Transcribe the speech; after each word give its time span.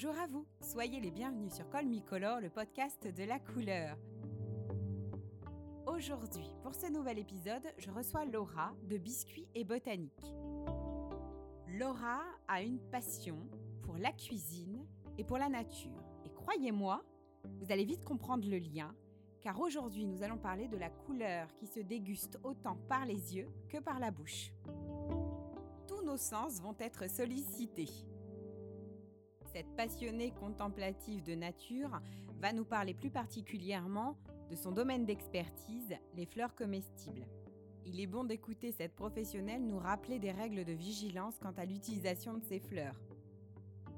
Bonjour 0.00 0.16
à 0.16 0.28
vous, 0.28 0.46
soyez 0.60 1.00
les 1.00 1.10
bienvenus 1.10 1.52
sur 1.52 1.64
Color, 2.06 2.38
le 2.40 2.50
podcast 2.50 3.04
de 3.04 3.24
la 3.24 3.40
couleur. 3.40 3.96
Aujourd'hui, 5.88 6.48
pour 6.62 6.72
ce 6.72 6.86
nouvel 6.86 7.18
épisode, 7.18 7.64
je 7.78 7.90
reçois 7.90 8.24
Laura 8.24 8.76
de 8.88 8.96
Biscuits 8.96 9.48
et 9.56 9.64
Botanique. 9.64 10.32
Laura 11.66 12.20
a 12.46 12.62
une 12.62 12.78
passion 12.78 13.40
pour 13.82 13.96
la 13.96 14.12
cuisine 14.12 14.86
et 15.18 15.24
pour 15.24 15.36
la 15.36 15.48
nature. 15.48 16.04
Et 16.24 16.30
croyez-moi, 16.30 17.02
vous 17.42 17.72
allez 17.72 17.84
vite 17.84 18.04
comprendre 18.04 18.48
le 18.48 18.58
lien, 18.58 18.94
car 19.40 19.58
aujourd'hui 19.58 20.06
nous 20.06 20.22
allons 20.22 20.38
parler 20.38 20.68
de 20.68 20.76
la 20.76 20.90
couleur 20.90 21.52
qui 21.56 21.66
se 21.66 21.80
déguste 21.80 22.38
autant 22.44 22.76
par 22.88 23.04
les 23.04 23.34
yeux 23.34 23.48
que 23.68 23.78
par 23.78 23.98
la 23.98 24.12
bouche. 24.12 24.52
Tous 25.88 26.02
nos 26.04 26.18
sens 26.18 26.60
vont 26.60 26.76
être 26.78 27.10
sollicités. 27.10 27.90
Cette 29.52 29.74
passionnée 29.76 30.32
contemplative 30.32 31.22
de 31.24 31.34
nature 31.34 32.00
va 32.40 32.52
nous 32.52 32.64
parler 32.64 32.94
plus 32.94 33.10
particulièrement 33.10 34.16
de 34.50 34.56
son 34.56 34.72
domaine 34.72 35.04
d'expertise, 35.04 35.94
les 36.14 36.26
fleurs 36.26 36.54
comestibles. 36.54 37.26
Il 37.86 38.00
est 38.00 38.06
bon 38.06 38.24
d'écouter 38.24 38.72
cette 38.72 38.94
professionnelle 38.94 39.66
nous 39.66 39.78
rappeler 39.78 40.18
des 40.18 40.30
règles 40.30 40.64
de 40.64 40.72
vigilance 40.72 41.38
quant 41.40 41.54
à 41.56 41.64
l'utilisation 41.64 42.34
de 42.34 42.44
ces 42.44 42.60
fleurs. 42.60 43.00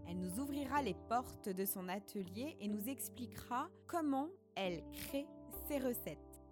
Elle 0.08 0.18
nous 0.18 0.38
ouvrira 0.40 0.82
les 0.82 0.94
portes 1.08 1.48
de 1.48 1.64
son 1.64 1.88
atelier 1.88 2.56
et 2.60 2.68
nous 2.68 2.88
expliquera 2.88 3.68
comment 3.86 4.28
elle 4.54 4.82
crée 4.92 5.26
ses 5.68 5.78
recettes. 5.78 6.42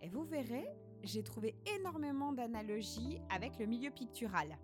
Et 0.00 0.08
vous 0.08 0.24
verrez, 0.24 0.68
j'ai 1.04 1.22
trouvé 1.22 1.54
énormément 1.76 2.32
d'analogies 2.32 3.20
avec 3.30 3.58
le 3.58 3.66
milieu 3.66 3.90
pictural. 3.90 4.58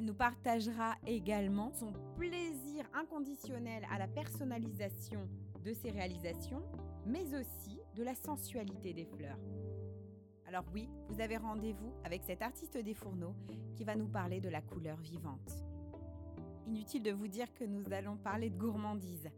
Elle 0.00 0.06
nous 0.06 0.14
partagera 0.14 0.94
également 1.06 1.70
son 1.72 1.92
plaisir 2.16 2.86
inconditionnel 2.94 3.86
à 3.92 3.98
la 3.98 4.08
personnalisation 4.08 5.28
de 5.62 5.74
ses 5.74 5.90
réalisations, 5.90 6.62
mais 7.04 7.26
aussi 7.34 7.78
de 7.96 8.02
la 8.02 8.14
sensualité 8.14 8.94
des 8.94 9.04
fleurs. 9.04 9.36
Alors 10.46 10.64
oui, 10.72 10.88
vous 11.10 11.20
avez 11.20 11.36
rendez-vous 11.36 11.92
avec 12.02 12.22
cet 12.22 12.40
artiste 12.40 12.78
des 12.78 12.94
fourneaux 12.94 13.34
qui 13.76 13.84
va 13.84 13.94
nous 13.94 14.08
parler 14.08 14.40
de 14.40 14.48
la 14.48 14.62
couleur 14.62 14.96
vivante. 14.96 15.62
Inutile 16.66 17.02
de 17.02 17.12
vous 17.12 17.28
dire 17.28 17.52
que 17.52 17.64
nous 17.64 17.92
allons 17.92 18.16
parler 18.16 18.48
de 18.48 18.56
gourmandise. 18.56 19.28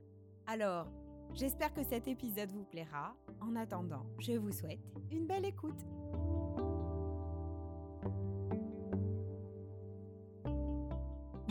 Alors, 0.46 0.86
j'espère 1.34 1.74
que 1.74 1.82
cet 1.82 2.06
épisode 2.06 2.52
vous 2.52 2.64
plaira. 2.64 3.16
En 3.40 3.56
attendant, 3.56 4.06
je 4.20 4.34
vous 4.34 4.52
souhaite 4.52 4.78
une 5.10 5.26
belle 5.26 5.44
écoute. 5.44 5.84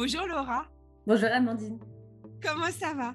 Bonjour 0.03 0.25
Laura. 0.25 0.65
Bonjour 1.05 1.29
Amandine. 1.31 1.77
Comment 2.41 2.71
ça 2.71 2.91
va? 2.95 3.13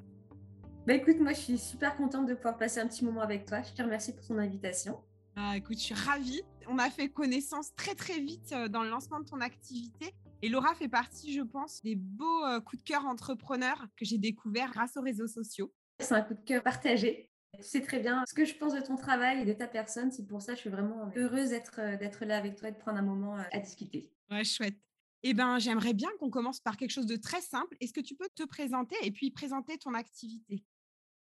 Bah 0.87 0.95
écoute, 0.95 1.19
moi 1.19 1.33
je 1.33 1.41
suis 1.41 1.59
super 1.59 1.97
contente 1.97 2.28
de 2.28 2.34
pouvoir 2.34 2.56
passer 2.56 2.78
un 2.78 2.87
petit 2.87 3.05
moment 3.05 3.23
avec 3.23 3.45
toi. 3.45 3.61
Je 3.61 3.73
te 3.73 3.83
remercie 3.83 4.15
pour 4.15 4.25
ton 4.25 4.39
invitation. 4.39 5.03
Ah, 5.34 5.56
écoute, 5.56 5.78
je 5.78 5.83
suis 5.83 5.95
ravie. 5.95 6.43
On 6.69 6.78
a 6.78 6.89
fait 6.89 7.09
connaissance 7.09 7.75
très 7.75 7.97
très 7.97 8.20
vite 8.20 8.53
euh, 8.53 8.69
dans 8.69 8.84
le 8.84 8.91
lancement 8.91 9.19
de 9.19 9.25
ton 9.25 9.41
activité. 9.41 10.15
Et 10.43 10.48
Laura 10.48 10.77
fait 10.77 10.87
partie, 10.87 11.34
je 11.34 11.41
pense, 11.41 11.83
des 11.83 11.97
beaux 11.97 12.45
euh, 12.45 12.61
coups 12.61 12.84
de 12.84 12.89
cœur 12.89 13.05
entrepreneurs 13.05 13.84
que 13.97 14.05
j'ai 14.05 14.19
découverts 14.19 14.71
grâce 14.71 14.97
aux 14.97 15.03
réseaux 15.03 15.27
sociaux. 15.27 15.75
C'est 15.98 16.15
un 16.15 16.23
coup 16.23 16.34
de 16.34 16.45
cœur 16.45 16.62
partagé. 16.62 17.33
Tu 17.56 17.65
sais 17.65 17.81
très 17.81 17.98
bien 17.98 18.23
ce 18.28 18.34
que 18.34 18.45
je 18.45 18.55
pense 18.55 18.75
de 18.75 18.81
ton 18.81 18.95
travail 18.95 19.41
et 19.41 19.45
de 19.45 19.55
ta 19.55 19.67
personne. 19.67 20.12
C'est 20.12 20.28
pour 20.28 20.41
ça 20.41 20.53
que 20.53 20.59
je 20.59 20.61
suis 20.61 20.71
vraiment 20.71 21.11
heureuse 21.17 21.48
d'être, 21.48 21.81
euh, 21.81 21.97
d'être 21.97 22.25
là 22.25 22.37
avec 22.37 22.55
toi 22.55 22.69
et 22.69 22.73
de 22.73 22.78
prendre 22.78 22.98
un 22.98 23.03
moment 23.03 23.37
à 23.50 23.59
discuter. 23.59 24.12
Ouais, 24.31 24.45
chouette. 24.45 24.86
Eh 25.22 25.34
ben, 25.34 25.59
j'aimerais 25.59 25.95
bien 25.95 26.11
qu'on 26.19 26.31
commence 26.31 26.61
par 26.61 26.77
quelque 26.77 26.91
chose 26.91 27.06
de 27.06 27.17
très 27.17 27.41
simple. 27.41 27.77
Est-ce 27.81 27.92
que 27.92 28.00
tu 28.00 28.14
peux 28.14 28.28
te 28.34 28.45
présenter 28.45 28.97
et 29.03 29.11
puis 29.11 29.31
présenter 29.31 29.77
ton 29.78 29.95
activité? 29.95 30.64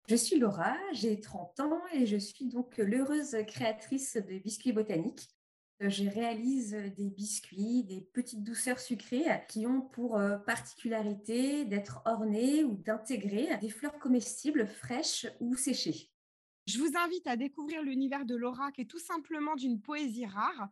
Je 0.07 0.15
suis 0.15 0.39
Laura, 0.39 0.75
j'ai 0.91 1.19
30 1.19 1.59
ans 1.59 1.81
et 1.93 2.05
je 2.05 2.17
suis 2.17 2.45
donc 2.45 2.77
l'heureuse 2.77 3.35
créatrice 3.47 4.15
de 4.15 4.39
biscuits 4.39 4.73
botaniques. 4.73 5.29
Je 5.79 6.09
réalise 6.09 6.71
des 6.97 7.09
biscuits, 7.09 7.83
des 7.83 8.01
petites 8.01 8.43
douceurs 8.43 8.79
sucrées 8.79 9.25
qui 9.47 9.65
ont 9.65 9.81
pour 9.81 10.19
particularité 10.45 11.63
d'être 11.63 12.01
ornés 12.05 12.63
ou 12.63 12.75
d'intégrer 12.75 13.55
des 13.57 13.69
fleurs 13.69 13.97
comestibles 13.97 14.67
fraîches 14.67 15.27
ou 15.39 15.55
séchées. 15.55 16.11
Je 16.67 16.79
vous 16.79 16.91
invite 16.97 17.25
à 17.27 17.37
découvrir 17.37 17.81
l'univers 17.81 18.25
de 18.25 18.35
Laura 18.35 18.71
qui 18.71 18.81
est 18.81 18.89
tout 18.89 18.99
simplement 18.99 19.55
d'une 19.55 19.79
poésie 19.79 20.25
rare 20.25 20.69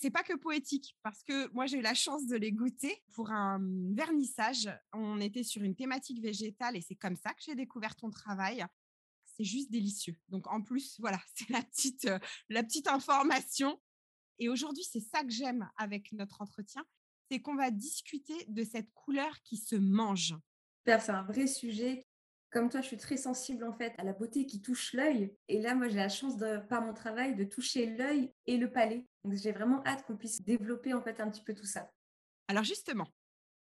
c'est 0.00 0.10
pas 0.10 0.22
que 0.22 0.34
poétique 0.34 0.96
parce 1.02 1.22
que 1.22 1.52
moi 1.52 1.66
j'ai 1.66 1.78
eu 1.78 1.82
la 1.82 1.94
chance 1.94 2.26
de 2.26 2.36
les 2.36 2.52
goûter 2.52 3.02
pour 3.12 3.30
un 3.30 3.60
vernissage. 3.92 4.68
On 4.92 5.20
était 5.20 5.42
sur 5.42 5.62
une 5.62 5.74
thématique 5.74 6.20
végétale 6.20 6.76
et 6.76 6.80
c'est 6.80 6.94
comme 6.94 7.16
ça 7.16 7.30
que 7.30 7.42
j'ai 7.44 7.54
découvert 7.54 7.96
ton 7.96 8.10
travail. 8.10 8.64
C'est 9.24 9.44
juste 9.44 9.70
délicieux. 9.70 10.16
Donc 10.28 10.46
en 10.46 10.62
plus, 10.62 10.96
voilà, 11.00 11.20
c'est 11.34 11.50
la 11.50 11.62
petite, 11.62 12.06
euh, 12.06 12.18
la 12.48 12.62
petite 12.62 12.88
information. 12.88 13.80
Et 14.38 14.48
aujourd'hui, 14.48 14.84
c'est 14.84 15.00
ça 15.00 15.22
que 15.24 15.30
j'aime 15.30 15.68
avec 15.76 16.12
notre 16.12 16.42
entretien, 16.42 16.84
c'est 17.30 17.40
qu'on 17.40 17.56
va 17.56 17.70
discuter 17.70 18.44
de 18.48 18.64
cette 18.64 18.92
couleur 18.92 19.42
qui 19.42 19.56
se 19.56 19.76
mange. 19.76 20.34
C'est 20.84 21.10
un 21.10 21.24
vrai 21.24 21.46
sujet 21.46 22.05
comme 22.56 22.70
toi, 22.70 22.80
je 22.80 22.86
suis 22.86 22.96
très 22.96 23.18
sensible 23.18 23.64
en 23.64 23.74
fait 23.74 23.92
à 23.98 24.02
la 24.02 24.14
beauté 24.14 24.46
qui 24.46 24.62
touche 24.62 24.94
l'œil. 24.94 25.30
Et 25.46 25.60
là, 25.60 25.74
moi, 25.74 25.88
j'ai 25.88 25.96
la 25.96 26.08
chance 26.08 26.38
de, 26.38 26.56
par 26.70 26.80
mon 26.80 26.94
travail 26.94 27.34
de 27.34 27.44
toucher 27.44 27.84
l'œil 27.84 28.32
et 28.46 28.56
le 28.56 28.72
palais. 28.72 29.04
Donc, 29.24 29.34
j'ai 29.34 29.52
vraiment 29.52 29.84
hâte 29.84 30.06
qu'on 30.06 30.16
puisse 30.16 30.40
développer 30.40 30.94
en 30.94 31.02
fait 31.02 31.20
un 31.20 31.30
petit 31.30 31.42
peu 31.42 31.52
tout 31.52 31.66
ça. 31.66 31.92
Alors 32.48 32.64
justement, 32.64 33.08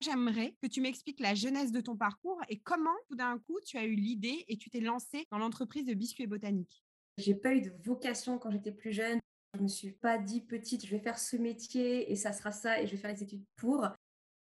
j'aimerais 0.02 0.54
que 0.60 0.66
tu 0.66 0.82
m'expliques 0.82 1.20
la 1.20 1.34
jeunesse 1.34 1.72
de 1.72 1.80
ton 1.80 1.96
parcours 1.96 2.38
et 2.50 2.60
comment 2.60 2.94
tout 3.08 3.16
d'un 3.16 3.38
coup 3.38 3.58
tu 3.64 3.78
as 3.78 3.86
eu 3.86 3.94
l'idée 3.94 4.44
et 4.46 4.58
tu 4.58 4.68
t'es 4.68 4.80
lancée 4.80 5.26
dans 5.30 5.38
l'entreprise 5.38 5.86
de 5.86 5.94
biscuits 5.94 6.26
botaniques. 6.26 6.84
J'ai 7.16 7.34
pas 7.34 7.54
eu 7.54 7.62
de 7.62 7.72
vocation 7.82 8.38
quand 8.38 8.50
j'étais 8.50 8.72
plus 8.72 8.92
jeune. 8.92 9.20
Je 9.54 9.62
me 9.62 9.68
suis 9.68 9.92
pas 9.92 10.18
dit 10.18 10.42
petite, 10.42 10.84
je 10.84 10.90
vais 10.90 11.00
faire 11.00 11.18
ce 11.18 11.36
métier 11.36 12.12
et 12.12 12.16
ça 12.16 12.34
sera 12.34 12.52
ça 12.52 12.82
et 12.82 12.86
je 12.86 12.92
vais 12.92 12.98
faire 12.98 13.12
les 13.12 13.22
études 13.22 13.46
pour. 13.56 13.88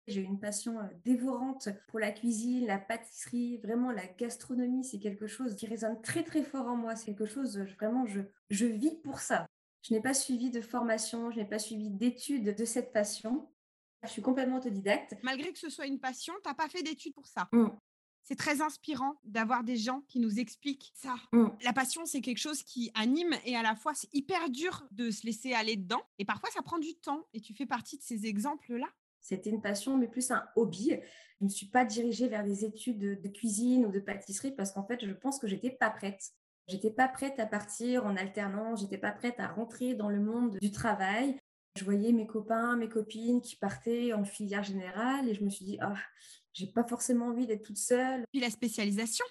J'ai 0.08 0.22
une 0.22 0.40
passion 0.40 0.78
dévorante 1.04 1.68
pour 1.88 2.00
la 2.00 2.10
cuisine, 2.10 2.66
la 2.66 2.78
pâtisserie, 2.78 3.58
vraiment 3.58 3.92
la 3.92 4.06
gastronomie, 4.06 4.82
c'est 4.82 4.98
quelque 4.98 5.26
chose 5.26 5.54
qui 5.54 5.66
résonne 5.66 6.00
très 6.00 6.24
très 6.24 6.42
fort 6.42 6.66
en 6.66 6.76
moi. 6.76 6.96
C'est 6.96 7.14
quelque 7.14 7.26
chose, 7.26 7.58
vraiment, 7.78 8.06
je, 8.06 8.22
je 8.50 8.66
vis 8.66 8.96
pour 9.04 9.20
ça. 9.20 9.46
Je 9.82 9.94
n'ai 9.94 10.00
pas 10.00 10.14
suivi 10.14 10.50
de 10.50 10.60
formation, 10.60 11.30
je 11.30 11.36
n'ai 11.36 11.44
pas 11.44 11.58
suivi 11.58 11.90
d'études 11.90 12.54
de 12.54 12.64
cette 12.64 12.92
passion. 12.92 13.48
Je 14.02 14.08
suis 14.08 14.22
complètement 14.22 14.56
autodidacte. 14.56 15.14
Malgré 15.22 15.52
que 15.52 15.58
ce 15.58 15.70
soit 15.70 15.86
une 15.86 16.00
passion, 16.00 16.32
tu 16.42 16.48
n'as 16.48 16.54
pas 16.54 16.68
fait 16.68 16.82
d'études 16.82 17.14
pour 17.14 17.26
ça. 17.26 17.48
Mmh. 17.52 17.66
C'est 18.22 18.36
très 18.36 18.60
inspirant 18.60 19.14
d'avoir 19.24 19.64
des 19.64 19.76
gens 19.76 20.02
qui 20.08 20.20
nous 20.20 20.38
expliquent 20.38 20.90
ça. 20.94 21.16
Mmh. 21.32 21.46
La 21.62 21.72
passion, 21.72 22.04
c'est 22.04 22.20
quelque 22.20 22.38
chose 22.38 22.62
qui 22.62 22.90
anime 22.94 23.34
et 23.44 23.56
à 23.56 23.62
la 23.62 23.74
fois, 23.74 23.94
c'est 23.94 24.12
hyper 24.14 24.50
dur 24.50 24.86
de 24.90 25.10
se 25.10 25.26
laisser 25.26 25.52
aller 25.52 25.76
dedans. 25.76 26.02
Et 26.18 26.24
parfois, 26.24 26.50
ça 26.50 26.62
prend 26.62 26.78
du 26.78 26.94
temps. 26.94 27.26
Et 27.32 27.40
tu 27.40 27.54
fais 27.54 27.66
partie 27.66 27.96
de 27.96 28.02
ces 28.02 28.26
exemples-là. 28.26 28.88
C'était 29.20 29.50
une 29.50 29.60
passion, 29.60 29.96
mais 29.96 30.08
plus 30.08 30.30
un 30.30 30.44
hobby. 30.56 30.96
Je 31.40 31.44
ne 31.44 31.48
suis 31.48 31.66
pas 31.66 31.84
dirigée 31.84 32.28
vers 32.28 32.44
des 32.44 32.64
études 32.64 32.98
de, 32.98 33.28
cuisine 33.28 33.86
ou 33.86 33.92
de 33.92 34.00
pâtisserie 34.00 34.52
parce 34.52 34.72
qu'en 34.72 34.84
fait, 34.84 35.04
je 35.04 35.12
pense 35.12 35.38
que 35.38 35.46
j'étais 35.46 35.70
pas 35.70 35.90
prête. 35.90 36.32
J'étais 36.66 36.90
pas 36.90 37.08
prête 37.08 37.38
à 37.40 37.46
partir 37.46 38.04
en 38.04 38.16
alternance, 38.16 38.80
j'étais 38.80 38.98
pas 38.98 39.12
prête 39.12 39.38
à 39.38 39.48
rentrer 39.48 39.94
dans 39.94 40.10
le 40.10 40.20
monde 40.20 40.58
du 40.60 40.70
travail. 40.70 41.38
Je 41.76 41.84
voyais 41.84 42.12
mes 42.12 42.26
copains, 42.26 42.76
mes 42.76 42.88
copines 42.88 43.40
qui 43.40 43.56
partaient 43.56 44.12
en 44.12 44.24
filière 44.24 44.64
générale 44.64 45.28
et 45.28 45.34
je 45.34 45.44
me 45.44 45.48
suis 45.48 45.64
dit, 45.64 45.78
ah, 45.80 45.94
j'ai 46.52 46.66
pas 46.66 46.84
forcément 46.84 47.26
envie 47.26 47.46
d'être 47.46 47.62
toute 47.62 47.78
seule. 47.78 48.24
Puis 48.32 48.40
la 48.40 48.50
spécialisation 48.50 49.24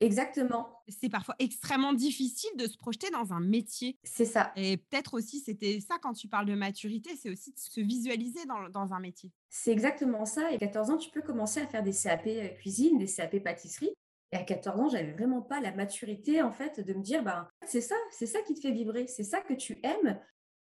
Exactement. 0.00 0.82
C'est 0.88 1.10
parfois 1.10 1.36
extrêmement 1.38 1.92
difficile 1.92 2.50
de 2.56 2.66
se 2.66 2.76
projeter 2.78 3.10
dans 3.10 3.32
un 3.32 3.40
métier. 3.40 3.98
C'est 4.02 4.24
ça. 4.24 4.50
Et 4.56 4.78
peut-être 4.78 5.14
aussi, 5.14 5.40
c'était 5.40 5.78
ça 5.80 5.98
quand 6.02 6.14
tu 6.14 6.26
parles 6.26 6.46
de 6.46 6.54
maturité, 6.54 7.16
c'est 7.16 7.30
aussi 7.30 7.52
de 7.52 7.58
se 7.58 7.80
visualiser 7.80 8.46
dans, 8.46 8.68
dans 8.70 8.94
un 8.94 9.00
métier. 9.00 9.30
C'est 9.50 9.72
exactement 9.72 10.24
ça. 10.24 10.50
Et 10.52 10.54
à 10.54 10.58
14 10.58 10.90
ans, 10.90 10.96
tu 10.96 11.10
peux 11.10 11.20
commencer 11.20 11.60
à 11.60 11.66
faire 11.66 11.82
des 11.82 11.92
CAP 11.92 12.26
euh, 12.26 12.48
cuisine, 12.48 12.98
des 12.98 13.06
CAP 13.06 13.38
pâtisserie. 13.40 13.92
Et 14.32 14.36
à 14.36 14.42
14 14.42 14.80
ans, 14.80 14.88
j'avais 14.88 15.12
vraiment 15.12 15.42
pas 15.42 15.60
la 15.60 15.72
maturité, 15.72 16.40
en 16.40 16.52
fait, 16.52 16.80
de 16.80 16.94
me 16.94 17.02
dire, 17.02 17.22
ben, 17.22 17.48
c'est 17.66 17.80
ça, 17.80 17.96
c'est 18.10 18.26
ça 18.26 18.40
qui 18.42 18.54
te 18.54 18.60
fait 18.60 18.70
vibrer, 18.70 19.06
c'est 19.06 19.24
ça 19.24 19.40
que 19.40 19.54
tu 19.54 19.80
aimes. 19.82 20.18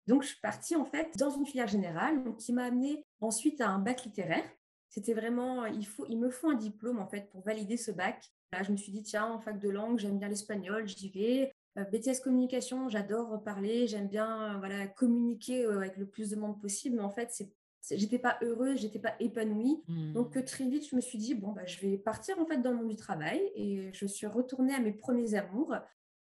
Donc, 0.06 0.22
je 0.22 0.28
suis 0.28 0.40
partie, 0.40 0.76
en 0.76 0.84
fait, 0.84 1.16
dans 1.18 1.30
une 1.30 1.46
filière 1.46 1.66
générale, 1.66 2.22
qui 2.36 2.52
m'a 2.52 2.64
amené 2.64 3.04
ensuite 3.20 3.60
à 3.60 3.70
un 3.70 3.78
bac 3.78 4.04
littéraire. 4.04 4.48
C'était 4.88 5.14
vraiment, 5.14 5.64
il, 5.66 5.86
faut, 5.86 6.06
il 6.08 6.18
me 6.18 6.30
faut 6.30 6.48
un 6.48 6.54
diplôme, 6.54 6.98
en 6.98 7.08
fait, 7.08 7.30
pour 7.30 7.42
valider 7.44 7.76
ce 7.76 7.90
bac. 7.90 8.30
Là, 8.52 8.62
je 8.62 8.72
me 8.72 8.76
suis 8.76 8.92
dit, 8.92 9.02
tiens, 9.02 9.26
en 9.26 9.40
fac 9.40 9.58
de 9.58 9.68
langue, 9.68 9.98
j'aime 9.98 10.18
bien 10.18 10.28
l'espagnol, 10.28 10.86
j'y 10.86 11.10
vais. 11.10 11.52
Euh, 11.78 11.84
BTS 11.84 12.20
communication, 12.22 12.88
j'adore 12.88 13.42
parler, 13.42 13.86
j'aime 13.86 14.08
bien 14.08 14.54
euh, 14.54 14.58
voilà, 14.58 14.86
communiquer 14.86 15.64
euh, 15.64 15.78
avec 15.78 15.96
le 15.96 16.06
plus 16.06 16.30
de 16.30 16.36
monde 16.36 16.60
possible. 16.60 16.96
Mais 16.96 17.02
en 17.02 17.10
fait, 17.10 17.30
c'est 17.32 17.52
j'étais 17.90 18.18
pas 18.18 18.36
heureuse, 18.42 18.80
j'étais 18.80 18.98
pas 18.98 19.14
épanouie. 19.20 19.80
Donc 20.12 20.44
très 20.44 20.68
vite, 20.68 20.88
je 20.90 20.96
me 20.96 21.00
suis 21.00 21.18
dit 21.18 21.36
bon 21.36 21.52
bah 21.52 21.66
je 21.66 21.78
vais 21.78 21.96
partir 21.96 22.36
en 22.40 22.44
fait 22.44 22.56
dans 22.56 22.72
le 22.72 22.78
monde 22.78 22.88
du 22.88 22.96
travail 22.96 23.40
et 23.54 23.92
je 23.92 24.06
suis 24.06 24.26
retournée 24.26 24.74
à 24.74 24.80
mes 24.80 24.90
premiers 24.90 25.36
amours. 25.36 25.72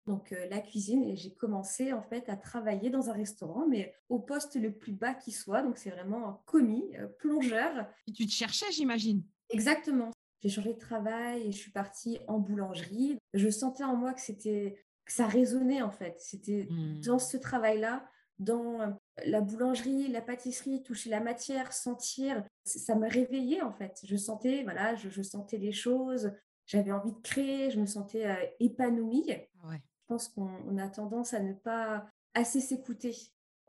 Donc 0.07 0.33
la 0.49 0.61
cuisine 0.61 1.03
et 1.03 1.17
j'ai 1.17 1.33
commencé 1.33 1.91
en 1.91 2.01
fait 2.01 2.29
à 2.29 2.37
travailler 2.37 2.89
dans 2.89 3.09
un 3.09 3.13
restaurant 3.13 3.67
mais 3.67 3.93
au 4.07 4.19
poste 4.19 4.55
le 4.55 4.71
plus 4.71 4.93
bas 4.93 5.13
qui 5.13 5.33
soit. 5.33 5.61
Donc 5.61 5.77
c'est 5.77 5.89
vraiment 5.89 6.41
commis, 6.45 6.93
plongeur. 7.17 7.89
Et 8.07 8.13
tu 8.13 8.25
te 8.25 8.31
cherchais, 8.31 8.71
j'imagine? 8.71 9.21
Exactement. 9.49 10.11
J'ai 10.41 10.49
changé 10.49 10.73
de 10.73 10.79
travail 10.79 11.41
et 11.47 11.51
je 11.51 11.57
suis 11.57 11.71
partie 11.71 12.19
en 12.27 12.39
boulangerie. 12.39 13.17
Je 13.33 13.49
sentais 13.49 13.83
en 13.83 13.95
moi 13.95 14.13
que 14.13 14.21
c'était 14.21 14.75
que 15.05 15.11
ça 15.13 15.27
résonnait 15.27 15.81
en 15.81 15.91
fait. 15.91 16.15
C'était 16.19 16.67
Mmh. 16.69 17.01
dans 17.01 17.19
ce 17.19 17.35
travail-là, 17.37 18.05
dans 18.37 18.97
la 19.25 19.41
boulangerie, 19.41 20.07
la 20.07 20.21
pâtisserie, 20.21 20.81
toucher 20.83 21.09
la 21.09 21.19
matière, 21.19 21.73
sentir, 21.73 22.43
ça 22.63 22.95
me 22.95 23.09
réveillait 23.09 23.61
en 23.61 23.71
fait. 23.73 23.99
Je 24.05 24.15
sentais, 24.15 24.63
voilà, 24.63 24.95
je, 24.95 25.09
je 25.09 25.21
sentais 25.21 25.57
les 25.57 25.71
choses, 25.73 26.31
j'avais 26.65 26.91
envie 26.91 27.11
de 27.11 27.19
créer, 27.21 27.69
je 27.71 27.79
me 27.79 27.85
sentais 27.85 28.25
euh, 28.27 28.35
épanouie. 28.59 29.25
Je 29.27 29.33
Ah 29.63 29.67
ouais. 29.69 29.81
pense 30.07 30.29
qu'on 30.29 30.49
on 30.67 30.77
a 30.77 30.87
tendance 30.87 31.33
à 31.33 31.39
ne 31.41 31.53
pas 31.53 32.07
assez 32.33 32.61
s'écouter. 32.61 33.15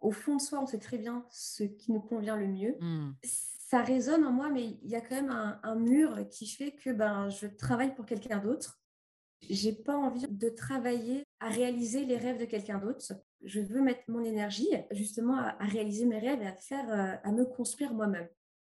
Au 0.01 0.13
fond 0.13 0.37
de 0.37 0.41
soi, 0.41 0.61
on 0.63 0.67
sait 0.67 0.79
très 0.79 0.99
bien 0.99 1.27
ce 1.31 1.65
qui 1.65 1.91
nous 1.93 2.01
convient 2.01 2.37
le 2.37 2.47
mieux. 2.47 2.77
Mmh. 2.81 3.15
Ça 3.71 3.83
résonne 3.83 4.25
en 4.25 4.33
moi, 4.33 4.51
mais 4.51 4.65
il 4.83 4.91
y 4.91 4.97
a 4.97 5.01
quand 5.01 5.15
même 5.15 5.31
un, 5.63 5.75
mur 5.77 6.29
qui 6.29 6.49
fait 6.49 6.73
que 6.73 6.91
ben, 6.91 7.29
je 7.29 7.47
travaille 7.47 7.95
pour 7.95 8.05
quelqu'un 8.05 8.39
d'autre. 8.39 8.81
J'ai 9.49 9.73
pas 9.73 9.97
envie 9.97 10.27
de 10.27 10.49
travailler 10.49 11.23
à 11.39 11.51
réaliser 11.51 12.05
les 12.05 12.17
rêves 12.17 12.41
de 12.41 12.47
quelqu'un 12.47 12.79
d'autre. 12.79 13.01
Je 13.45 13.61
veux 13.61 13.81
mettre 13.81 14.03
mon 14.09 14.25
énergie 14.25 14.67
justement 14.91 15.37
à, 15.37 15.53
réaliser 15.61 16.05
mes 16.05 16.19
rêves 16.19 16.43
et 16.43 16.49
à 16.49 16.57
faire, 16.57 16.91
euh, 16.91 17.15
à 17.23 17.31
me 17.31 17.45
construire 17.45 17.95
moi-même. 17.95 18.27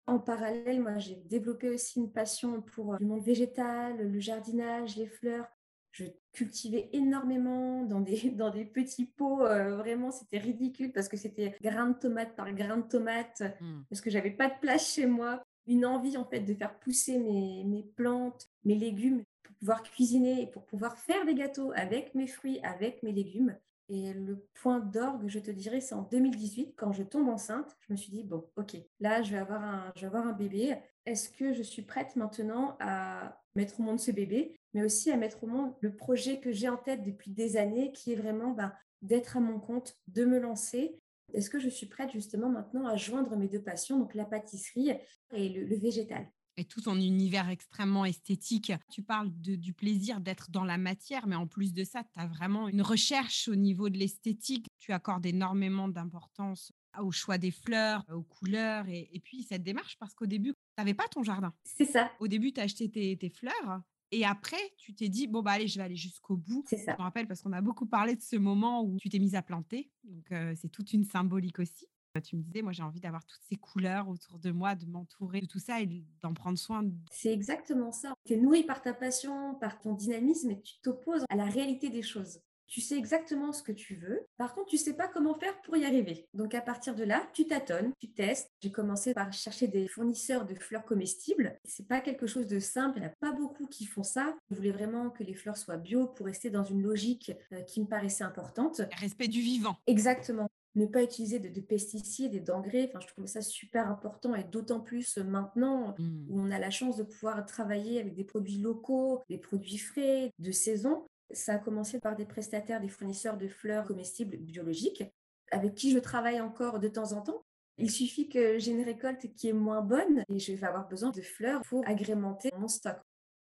En 0.06 0.18
parallèle, 0.18 0.82
moi, 0.82 0.98
j'ai 0.98 1.16
développé 1.24 1.70
aussi 1.70 1.98
une 1.98 2.12
passion 2.12 2.60
pour 2.60 2.92
euh, 2.92 2.98
le 3.00 3.06
monde 3.06 3.24
végétal, 3.24 3.96
le 3.96 4.20
jardinage, 4.20 4.98
les 4.98 5.06
fleurs. 5.06 5.46
Je 5.92 6.04
cultivais 6.32 6.88
énormément 6.92 7.84
dans 7.84 8.00
des, 8.00 8.30
dans 8.36 8.50
des 8.50 8.64
petits 8.64 9.06
pots. 9.06 9.44
euh, 9.46 9.76
vraiment, 9.76 10.10
c'était 10.10 10.38
ridicule 10.38 10.92
parce 10.92 11.08
que 11.08 11.16
c'était 11.16 11.54
grain 11.62 11.90
de 11.90 11.98
tomate 11.98 12.34
par 12.34 12.52
grain 12.52 12.78
de 12.78 12.88
tomate, 12.88 13.42
Mmh. 13.60 13.82
parce 13.88 14.00
que 14.00 14.10
j'avais 14.10 14.30
pas 14.30 14.48
de 14.48 14.58
place 14.60 14.92
chez 14.94 15.06
moi. 15.06 15.42
Une 15.66 15.86
envie, 15.86 16.16
en 16.16 16.24
fait, 16.24 16.40
de 16.40 16.54
faire 16.54 16.76
pousser 16.80 17.18
mes, 17.18 17.62
mes 17.64 17.84
plantes, 17.94 18.48
mes 18.64 18.74
légumes 18.74 19.22
pour 19.44 19.54
pouvoir 19.56 19.82
cuisiner 19.84 20.42
et 20.42 20.46
pour 20.48 20.64
pouvoir 20.66 20.98
faire 20.98 21.24
des 21.24 21.34
gâteaux 21.34 21.72
avec 21.76 22.14
mes 22.16 22.26
fruits, 22.26 22.58
avec 22.64 23.02
mes 23.04 23.12
légumes. 23.12 23.56
Et 23.88 24.12
le 24.12 24.46
point 24.54 24.80
d'orgue, 24.80 25.28
je 25.28 25.38
te 25.38 25.50
dirais, 25.50 25.80
c'est 25.80 25.94
en 25.94 26.02
2018, 26.02 26.74
quand 26.76 26.92
je 26.92 27.02
tombe 27.02 27.28
enceinte, 27.28 27.76
je 27.80 27.92
me 27.92 27.96
suis 27.96 28.10
dit, 28.10 28.24
bon, 28.24 28.48
ok, 28.56 28.76
là, 29.00 29.22
je 29.22 29.32
vais 29.32 29.38
avoir 29.38 29.62
un, 29.62 30.32
bébé. 30.32 30.76
Est-ce 31.04 31.28
que 31.30 31.52
je 31.52 31.62
suis 31.62 31.82
prête 31.82 32.16
maintenant 32.16 32.76
à 32.80 33.40
mettre 33.54 33.80
au 33.80 33.82
monde 33.82 34.00
ce 34.00 34.10
bébé, 34.10 34.58
mais 34.72 34.84
aussi 34.84 35.10
à 35.10 35.16
mettre 35.16 35.44
au 35.44 35.46
monde 35.46 35.74
le 35.80 35.94
projet 35.94 36.40
que 36.40 36.52
j'ai 36.52 36.68
en 36.68 36.76
tête 36.76 37.02
depuis 37.02 37.32
des 37.32 37.56
années, 37.56 37.92
qui 37.92 38.12
est 38.12 38.16
vraiment 38.16 38.52
ben, 38.52 38.72
d'être 39.02 39.36
à 39.36 39.40
mon 39.40 39.58
compte, 39.58 39.96
de 40.08 40.24
me 40.24 40.38
lancer? 40.38 40.98
Est-ce 41.34 41.50
que 41.50 41.58
je 41.58 41.68
suis 41.68 41.86
prête 41.86 42.12
justement 42.12 42.48
maintenant 42.48 42.86
à 42.86 42.96
joindre 42.96 43.36
mes 43.36 43.48
deux 43.48 43.62
passions, 43.62 43.98
donc 43.98 44.14
la 44.14 44.24
pâtisserie 44.24 44.92
et 45.32 45.48
le 45.48 45.76
végétal? 45.76 46.26
Et 46.58 46.64
tout 46.64 46.82
ton 46.82 46.96
univers 46.96 47.48
extrêmement 47.48 48.04
esthétique. 48.04 48.72
Tu 48.90 49.02
parles 49.02 49.30
de- 49.40 49.56
du 49.56 49.72
plaisir 49.72 50.20
d'être 50.20 50.50
dans 50.50 50.64
la 50.64 50.76
matière, 50.76 51.26
mais 51.26 51.36
en 51.36 51.46
plus 51.46 51.72
de 51.72 51.82
ça, 51.84 52.04
tu 52.04 52.10
as 52.20 52.26
vraiment 52.26 52.68
une 52.68 52.82
recherche 52.82 53.48
au 53.48 53.54
niveau 53.54 53.88
de 53.88 53.96
l'esthétique. 53.98 54.66
Tu 54.78 54.92
accordes 54.92 55.24
énormément 55.24 55.88
d'importance 55.88 56.72
au 57.00 57.10
choix 57.10 57.38
des 57.38 57.50
fleurs, 57.50 58.04
aux 58.12 58.22
couleurs, 58.22 58.86
et, 58.88 59.08
et 59.14 59.20
puis 59.20 59.44
cette 59.44 59.62
démarche, 59.62 59.96
parce 59.98 60.12
qu'au 60.14 60.26
début, 60.26 60.50
tu 60.52 60.56
n'avais 60.76 60.92
pas 60.92 61.08
ton 61.08 61.22
jardin. 61.22 61.54
C'est 61.64 61.86
ça, 61.86 62.12
Au 62.20 62.28
début, 62.28 62.52
tu 62.52 62.60
as 62.60 62.64
acheté 62.64 62.90
tes, 62.90 63.16
tes 63.16 63.30
fleurs, 63.30 63.80
et 64.10 64.26
après, 64.26 64.60
tu 64.76 64.92
t'es 64.94 65.08
dit, 65.08 65.26
bon, 65.26 65.40
bah 65.40 65.52
allez, 65.52 65.68
je 65.68 65.78
vais 65.78 65.84
aller 65.84 65.96
jusqu'au 65.96 66.36
bout. 66.36 66.64
c'est 66.68 66.76
ça. 66.76 66.92
Je 66.92 66.98
me 66.98 67.02
rappelle 67.02 67.26
parce 67.26 67.40
qu'on 67.40 67.52
a 67.54 67.62
beaucoup 67.62 67.86
parlé 67.86 68.14
de 68.14 68.20
ce 68.20 68.36
moment 68.36 68.84
où 68.84 68.98
tu 69.00 69.08
t'es 69.08 69.18
mise 69.18 69.34
à 69.34 69.40
planter. 69.40 69.90
Donc, 70.04 70.30
euh, 70.32 70.52
c'est 70.60 70.68
toute 70.68 70.92
une 70.92 71.04
symbolique 71.04 71.58
aussi. 71.60 71.86
Euh, 72.16 72.20
Tu 72.20 72.36
me 72.36 72.42
disais, 72.42 72.62
moi, 72.62 72.72
j'ai 72.72 72.82
envie 72.82 73.00
d'avoir 73.00 73.24
toutes 73.24 73.42
ces 73.48 73.56
couleurs 73.56 74.08
autour 74.08 74.38
de 74.38 74.50
moi, 74.50 74.74
de 74.74 74.86
m'entourer 74.86 75.40
de 75.40 75.46
tout 75.46 75.58
ça 75.58 75.80
et 75.80 75.88
d'en 76.22 76.34
prendre 76.34 76.58
soin. 76.58 76.84
C'est 77.10 77.32
exactement 77.32 77.92
ça. 77.92 78.14
Tu 78.26 78.34
es 78.34 78.36
nourri 78.36 78.64
par 78.64 78.82
ta 78.82 78.92
passion, 78.92 79.54
par 79.54 79.80
ton 79.80 79.94
dynamisme 79.94 80.50
et 80.50 80.60
tu 80.60 80.74
t'opposes 80.82 81.24
à 81.28 81.36
la 81.36 81.44
réalité 81.44 81.88
des 81.88 82.02
choses. 82.02 82.40
Tu 82.66 82.80
sais 82.80 82.96
exactement 82.96 83.52
ce 83.52 83.62
que 83.62 83.72
tu 83.72 83.96
veux. 83.96 84.26
Par 84.38 84.54
contre, 84.54 84.68
tu 84.70 84.78
sais 84.78 84.94
pas 84.94 85.06
comment 85.06 85.34
faire 85.34 85.60
pour 85.60 85.76
y 85.76 85.84
arriver. 85.84 86.26
Donc 86.32 86.54
à 86.54 86.62
partir 86.62 86.94
de 86.94 87.04
là, 87.04 87.28
tu 87.34 87.46
tâtonnes, 87.46 87.92
tu 87.98 88.10
testes. 88.12 88.50
J'ai 88.62 88.70
commencé 88.70 89.12
par 89.12 89.30
chercher 89.30 89.68
des 89.68 89.86
fournisseurs 89.88 90.46
de 90.46 90.54
fleurs 90.54 90.86
comestibles. 90.86 91.58
C'est 91.64 91.86
pas 91.86 92.00
quelque 92.00 92.26
chose 92.26 92.46
de 92.46 92.58
simple, 92.60 92.96
il 92.96 93.00
n'y 93.00 93.06
en 93.08 93.10
a 93.10 93.14
pas 93.20 93.32
beaucoup 93.32 93.66
qui 93.66 93.84
font 93.84 94.02
ça. 94.02 94.34
Je 94.50 94.56
voulais 94.56 94.72
vraiment 94.72 95.10
que 95.10 95.22
les 95.22 95.34
fleurs 95.34 95.58
soient 95.58 95.76
bio 95.76 96.06
pour 96.06 96.24
rester 96.24 96.48
dans 96.48 96.64
une 96.64 96.80
logique 96.80 97.32
euh, 97.52 97.60
qui 97.62 97.82
me 97.82 97.86
paraissait 97.86 98.24
importante. 98.24 98.80
Respect 98.92 99.28
du 99.28 99.42
vivant. 99.42 99.76
Exactement. 99.86 100.48
Ne 100.74 100.86
pas 100.86 101.02
utiliser 101.02 101.38
de, 101.38 101.48
de 101.48 101.60
pesticides 101.60 102.34
et 102.34 102.40
d'engrais. 102.40 102.88
Enfin, 102.88 103.00
je 103.00 103.06
trouvais 103.08 103.26
ça 103.26 103.42
super 103.42 103.88
important 103.88 104.34
et 104.34 104.44
d'autant 104.44 104.80
plus 104.80 105.18
euh, 105.18 105.24
maintenant 105.24 105.94
Mmh. 105.98 106.26
où 106.30 106.40
on 106.40 106.50
a 106.50 106.58
la 106.58 106.70
chance 106.70 106.96
de 106.96 107.02
pouvoir 107.02 107.44
travailler 107.46 108.00
avec 108.00 108.14
des 108.14 108.24
produits 108.24 108.58
locaux, 108.58 109.22
des 109.28 109.38
produits 109.38 109.78
frais, 109.78 110.30
de 110.38 110.52
saison. 110.52 111.06
Ça 111.32 111.54
a 111.54 111.58
commencé 111.58 111.98
par 111.98 112.16
des 112.16 112.26
prestataires, 112.26 112.80
des 112.80 112.88
fournisseurs 112.88 113.36
de 113.36 113.48
fleurs 113.48 113.86
comestibles 113.86 114.36
biologiques, 114.36 115.04
avec 115.50 115.74
qui 115.74 115.90
je 115.90 115.98
travaille 115.98 116.40
encore 116.40 116.78
de 116.78 116.88
temps 116.88 117.12
en 117.12 117.22
temps. 117.22 117.42
Il 117.78 117.90
suffit 117.90 118.28
que 118.28 118.58
j'ai 118.58 118.72
une 118.72 118.84
récolte 118.84 119.32
qui 119.34 119.48
est 119.48 119.54
moins 119.54 119.80
bonne 119.80 120.24
et 120.28 120.38
je 120.38 120.52
vais 120.52 120.66
avoir 120.66 120.88
besoin 120.88 121.10
de 121.10 121.22
fleurs 121.22 121.62
pour 121.62 121.86
agrémenter 121.86 122.50
mon 122.58 122.68
stock. 122.68 122.96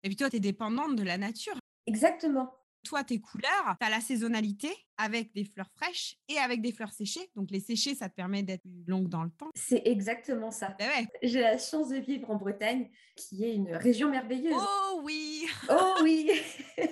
Et 0.05 0.09
puis 0.09 0.17
toi, 0.17 0.31
tu 0.31 0.37
es 0.37 0.41
dépendante 0.41 0.97
de 0.97 1.03
la 1.03 1.19
nature. 1.19 1.59
Exactement. 1.87 2.55
Toi, 2.85 3.05
tes 3.05 3.21
couleurs, 3.21 3.77
tu 3.81 3.87
as 3.87 3.91
la 3.91 4.01
saisonnalité? 4.01 4.69
Avec 5.03 5.33
des 5.35 5.45
fleurs 5.45 5.71
fraîches 5.75 6.17
et 6.29 6.39
avec 6.39 6.61
des 6.63 6.73
fleurs 6.73 6.93
séchées. 6.93 7.29
Donc, 7.35 7.51
les 7.51 7.61
séchées, 7.61 7.95
ça 7.95 8.09
te 8.09 8.15
permet 8.15 8.43
d'être 8.43 8.63
plus 8.63 8.85
longue 8.87 9.09
dans 9.09 9.23
le 9.25 9.31
temps. 9.31 9.51
C'est 9.55 9.83
exactement 9.85 10.51
ça. 10.51 10.75
Ben 10.79 10.89
ouais. 10.89 11.07
J'ai 11.23 11.41
la 11.41 11.59
chance 11.59 11.89
de 11.89 11.97
vivre 11.97 12.31
en 12.31 12.37
Bretagne, 12.37 12.89
qui 13.17 13.45
est 13.45 13.55
une 13.55 13.73
région 13.75 14.11
merveilleuse. 14.11 14.55
Oh 14.57 15.01
oui 15.05 15.47
Oh 15.71 15.95
oui 16.03 16.31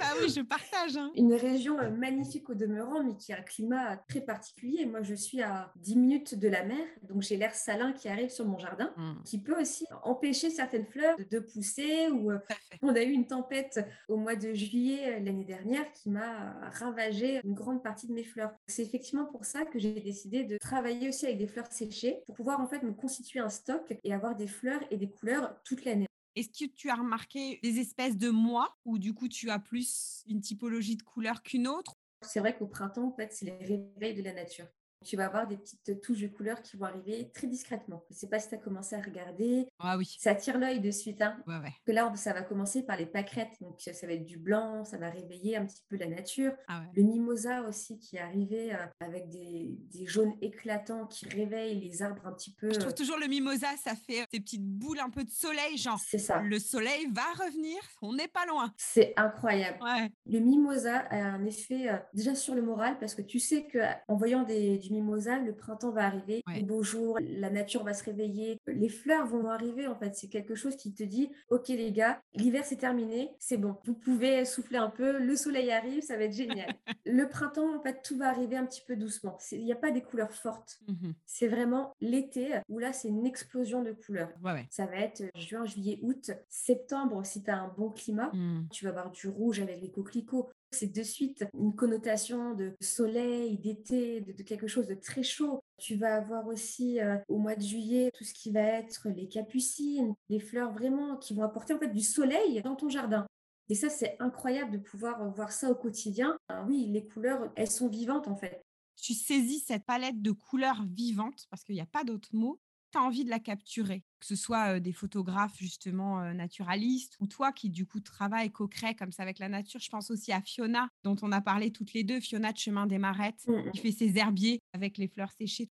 Ah 0.00 0.14
oui, 0.20 0.28
je 0.34 0.40
partage. 0.40 0.96
hein. 0.96 1.10
Une 1.14 1.34
région 1.34 1.78
euh, 1.78 1.90
magnifique 1.90 2.48
au 2.48 2.54
demeurant, 2.54 3.04
mais 3.04 3.16
qui 3.16 3.32
a 3.32 3.38
un 3.38 3.42
climat 3.42 3.98
très 4.08 4.20
particulier. 4.22 4.86
Moi, 4.86 5.02
je 5.02 5.14
suis 5.14 5.42
à 5.42 5.72
10 5.76 5.96
minutes 5.96 6.34
de 6.34 6.48
la 6.48 6.64
mer, 6.64 6.78
donc 7.02 7.22
j'ai 7.22 7.36
l'air 7.36 7.54
salin 7.54 7.92
qui 7.92 8.08
arrive 8.08 8.30
sur 8.30 8.46
mon 8.46 8.58
jardin, 8.58 8.92
Mmh, 8.96 9.22
qui 9.24 9.38
peut 9.38 9.60
aussi 9.60 9.84
empêcher 10.02 10.50
certaines 10.50 10.86
fleurs 10.86 11.16
de, 11.30 11.38
pousser. 11.38 12.08
Ou 12.08 12.30
euh, 12.32 12.38
on 12.82 12.94
a 12.94 13.02
eu 13.02 13.10
une 13.12 13.26
tempête 13.26 13.80
au 14.08 14.16
mois 14.16 14.36
de 14.36 14.52
juillet 14.54 15.16
euh, 15.16 15.20
l'année 15.20 15.44
dernière 15.44 15.90
qui 15.92 16.08
m'a 16.10 16.29
ravagé 16.72 17.40
une 17.44 17.54
grande 17.54 17.82
partie 17.82 18.06
de 18.06 18.12
mes 18.12 18.24
fleurs. 18.24 18.52
C'est 18.66 18.82
effectivement 18.82 19.26
pour 19.26 19.44
ça 19.44 19.64
que 19.64 19.78
j'ai 19.78 19.92
décidé 20.00 20.44
de 20.44 20.58
travailler 20.58 21.08
aussi 21.08 21.26
avec 21.26 21.38
des 21.38 21.46
fleurs 21.46 21.70
séchées 21.72 22.20
pour 22.26 22.34
pouvoir 22.34 22.60
en 22.60 22.66
fait 22.66 22.82
me 22.82 22.92
constituer 22.92 23.40
un 23.40 23.48
stock 23.48 23.94
et 24.04 24.14
avoir 24.14 24.36
des 24.36 24.46
fleurs 24.46 24.80
et 24.90 24.96
des 24.96 25.10
couleurs 25.10 25.60
toute 25.64 25.84
l'année. 25.84 26.06
Est-ce 26.36 26.64
que 26.64 26.70
tu 26.70 26.90
as 26.90 26.94
remarqué 26.94 27.58
des 27.62 27.80
espèces 27.80 28.16
de 28.16 28.30
mois 28.30 28.76
où 28.84 28.98
du 28.98 29.14
coup 29.14 29.28
tu 29.28 29.50
as 29.50 29.58
plus 29.58 30.22
une 30.28 30.40
typologie 30.40 30.96
de 30.96 31.02
couleur 31.02 31.42
qu'une 31.42 31.66
autre? 31.66 31.94
C'est 32.22 32.40
vrai 32.40 32.56
qu'au 32.56 32.66
printemps, 32.66 33.08
en 33.08 33.12
fait, 33.12 33.32
c'est 33.32 33.46
les 33.46 33.56
réveils 33.56 34.14
de 34.14 34.22
la 34.22 34.32
nature. 34.32 34.66
Tu 35.06 35.16
vas 35.16 35.26
avoir 35.26 35.46
des 35.46 35.56
petites 35.56 36.00
touches 36.02 36.20
de 36.20 36.28
couleurs 36.28 36.60
qui 36.60 36.76
vont 36.76 36.84
arriver 36.84 37.30
très 37.32 37.46
discrètement. 37.46 38.04
Je 38.10 38.14
ne 38.14 38.18
sais 38.18 38.28
pas 38.28 38.38
si 38.38 38.50
tu 38.50 38.54
as 38.54 38.58
commencé 38.58 38.94
à 38.96 39.00
regarder. 39.00 39.66
Ah 39.78 39.96
oui. 39.96 40.16
Ça 40.20 40.32
attire 40.32 40.58
l'œil 40.58 40.80
de 40.80 40.90
suite. 40.90 41.22
Hein. 41.22 41.38
Ouais, 41.46 41.56
ouais. 41.58 41.72
Que 41.86 41.92
là, 41.92 42.12
ça 42.16 42.34
va 42.34 42.42
commencer 42.42 42.82
par 42.82 42.98
les 42.98 43.06
pâquerettes. 43.06 43.56
Donc, 43.62 43.80
ça 43.80 44.06
va 44.06 44.12
être 44.12 44.26
du 44.26 44.36
blanc, 44.38 44.84
ça 44.84 44.98
va 44.98 45.08
réveiller 45.08 45.56
un 45.56 45.64
petit 45.64 45.82
peu 45.88 45.96
la 45.96 46.06
nature. 46.06 46.52
Ah 46.68 46.80
ouais. 46.80 46.86
Le 46.94 47.02
mimosa 47.04 47.62
aussi 47.62 47.98
qui 47.98 48.16
est 48.16 48.20
arrivé 48.20 48.74
euh, 48.74 48.76
avec 49.00 49.30
des, 49.30 49.78
des 49.90 50.04
jaunes 50.06 50.34
éclatants 50.42 51.06
qui 51.06 51.26
réveillent 51.28 51.80
les 51.80 52.02
arbres 52.02 52.26
un 52.26 52.32
petit 52.32 52.52
peu. 52.52 52.70
Je 52.70 52.76
euh, 52.76 52.80
trouve 52.80 52.94
toujours 52.94 53.16
le 53.18 53.26
mimosa, 53.26 53.68
ça 53.82 53.94
fait 53.94 54.26
des 54.32 54.40
petites 54.40 54.66
boules 54.66 55.00
un 55.00 55.08
peu 55.10 55.24
de 55.24 55.30
soleil, 55.30 55.78
genre 55.78 55.98
C'est 55.98 56.18
ça. 56.18 56.42
le 56.42 56.58
soleil 56.58 57.08
va 57.10 57.22
revenir, 57.42 57.78
on 58.02 58.12
n'est 58.12 58.28
pas 58.28 58.44
loin. 58.44 58.70
C'est 58.76 59.14
incroyable. 59.16 59.78
Ouais. 59.82 60.10
Le 60.26 60.40
mimosa 60.40 60.98
a 61.10 61.16
un 61.16 61.44
effet 61.46 61.88
euh, 61.88 61.96
déjà 62.12 62.34
sur 62.34 62.54
le 62.54 62.60
moral 62.62 62.98
parce 62.98 63.14
que 63.14 63.22
tu 63.22 63.38
sais 63.38 63.64
que 63.66 63.78
en 64.06 64.16
voyant 64.16 64.42
des- 64.42 64.76
du 64.78 64.89
mimosa, 64.90 65.38
le 65.38 65.54
printemps 65.54 65.90
va 65.90 66.04
arriver, 66.06 66.42
Ouais. 66.46 66.56
les 66.56 66.62
beaux 66.62 66.82
jours, 66.82 67.18
la 67.20 67.50
nature 67.50 67.84
va 67.84 67.94
se 67.94 68.04
réveiller, 68.04 68.58
les 68.66 68.88
fleurs 68.88 69.26
vont 69.26 69.48
arriver 69.48 69.86
en 69.86 69.94
fait. 69.96 70.14
C'est 70.14 70.28
quelque 70.28 70.54
chose 70.54 70.76
qui 70.76 70.92
te 70.92 71.02
dit, 71.02 71.30
ok 71.50 71.68
les 71.68 71.92
gars, 71.92 72.20
l'hiver 72.34 72.64
c'est 72.64 72.76
terminé, 72.76 73.30
c'est 73.38 73.56
bon, 73.56 73.76
vous 73.84 73.94
pouvez 73.94 74.44
souffler 74.44 74.78
un 74.78 74.90
peu, 74.90 75.18
le 75.18 75.36
soleil 75.36 75.70
arrive, 75.70 76.02
ça 76.02 76.16
va 76.16 76.24
être 76.24 76.32
génial. 76.34 76.74
le 77.06 77.28
printemps, 77.28 77.76
en 77.76 77.80
fait, 77.82 78.02
tout 78.02 78.16
va 78.16 78.28
arriver 78.28 78.56
un 78.56 78.66
petit 78.66 78.82
peu 78.86 78.96
doucement. 78.96 79.38
Il 79.52 79.64
n'y 79.64 79.72
a 79.72 79.76
pas 79.76 79.90
des 79.90 80.02
couleurs 80.02 80.32
fortes. 80.32 80.80
Mhm. 80.88 81.14
C'est 81.26 81.48
vraiment 81.48 81.94
l'été 82.00 82.52
où 82.68 82.78
là 82.78 82.92
c'est 82.92 83.08
une 83.08 83.26
explosion 83.26 83.82
de 83.82 83.92
couleurs. 83.92 84.30
Ouais, 84.44 84.52
ouais. 84.52 84.66
Ça 84.70 84.86
va 84.86 84.96
être 84.96 85.22
juin, 85.36 85.64
juillet, 85.66 85.98
août, 86.02 86.30
septembre 86.48 87.24
si 87.24 87.42
tu 87.42 87.50
as 87.50 87.58
un 87.58 87.68
bon 87.76 87.90
climat 87.90 88.30
Mm. 88.32 88.68
tu 88.70 88.84
vas 88.84 88.90
avoir 88.90 89.10
du 89.10 89.28
rouge 89.28 89.60
avec 89.60 89.80
les 89.80 89.90
coquelicots. 89.90 90.50
C'est 90.72 90.92
de 90.92 91.02
suite 91.02 91.44
une 91.58 91.74
connotation 91.74 92.54
de 92.54 92.74
soleil, 92.80 93.58
d'été, 93.58 94.20
de, 94.20 94.42
quelque 94.42 94.68
chose 94.68 94.86
de 94.86 94.94
très 94.94 95.22
chaud. 95.22 95.60
Tu 95.78 95.96
vas 95.96 96.14
avoir 96.14 96.46
aussi 96.46 97.00
euh, 97.00 97.16
au 97.28 97.38
mois 97.38 97.56
de 97.56 97.62
juillet 97.62 98.10
tout 98.14 98.24
ce 98.24 98.34
qui 98.34 98.50
va 98.50 98.60
être 98.60 99.08
les 99.08 99.28
capucines, 99.28 100.14
les 100.28 100.38
fleurs 100.38 100.72
vraiment 100.72 101.16
qui 101.16 101.34
vont 101.34 101.42
apporter 101.42 101.74
en 101.74 101.78
fait 101.78 101.92
du 101.92 102.02
soleil 102.02 102.62
dans 102.62 102.76
ton 102.76 102.88
jardin. 102.88 103.26
Et 103.68 103.74
ça, 103.74 103.88
c'est 103.88 104.16
incroyable 104.18 104.72
de 104.72 104.78
pouvoir 104.78 105.28
voir 105.32 105.52
ça 105.52 105.70
au 105.70 105.74
quotidien. 105.74 106.36
Ah 106.48 106.64
oui, 106.66 106.86
les 106.88 107.06
couleurs, 107.06 107.52
elles 107.56 107.70
sont 107.70 107.88
vivantes 107.88 108.26
en 108.26 108.36
fait. 108.36 108.64
Tu 108.96 109.14
saisis 109.14 109.60
cette 109.60 109.84
palette 109.84 110.20
de 110.20 110.32
couleurs 110.32 110.84
vivantes, 110.84 111.46
parce 111.50 111.64
qu'il 111.64 111.76
n'y 111.76 111.80
a 111.80 111.86
pas 111.86 112.04
d'autre 112.04 112.30
mot, 112.32 112.60
tu 112.90 112.98
as 112.98 113.02
envie 113.02 113.24
de 113.24 113.30
la 113.30 113.38
capturer, 113.38 114.04
que 114.18 114.26
ce 114.26 114.36
soit 114.36 114.80
des 114.80 114.92
photographes 114.92 115.56
justement 115.58 116.32
naturalistes 116.34 117.16
ou 117.20 117.26
toi 117.26 117.52
qui 117.52 117.70
du 117.70 117.86
coup 117.86 118.00
travailles, 118.00 118.50
co-crée 118.50 118.94
comme 118.94 119.12
ça 119.12 119.22
avec 119.22 119.38
la 119.38 119.48
nature. 119.48 119.80
Je 119.80 119.88
pense 119.88 120.10
aussi 120.10 120.32
à 120.32 120.40
Fiona, 120.40 120.88
dont 121.04 121.16
on 121.22 121.32
a 121.32 121.40
parlé 121.40 121.70
toutes 121.72 121.92
les 121.92 122.04
deux, 122.04 122.20
Fiona 122.20 122.52
de 122.52 122.58
Chemin 122.58 122.86
des 122.86 122.98
Marettes, 122.98 123.46
Mmh 123.46 123.70
qui 123.72 123.78
fait 123.78 123.92
ses 123.92 124.16
herbiers 124.18 124.60
avec 124.72 124.98
les 124.98 125.08
fleurs 125.08 125.32
séchées. 125.32 125.68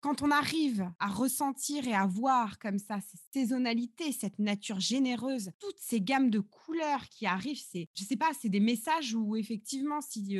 Quand 0.00 0.22
on 0.22 0.30
arrive 0.30 0.92
à 1.00 1.08
ressentir 1.08 1.88
et 1.88 1.94
à 1.94 2.06
voir 2.06 2.58
comme 2.60 2.78
ça 2.78 3.00
ces 3.00 3.18
saisonnalités, 3.32 4.12
cette 4.12 4.38
nature 4.38 4.78
généreuse, 4.78 5.50
toutes 5.58 5.78
ces 5.80 6.00
gammes 6.00 6.30
de 6.30 6.38
couleurs 6.38 7.08
qui 7.08 7.26
arrivent, 7.26 7.60
c'est, 7.60 7.88
je 7.96 8.04
sais 8.04 8.16
pas, 8.16 8.30
c'est 8.40 8.48
des 8.48 8.60
messages 8.60 9.14
où 9.14 9.34
effectivement, 9.34 10.00
si 10.00 10.38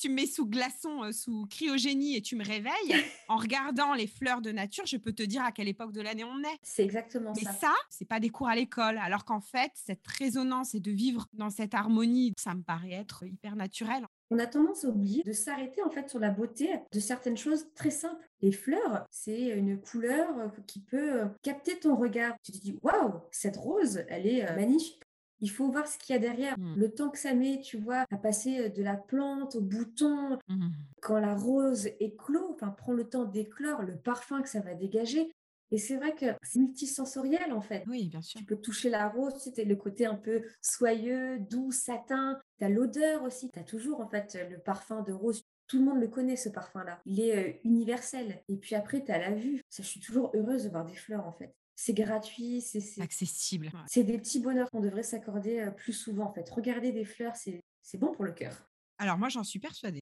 tu 0.00 0.08
me 0.08 0.14
mets 0.14 0.26
sous 0.26 0.46
glaçon, 0.46 1.12
sous 1.12 1.46
cryogénie 1.50 2.16
et 2.16 2.22
tu 2.22 2.34
me 2.34 2.44
réveilles, 2.44 3.04
en 3.28 3.36
regardant 3.36 3.92
les 3.92 4.06
fleurs 4.06 4.40
de 4.40 4.50
nature, 4.50 4.86
je 4.86 4.96
peux 4.96 5.12
te 5.12 5.22
dire 5.22 5.42
à 5.42 5.52
quelle 5.52 5.68
époque 5.68 5.92
de 5.92 6.00
l'année 6.00 6.24
on 6.24 6.40
est. 6.40 6.58
C'est 6.62 6.82
exactement 6.82 7.32
Mais 7.36 7.42
ça. 7.42 7.52
ça, 7.52 7.74
c'est 7.90 8.06
pas 8.06 8.18
des 8.18 8.30
cours 8.30 8.48
à 8.48 8.56
l'école. 8.56 8.98
Alors 8.98 9.24
qu'en 9.24 9.40
fait, 9.40 9.70
cette 9.74 10.06
résonance 10.06 10.74
et 10.74 10.80
de 10.80 10.90
vivre 10.90 11.26
dans 11.34 11.50
cette 11.50 11.74
harmonie, 11.74 12.32
ça 12.38 12.54
me 12.54 12.62
paraît 12.62 12.92
être 12.92 13.24
hyper 13.26 13.56
naturel. 13.56 14.06
On 14.30 14.38
a 14.38 14.46
tendance 14.46 14.84
à 14.84 14.88
oublier 14.88 15.22
de 15.24 15.32
s'arrêter 15.32 15.82
en 15.82 15.90
fait 15.90 16.08
sur 16.08 16.20
la 16.20 16.30
beauté 16.30 16.70
de 16.92 17.00
certaines 17.00 17.36
choses 17.36 17.66
très 17.74 17.90
simples. 17.90 18.26
Les 18.42 18.52
fleurs, 18.52 19.04
c'est 19.10 19.48
une 19.48 19.78
couleur 19.78 20.28
qui 20.66 20.80
peut 20.80 21.24
capter 21.42 21.78
ton 21.78 21.96
regard. 21.96 22.36
Tu 22.42 22.52
te 22.52 22.58
dis 22.58 22.78
waouh, 22.82 23.20
cette 23.32 23.56
rose, 23.56 24.04
elle 24.08 24.26
est 24.26 24.54
magnifique. 24.54 25.02
Il 25.40 25.50
faut 25.50 25.70
voir 25.70 25.86
ce 25.86 25.98
qu'il 25.98 26.14
y 26.14 26.16
a 26.16 26.20
derrière, 26.20 26.58
Mmh. 26.58 26.74
le 26.76 26.90
temps 26.90 27.10
que 27.10 27.18
ça 27.18 27.34
met, 27.34 27.60
tu 27.60 27.78
vois, 27.78 28.04
à 28.10 28.16
passer 28.16 28.70
de 28.70 28.82
la 28.82 28.96
plante 28.96 29.54
au 29.56 29.60
bouton. 29.60 30.38
Mmh. 30.48 30.68
Quand 31.00 31.18
la 31.18 31.34
rose 31.34 31.88
éclot, 32.00 32.52
enfin 32.54 32.68
prend 32.68 32.92
le 32.92 33.08
temps 33.08 33.24
d'éclore, 33.24 33.82
le 33.82 33.96
parfum 33.96 34.42
que 34.42 34.48
ça 34.48 34.60
va 34.60 34.74
dégager. 34.74 35.32
Et 35.72 35.78
c'est 35.78 35.96
vrai 35.96 36.14
que 36.14 36.26
c'est 36.42 36.58
multisensoriel 36.58 37.52
en 37.52 37.60
fait. 37.60 37.84
Oui, 37.86 38.08
bien 38.08 38.22
sûr. 38.22 38.38
Tu 38.40 38.44
peux 38.44 38.56
toucher 38.56 38.90
la 38.90 39.08
rose, 39.08 39.34
tu 39.42 39.50
sais, 39.50 39.64
le 39.64 39.76
côté 39.76 40.04
un 40.04 40.16
peu 40.16 40.42
soyeux, 40.60 41.38
doux, 41.38 41.70
satin. 41.70 42.40
Tu 42.58 42.64
as 42.64 42.68
l'odeur 42.68 43.22
aussi. 43.22 43.50
Tu 43.50 43.58
as 43.58 43.62
toujours 43.64 44.00
en 44.00 44.08
fait 44.08 44.36
le 44.50 44.58
parfum 44.58 45.02
de 45.02 45.12
rose. 45.12 45.44
Tout 45.68 45.78
le 45.78 45.84
monde 45.84 46.00
le 46.00 46.08
connaît 46.08 46.34
ce 46.34 46.48
parfum-là. 46.48 47.00
Il 47.06 47.20
est 47.20 47.36
euh, 47.36 47.52
universel. 47.62 48.42
Et 48.48 48.56
puis 48.56 48.74
après, 48.74 49.04
tu 49.04 49.12
as 49.12 49.18
la 49.18 49.30
vue. 49.30 49.62
Ça, 49.68 49.84
je 49.84 49.88
suis 49.88 50.00
toujours 50.00 50.32
heureuse 50.34 50.64
de 50.64 50.70
voir 50.70 50.84
des 50.84 50.96
fleurs 50.96 51.26
en 51.26 51.32
fait. 51.32 51.54
C'est 51.82 51.94
gratuit, 51.94 52.60
c'est 52.60 53.00
Accessible. 53.00 53.70
Ouais. 53.72 53.80
c'est 53.86 54.04
des 54.04 54.18
petits 54.18 54.38
bonheurs 54.38 54.70
qu'on 54.70 54.80
devrait 54.80 55.02
s'accorder 55.02 55.66
plus 55.78 55.94
souvent 55.94 56.26
en 56.26 56.30
fait. 56.30 56.46
Regarder 56.50 56.92
des 56.92 57.06
fleurs, 57.06 57.36
c'est 57.36 57.62
c'est 57.80 57.96
bon 57.96 58.12
pour 58.12 58.26
le 58.26 58.32
cœur. 58.32 58.68
Alors 58.98 59.16
moi, 59.16 59.30
j'en 59.30 59.44
suis 59.44 59.60
persuadée. 59.60 60.00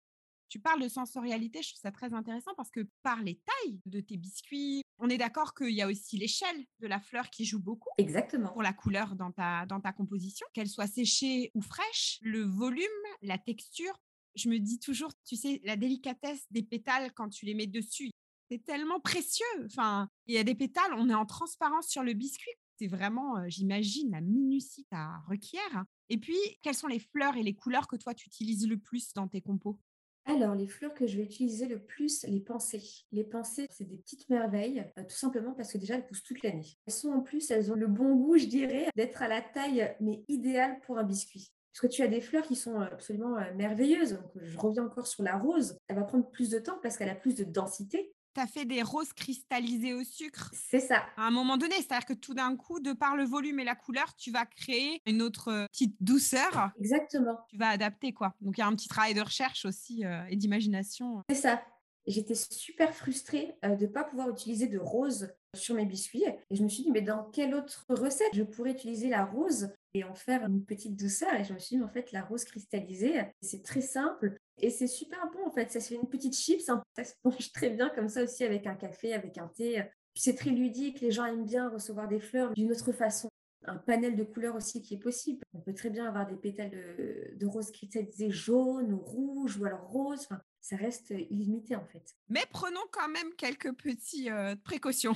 Tu 0.49 0.59
parles 0.59 0.83
de 0.83 0.89
sensorialité, 0.89 1.63
je 1.63 1.69
trouve 1.69 1.81
ça 1.81 1.93
très 1.93 2.15
intéressant 2.15 2.51
parce 2.57 2.73
que 2.73 2.81
par 3.05 3.23
les 3.23 3.37
tailles 3.37 3.81
de 3.87 4.01
tes 4.01 4.17
biscuits, 4.17 4.83
on 4.99 5.09
est 5.09 5.19
d'accord 5.19 5.55
qu'il 5.55 5.71
y 5.71 5.81
a 5.81 5.87
aussi 5.87 6.17
l'échelle 6.19 6.65
de 6.81 6.89
la 6.89 6.99
fleur 6.99 7.31
qui 7.31 7.45
joue 7.45 7.61
beaucoup 7.61 7.91
Exactement. 7.97 8.49
pour 8.49 8.65
la 8.65 8.73
couleur 8.73 9.15
dans 9.15 9.31
ta, 9.31 9.65
dans 9.67 9.81
ta 9.81 9.93
composition, 9.93 10.49
qu'elle 10.55 10.69
soit 10.69 10.89
séchée 10.89 11.53
ou 11.55 11.63
fraîche, 11.63 12.19
le 12.23 12.43
volume, 12.43 12.83
la 13.23 13.39
texture. 13.39 13.97
Je 14.35 14.49
me 14.49 14.59
dis 14.59 14.81
toujours, 14.81 15.13
tu 15.25 15.37
sais, 15.37 15.61
la 15.63 15.77
délicatesse 15.77 16.45
des 16.51 16.65
pétales 16.65 17.13
quand 17.13 17.29
tu 17.29 17.47
les 17.47 17.55
mets 17.55 17.69
dessus, 17.69 18.11
c'est 18.51 18.65
tellement 18.65 19.01
précieux. 19.01 19.45
Enfin, 19.65 20.09
il 20.27 20.35
y 20.35 20.39
a 20.39 20.45
des 20.45 20.55
pétales, 20.55 20.95
on 20.97 21.09
est 21.09 21.15
en 21.15 21.27
transparence 21.27 21.89
sur 21.89 22.03
le 22.03 22.13
biscuit. 22.13 22.53
C'est 22.79 22.87
vraiment, 22.87 23.49
j'imagine, 23.49 24.13
la 24.13 24.21
minutie 24.21 24.87
ça 24.91 25.11
requiert. 25.29 25.85
Et 26.09 26.19
puis, 26.19 26.39
quelles 26.63 26.75
sont 26.75 26.87
les 26.87 27.01
fleurs 27.01 27.37
et 27.37 27.43
les 27.43 27.55
couleurs 27.55 27.89
que 27.89 27.97
toi, 27.97 28.15
tu 28.15 28.29
utilises 28.29 28.69
le 28.69 28.79
plus 28.79 29.13
dans 29.15 29.29
tes 29.29 29.41
compos? 29.41 29.79
Alors, 30.25 30.55
les 30.55 30.67
fleurs 30.67 30.93
que 30.93 31.07
je 31.07 31.17
vais 31.17 31.25
utiliser 31.25 31.67
le 31.67 31.83
plus, 31.83 32.23
les 32.25 32.41
pensées. 32.41 32.83
Les 33.13 33.25
pensées, 33.25 33.67
c'est 33.71 33.89
des 33.89 33.97
petites 33.97 34.29
merveilles, 34.29 34.85
tout 34.97 35.17
simplement 35.17 35.55
parce 35.55 35.73
que 35.73 35.79
déjà, 35.79 35.95
elles 35.95 36.07
poussent 36.07 36.23
toute 36.23 36.43
l'année. 36.43 36.67
Elles 36.87 36.93
sont 36.93 37.11
en 37.11 37.21
plus, 37.21 37.51
elles 37.51 37.73
ont 37.73 37.77
le 37.77 37.87
bon 37.87 38.15
goût, 38.15 38.37
je 38.37 38.45
dirais, 38.45 38.91
d'être 38.95 39.23
à 39.23 39.29
la 39.29 39.41
taille, 39.41 39.97
mais 40.01 40.23
idéale 40.29 40.81
pour 40.83 40.99
un 40.99 41.05
biscuit. 41.05 41.51
Parce 41.73 41.81
que 41.81 41.97
tu 41.97 42.03
as 42.03 42.09
des 42.09 42.21
fleurs 42.21 42.47
qui 42.47 42.57
sont 42.57 42.79
absolument 42.79 43.37
merveilleuses. 43.57 44.15
Donc, 44.15 44.31
je 44.43 44.59
reviens 44.59 44.85
encore 44.85 45.07
sur 45.07 45.23
la 45.23 45.39
rose. 45.39 45.79
Elle 45.89 45.97
va 45.97 46.05
prendre 46.05 46.29
plus 46.31 46.51
de 46.51 46.59
temps 46.59 46.79
parce 46.83 46.97
qu'elle 46.97 47.09
a 47.09 47.15
plus 47.15 47.35
de 47.35 47.45
densité. 47.45 48.13
Tu 48.39 48.45
as 48.45 48.47
fait 48.47 48.65
des 48.65 48.83
roses 48.85 49.13
cristallisées 49.13 49.95
au 49.95 50.05
sucre 50.05 50.53
C'est 50.55 50.79
ça. 50.79 51.03
à 51.17 51.23
un 51.27 51.33
moment 51.33 51.57
donné. 51.57 51.75
C'est-à-dire 51.75 52.07
que 52.07 52.13
tout 52.13 52.35
d'un 52.35 52.55
coup, 52.55 52.79
de 52.79 52.93
par 52.93 53.17
le 53.17 53.25
volume 53.25 53.59
et 53.59 53.65
la 53.65 53.75
couleur, 53.75 54.15
tu 54.15 54.31
vas 54.31 54.47
créer 54.47 55.03
une 55.07 55.23
autre 55.23 55.49
euh, 55.49 55.67
petite 55.73 55.97
douceur. 55.99 56.71
Exactement. 56.79 57.41
Tu 57.51 57.57
vas 57.57 57.71
adapter, 57.71 58.13
quoi. 58.13 58.37
Donc, 58.41 58.57
il 58.57 58.61
y 58.61 58.63
a 58.63 58.69
un 58.69 58.77
petit 58.77 58.87
travail 58.87 59.15
de 59.15 59.23
recherche 59.23 59.65
aussi 59.65 60.05
euh, 60.05 60.23
et 60.31 60.37
d'imagination. 60.37 61.25
C'est 61.31 61.35
ça. 61.35 61.61
J'étais 62.07 62.37
super 62.37 62.95
frustrée 62.95 63.57
euh, 63.65 63.75
de 63.75 63.87
ne 63.87 63.91
pas 63.91 64.05
pouvoir 64.05 64.31
utiliser 64.31 64.69
de 64.69 64.79
rose 64.79 65.35
sur 65.57 65.75
mes 65.75 65.85
biscuits. 65.85 66.23
Et 66.49 66.55
je 66.55 66.63
me 66.63 66.69
suis 66.69 66.85
dit, 66.85 66.93
mais 66.93 67.03
dans 67.03 67.25
quelle 67.33 67.57
autre 67.57 67.87
recette 67.89 68.35
je 68.35 68.45
pourrais 68.45 68.71
utiliser 68.71 69.09
la 69.09 69.25
rose 69.25 69.73
et 69.95 70.05
en 70.05 70.15
faire 70.15 70.47
une 70.47 70.65
petite 70.65 70.95
douceur? 70.95 71.35
Et 71.35 71.43
je 71.43 71.53
me 71.55 71.59
suis 71.59 71.75
dit, 71.75 71.79
mais 71.81 71.87
en 71.87 71.93
fait, 71.93 72.13
la 72.13 72.23
rose 72.23 72.45
cristallisée, 72.45 73.21
c'est 73.43 73.65
très 73.65 73.81
simple 73.81 74.39
et 74.59 74.71
c'est 74.71 74.87
super 74.87 75.31
bon 75.33 75.47
en 75.47 75.51
fait. 75.51 75.71
Ça 75.71 75.81
se 75.81 75.89
fait 75.89 75.95
une 75.95 76.09
petite 76.09 76.35
chips, 76.35 76.69
hein. 76.69 76.83
ça 76.97 77.05
se 77.05 77.15
mange 77.25 77.53
très 77.53 77.71
bien 77.71 77.89
comme 77.91 78.09
ça 78.09 78.23
aussi 78.23 78.45
avec 78.45 78.67
un 78.67 78.75
café, 78.75 79.15
avec 79.15 79.39
un 79.39 79.49
thé. 79.49 79.83
Puis 80.15 80.23
c'est 80.23 80.35
très 80.35 80.51
ludique, 80.51 81.01
les 81.01 81.11
gens 81.11 81.27
aiment 81.27 81.45
bien 81.45 81.69
recevoir 81.69 82.09
des 82.09 82.21
fleurs 82.21 82.53
d'une 82.53 82.71
autre 82.71 82.93
façon. 82.93 83.29
Un 83.65 83.77
panel 83.77 84.17
de 84.17 84.25
couleurs 84.25 84.55
aussi 84.55 84.83
qui 84.83 84.95
est 84.95 84.99
possible. 84.99 85.45
On 85.53 85.61
peut 85.61 85.75
très 85.75 85.91
bien 85.91 86.07
avoir 86.07 86.27
des 86.27 86.37
pétales 86.37 86.71
de, 86.71 87.37
de 87.37 87.47
rose 87.47 87.71
cristallisés 87.71 88.31
jaunes 88.31 88.93
ou 88.93 88.99
rouges 88.99 89.59
ou 89.59 89.65
alors 89.65 89.87
roses. 89.89 90.23
Enfin, 90.23 90.41
ça 90.61 90.77
reste 90.77 91.11
illimité 91.11 91.77
en 91.77 91.85
fait. 91.85 92.15
Mais 92.29 92.45
prenons 92.51 92.81
quand 92.93 93.09
même 93.09 93.35
quelques 93.37 93.75
petites 93.75 94.29
euh, 94.29 94.57
précautions. 94.65 95.15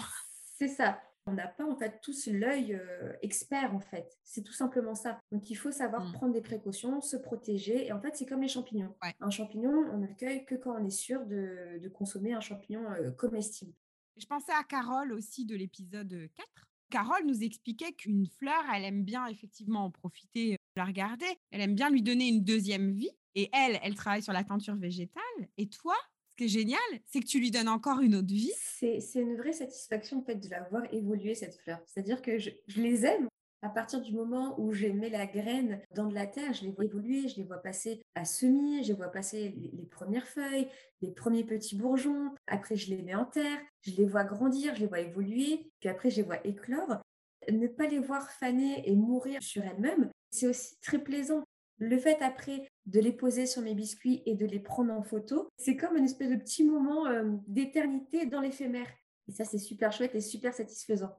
C'est 0.58 0.68
ça. 0.68 1.00
On 1.26 1.34
n'a 1.34 1.46
pas 1.46 1.64
en 1.64 1.76
fait 1.76 2.00
tous 2.02 2.26
l'œil 2.26 2.74
euh, 2.74 3.12
expert 3.22 3.74
en 3.74 3.80
fait. 3.80 4.18
C'est 4.24 4.42
tout 4.42 4.52
simplement 4.52 4.94
ça. 4.94 5.20
Donc 5.30 5.50
il 5.50 5.54
faut 5.54 5.70
savoir 5.70 6.04
Mm. 6.08 6.12
prendre 6.12 6.32
des 6.32 6.40
précautions, 6.40 7.00
se 7.00 7.16
protéger. 7.16 7.86
Et 7.86 7.92
en 7.92 8.00
fait, 8.00 8.16
c'est 8.16 8.26
comme 8.26 8.42
les 8.42 8.48
champignons. 8.48 8.94
Ouais. 9.02 9.14
Un 9.20 9.30
champignon, 9.30 9.70
on 9.92 9.98
ne 9.98 10.06
le 10.08 10.14
cueille 10.14 10.44
que 10.44 10.56
quand 10.56 10.74
on 10.80 10.84
est 10.84 10.90
sûr 10.90 11.24
de, 11.26 11.78
de 11.80 11.88
consommer 11.88 12.32
un 12.32 12.40
champignon 12.40 12.84
euh, 12.92 13.10
comestible. 13.12 13.72
Je 14.16 14.26
pensais 14.26 14.52
à 14.52 14.64
Carole 14.64 15.12
aussi 15.12 15.46
de 15.46 15.54
l'épisode 15.54 16.28
4. 16.34 16.48
Carole 16.90 17.24
nous 17.24 17.42
expliquait 17.42 17.92
qu'une 17.92 18.26
fleur, 18.26 18.62
elle 18.74 18.84
aime 18.84 19.04
bien 19.04 19.26
effectivement 19.26 19.84
en 19.86 19.90
profiter, 19.90 20.54
euh, 20.54 20.56
la 20.76 20.84
regarder. 20.84 21.24
Elle 21.50 21.60
aime 21.62 21.74
bien 21.74 21.88
lui 21.88 22.02
donner 22.02 22.28
une 22.28 22.42
deuxième 22.44 22.92
vie. 22.92 23.10
Et 23.34 23.48
elle, 23.54 23.78
elle 23.82 23.94
travaille 23.94 24.22
sur 24.22 24.34
la 24.34 24.44
teinture 24.44 24.76
végétale. 24.76 25.22
Et 25.56 25.68
toi, 25.68 25.94
ce 26.32 26.36
qui 26.36 26.44
est 26.44 26.60
génial, 26.60 26.80
c'est 27.06 27.20
que 27.20 27.26
tu 27.26 27.38
lui 27.38 27.50
donnes 27.50 27.68
encore 27.68 28.00
une 28.00 28.14
autre 28.14 28.32
vie. 28.32 28.52
C'est 28.56 29.00
une 29.14 29.36
vraie 29.36 29.52
satisfaction 29.52 30.20
en 30.20 30.22
fait 30.22 30.36
de 30.36 30.48
la 30.48 30.62
voir 30.70 30.82
évoluer 30.92 31.34
cette 31.34 31.54
fleur. 31.56 31.78
C'est-à-dire 31.86 32.22
que 32.22 32.38
je, 32.38 32.50
les 32.76 33.04
aime. 33.04 33.28
À 33.64 33.68
partir 33.68 34.00
du 34.00 34.12
moment 34.12 34.58
où 34.58 34.72
je 34.72 34.88
mets 34.88 35.10
la 35.10 35.26
graine 35.26 35.80
dans 35.94 36.06
de 36.06 36.14
la 36.14 36.26
terre, 36.26 36.52
je 36.52 36.64
les 36.64 36.72
vois 36.72 36.84
évoluer, 36.84 37.28
je 37.28 37.36
les 37.36 37.44
vois 37.44 37.58
passer 37.58 38.02
à 38.16 38.24
semis, 38.24 38.82
je 38.82 38.92
vois 38.92 39.08
passer 39.08 39.50
les, 39.50 39.70
les 39.72 39.86
premières 39.86 40.26
feuilles, 40.26 40.66
les 41.00 41.12
premiers 41.12 41.44
petits 41.44 41.76
bourgeons. 41.76 42.34
Après, 42.48 42.74
je 42.74 42.90
les 42.90 43.02
mets 43.02 43.14
en 43.14 43.24
terre, 43.24 43.60
je 43.82 43.92
les 43.92 44.06
vois 44.06 44.24
grandir, 44.24 44.74
je 44.74 44.80
les 44.80 44.86
vois 44.88 45.00
évoluer, 45.00 45.70
puis 45.78 45.88
après, 45.88 46.10
je 46.10 46.16
les 46.16 46.22
vois 46.22 46.44
éclore. 46.44 47.02
Ne 47.50 47.68
pas 47.68 47.86
les 47.86 48.00
voir 48.00 48.32
faner 48.32 48.88
et 48.88 48.96
mourir 48.96 49.40
sur 49.42 49.62
elles-mêmes, 49.62 50.10
c'est 50.30 50.48
aussi 50.48 50.74
très 50.80 50.98
plaisant. 50.98 51.44
Le 51.78 51.98
fait 51.98 52.20
après 52.20 52.68
de 52.86 53.00
les 53.00 53.12
poser 53.12 53.46
sur 53.46 53.62
mes 53.62 53.74
biscuits 53.74 54.22
et 54.26 54.34
de 54.34 54.46
les 54.46 54.60
prendre 54.60 54.92
en 54.92 55.02
photo, 55.02 55.48
c'est 55.56 55.76
comme 55.76 55.96
une 55.96 56.04
espèce 56.04 56.30
de 56.30 56.36
petit 56.36 56.64
moment 56.64 57.06
euh, 57.06 57.24
d'éternité 57.46 58.26
dans 58.26 58.40
l'éphémère. 58.40 58.88
Et 59.28 59.32
ça, 59.32 59.44
c'est 59.44 59.58
super 59.58 59.92
chouette 59.92 60.14
et 60.14 60.20
super 60.20 60.52
satisfaisant. 60.52 61.16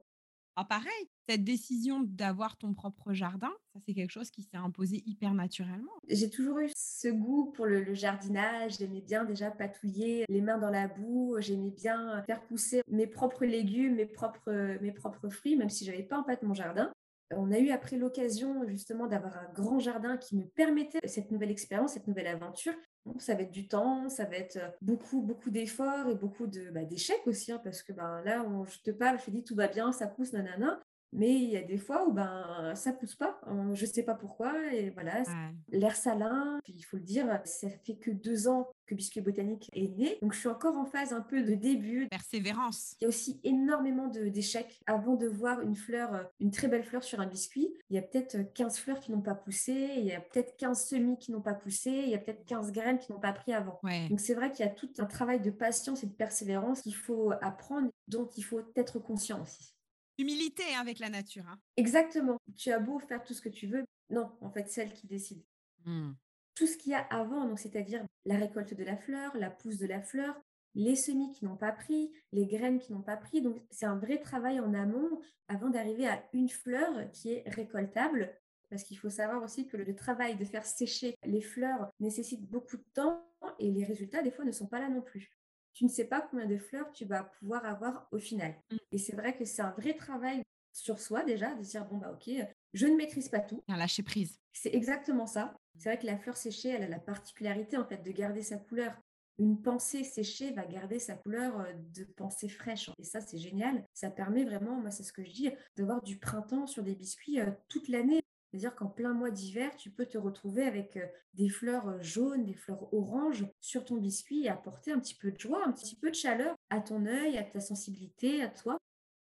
Ah, 0.56 0.64
pareil, 0.64 1.08
cette 1.28 1.42
décision 1.42 2.00
d'avoir 2.04 2.56
ton 2.56 2.74
propre 2.74 3.12
jardin, 3.12 3.50
ça 3.72 3.80
c'est 3.84 3.92
quelque 3.92 4.12
chose 4.12 4.30
qui 4.30 4.42
s'est 4.42 4.56
imposé 4.56 5.02
hyper 5.04 5.34
naturellement. 5.34 5.90
J'ai 6.08 6.30
toujours 6.30 6.60
eu 6.60 6.70
ce 6.76 7.08
goût 7.08 7.50
pour 7.50 7.66
le, 7.66 7.82
le 7.82 7.94
jardinage. 7.94 8.78
J'aimais 8.78 9.00
bien 9.00 9.24
déjà 9.24 9.50
patouiller 9.50 10.24
les 10.28 10.40
mains 10.40 10.58
dans 10.58 10.70
la 10.70 10.86
boue. 10.86 11.36
J'aimais 11.40 11.72
bien 11.72 12.22
faire 12.22 12.40
pousser 12.44 12.82
mes 12.88 13.08
propres 13.08 13.44
légumes, 13.44 13.96
mes 13.96 14.06
propres, 14.06 14.78
mes 14.80 14.92
propres 14.92 15.28
fruits, 15.28 15.56
même 15.56 15.70
si 15.70 15.84
j'avais 15.84 16.04
pas 16.04 16.20
en 16.20 16.24
fait 16.24 16.40
mon 16.44 16.54
jardin. 16.54 16.92
On 17.30 17.50
a 17.52 17.58
eu 17.58 17.70
après 17.70 17.96
l'occasion 17.96 18.66
justement 18.66 19.06
d'avoir 19.06 19.36
un 19.36 19.52
grand 19.52 19.78
jardin 19.78 20.16
qui 20.16 20.36
me 20.36 20.44
permettait 20.44 21.06
cette 21.06 21.30
nouvelle 21.30 21.50
expérience, 21.50 21.94
cette 21.94 22.06
nouvelle 22.06 22.26
aventure. 22.26 22.74
Ça 23.18 23.34
va 23.34 23.42
être 23.42 23.50
du 23.50 23.68
temps, 23.68 24.08
ça 24.08 24.24
va 24.24 24.36
être 24.36 24.58
beaucoup, 24.80 25.20
beaucoup 25.20 25.50
d'efforts 25.50 26.08
et 26.08 26.14
beaucoup 26.14 26.46
de, 26.46 26.70
bah, 26.70 26.84
d'échecs 26.84 27.26
aussi, 27.26 27.52
hein, 27.52 27.60
parce 27.62 27.82
que 27.82 27.92
ben, 27.92 28.22
là, 28.24 28.46
je 28.66 28.78
te 28.80 28.90
parle, 28.90 29.18
je 29.20 29.26
te 29.26 29.30
dis 29.30 29.44
tout 29.44 29.54
va 29.54 29.68
bien, 29.68 29.92
ça 29.92 30.06
pousse, 30.06 30.32
nanana. 30.32 30.80
Mais 31.16 31.32
il 31.32 31.50
y 31.50 31.56
a 31.56 31.62
des 31.62 31.78
fois 31.78 32.06
où 32.06 32.12
ben 32.12 32.72
ça 32.74 32.92
pousse 32.92 33.14
pas. 33.14 33.40
Je 33.72 33.86
ne 33.86 33.90
sais 33.90 34.02
pas 34.02 34.14
pourquoi. 34.14 34.52
Et 34.72 34.90
voilà, 34.90 35.22
l'air 35.68 35.96
salin, 35.96 36.58
il 36.66 36.82
faut 36.82 36.96
le 36.96 37.04
dire, 37.04 37.40
ça 37.44 37.68
fait 37.70 37.96
que 37.96 38.10
deux 38.10 38.48
ans 38.48 38.68
que 38.86 38.94
Biscuit 38.94 39.22
Botanique 39.22 39.70
est 39.72 39.96
né. 39.96 40.18
Donc 40.20 40.34
je 40.34 40.40
suis 40.40 40.48
encore 40.48 40.76
en 40.76 40.84
phase 40.84 41.12
un 41.12 41.22
peu 41.22 41.42
de 41.42 41.54
début. 41.54 42.08
Persévérance. 42.08 42.96
Il 43.00 43.04
y 43.04 43.06
a 43.06 43.08
aussi 43.08 43.40
énormément 43.44 44.08
d'échecs. 44.08 44.80
Avant 44.86 45.14
de 45.14 45.26
voir 45.26 45.60
une 45.60 45.76
fleur, 45.76 46.28
une 46.40 46.50
très 46.50 46.68
belle 46.68 46.84
fleur 46.84 47.02
sur 47.02 47.20
un 47.20 47.26
biscuit, 47.26 47.72
il 47.88 47.96
y 47.96 47.98
a 47.98 48.02
peut-être 48.02 48.52
15 48.52 48.78
fleurs 48.78 49.00
qui 49.00 49.12
n'ont 49.12 49.22
pas 49.22 49.34
poussé, 49.34 49.72
il 49.96 50.04
y 50.04 50.12
a 50.12 50.20
peut-être 50.20 50.56
15 50.56 50.84
semis 50.84 51.16
qui 51.18 51.32
n'ont 51.32 51.40
pas 51.40 51.54
poussé, 51.54 51.90
il 51.90 52.10
y 52.10 52.14
a 52.14 52.18
peut-être 52.18 52.44
15 52.44 52.72
graines 52.72 52.98
qui 52.98 53.12
n'ont 53.12 53.20
pas 53.20 53.32
pris 53.32 53.52
avant. 53.52 53.80
Donc 54.10 54.20
c'est 54.20 54.34
vrai 54.34 54.50
qu'il 54.50 54.66
y 54.66 54.68
a 54.68 54.72
tout 54.72 54.90
un 54.98 55.06
travail 55.06 55.40
de 55.40 55.50
patience 55.50 56.02
et 56.02 56.06
de 56.06 56.12
persévérance 56.12 56.82
qu'il 56.82 56.94
faut 56.94 57.32
apprendre, 57.40 57.88
dont 58.08 58.28
il 58.36 58.42
faut 58.42 58.60
être 58.76 58.98
conscient 58.98 59.40
aussi. 59.40 59.73
Humilité 60.18 60.62
hein, 60.74 60.80
avec 60.80 60.98
la 60.98 61.10
nature. 61.10 61.44
Hein. 61.48 61.58
Exactement. 61.76 62.38
Tu 62.56 62.70
as 62.70 62.78
beau 62.78 62.98
faire 63.00 63.22
tout 63.22 63.34
ce 63.34 63.40
que 63.40 63.48
tu 63.48 63.66
veux. 63.66 63.84
Non, 64.10 64.30
en 64.40 64.50
fait, 64.50 64.68
c'est 64.68 64.82
elle 64.82 64.92
qui 64.92 65.06
décide. 65.06 65.42
Mmh. 65.84 66.12
Tout 66.54 66.66
ce 66.66 66.76
qu'il 66.76 66.92
y 66.92 66.94
a 66.94 67.00
avant, 67.10 67.46
donc 67.48 67.58
c'est-à-dire 67.58 68.04
la 68.24 68.36
récolte 68.36 68.74
de 68.74 68.84
la 68.84 68.96
fleur, 68.96 69.36
la 69.36 69.50
pousse 69.50 69.78
de 69.78 69.86
la 69.86 70.00
fleur, 70.00 70.40
les 70.74 70.96
semis 70.96 71.30
qui 71.32 71.44
n'ont 71.44 71.56
pas 71.56 71.72
pris, 71.72 72.12
les 72.32 72.46
graines 72.46 72.78
qui 72.78 72.92
n'ont 72.92 73.02
pas 73.02 73.16
pris. 73.16 73.42
Donc, 73.42 73.56
c'est 73.70 73.86
un 73.86 73.96
vrai 73.96 74.18
travail 74.18 74.60
en 74.60 74.74
amont 74.74 75.20
avant 75.48 75.70
d'arriver 75.70 76.06
à 76.06 76.24
une 76.32 76.48
fleur 76.48 77.10
qui 77.12 77.32
est 77.32 77.44
récoltable. 77.46 78.32
Parce 78.70 78.82
qu'il 78.82 78.98
faut 78.98 79.10
savoir 79.10 79.42
aussi 79.42 79.66
que 79.66 79.76
le 79.76 79.94
travail 79.94 80.36
de 80.36 80.44
faire 80.44 80.64
sécher 80.64 81.14
les 81.24 81.42
fleurs 81.42 81.90
nécessite 82.00 82.48
beaucoup 82.48 82.76
de 82.76 82.84
temps 82.94 83.24
et 83.58 83.70
les 83.70 83.84
résultats, 83.84 84.22
des 84.22 84.30
fois, 84.30 84.44
ne 84.44 84.52
sont 84.52 84.66
pas 84.66 84.80
là 84.80 84.88
non 84.88 85.02
plus 85.02 85.30
tu 85.74 85.84
ne 85.84 85.90
sais 85.90 86.06
pas 86.06 86.22
combien 86.22 86.46
de 86.46 86.56
fleurs 86.56 86.90
tu 86.92 87.04
vas 87.04 87.24
pouvoir 87.24 87.64
avoir 87.66 88.08
au 88.12 88.18
final. 88.18 88.54
Mmh. 88.70 88.76
Et 88.92 88.98
c'est 88.98 89.16
vrai 89.16 89.36
que 89.36 89.44
c'est 89.44 89.62
un 89.62 89.72
vrai 89.72 89.94
travail 89.94 90.42
sur 90.72 90.98
soi 90.98 91.22
déjà, 91.24 91.54
de 91.54 91.62
dire, 91.62 91.84
bon, 91.86 91.98
bah 91.98 92.12
ok, 92.12 92.30
je 92.72 92.86
ne 92.86 92.96
maîtrise 92.96 93.28
pas 93.28 93.40
tout. 93.40 93.62
Un 93.68 93.76
lâcher 93.76 94.02
prise. 94.02 94.38
C'est 94.52 94.74
exactement 94.74 95.26
ça. 95.26 95.56
C'est 95.78 95.88
vrai 95.88 95.98
que 95.98 96.06
la 96.06 96.18
fleur 96.18 96.36
séchée, 96.36 96.70
elle 96.70 96.82
a 96.82 96.88
la 96.88 96.98
particularité 96.98 97.76
en 97.76 97.84
fait 97.84 98.02
de 98.02 98.10
garder 98.10 98.42
sa 98.42 98.58
couleur. 98.58 98.96
Une 99.38 99.60
pensée 99.60 100.04
séchée 100.04 100.52
va 100.52 100.64
garder 100.64 101.00
sa 101.00 101.14
couleur 101.14 101.60
euh, 101.60 101.72
de 101.94 102.04
pensée 102.04 102.48
fraîche. 102.48 102.90
Et 102.98 103.04
ça, 103.04 103.20
c'est 103.20 103.38
génial. 103.38 103.84
Ça 103.92 104.10
permet 104.10 104.44
vraiment, 104.44 104.80
moi, 104.80 104.90
c'est 104.90 105.02
ce 105.02 105.12
que 105.12 105.24
je 105.24 105.32
dis, 105.32 105.50
d'avoir 105.76 106.02
du 106.02 106.18
printemps 106.18 106.66
sur 106.66 106.84
des 106.84 106.94
biscuits 106.94 107.40
euh, 107.40 107.50
toute 107.68 107.88
l'année. 107.88 108.22
C'est-à-dire 108.54 108.76
qu'en 108.76 108.86
plein 108.86 109.12
mois 109.12 109.32
d'hiver, 109.32 109.74
tu 109.76 109.90
peux 109.90 110.06
te 110.06 110.16
retrouver 110.16 110.62
avec 110.62 110.96
euh, 110.96 111.04
des 111.32 111.48
fleurs 111.48 111.88
euh, 111.88 112.00
jaunes, 112.00 112.44
des 112.44 112.54
fleurs 112.54 112.94
oranges 112.94 113.44
sur 113.60 113.84
ton 113.84 113.96
biscuit 113.96 114.44
et 114.44 114.48
apporter 114.48 114.92
un 114.92 115.00
petit 115.00 115.16
peu 115.16 115.32
de 115.32 115.40
joie, 115.40 115.66
un 115.66 115.72
petit 115.72 115.96
peu 115.96 116.08
de 116.08 116.14
chaleur 116.14 116.54
à 116.70 116.80
ton 116.80 117.04
œil, 117.04 117.36
à 117.36 117.42
ta 117.42 117.58
sensibilité, 117.58 118.44
à 118.44 118.48
toi. 118.48 118.78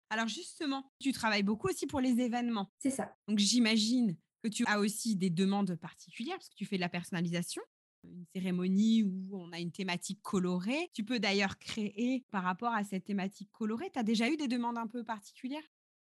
Alors 0.10 0.27
justement, 0.27 0.92
tu 1.00 1.13
travailles 1.13 1.44
beaucoup 1.44 1.70
aussi 1.70 1.88
pour 1.88 2.01
les 2.01 2.20
événements. 2.20 2.70
C'est 2.80 2.89
ça. 2.89 3.15
Donc 3.30 3.39
j'imagine 3.39 4.18
que 4.44 4.50
tu 4.50 4.65
as 4.68 4.82
aussi 4.82 5.15
des 5.15 5.30
demandes 5.30 5.74
particulières 5.77 6.36
parce 6.36 6.50
que 6.50 6.56
tu 6.56 6.65
fais 6.65 6.75
de 6.75 6.82
la 6.82 6.89
personnalisation 6.89 7.62
une 8.03 8.25
cérémonie 8.36 9.03
où 9.03 9.38
on 9.38 9.53
a 9.53 9.60
une 9.60 9.72
thématique 9.72 10.22
colorée. 10.22 10.92
Tu 10.94 11.06
peux 11.06 11.20
d'ailleurs 11.20 11.58
créer 11.60 12.25
par 12.30 12.44
rapport 12.44 12.74
à 12.74 12.84
cette 12.84 13.06
thématique 13.06 13.50
colorée. 13.53 13.89
Tu 13.89 14.00
as 14.00 14.03
déjà 14.03 14.30
eu 14.30 14.36
des 14.36 14.50
demandes 14.50 14.77
un 14.77 14.88
peu 14.88 15.06
particulières? 15.06 15.63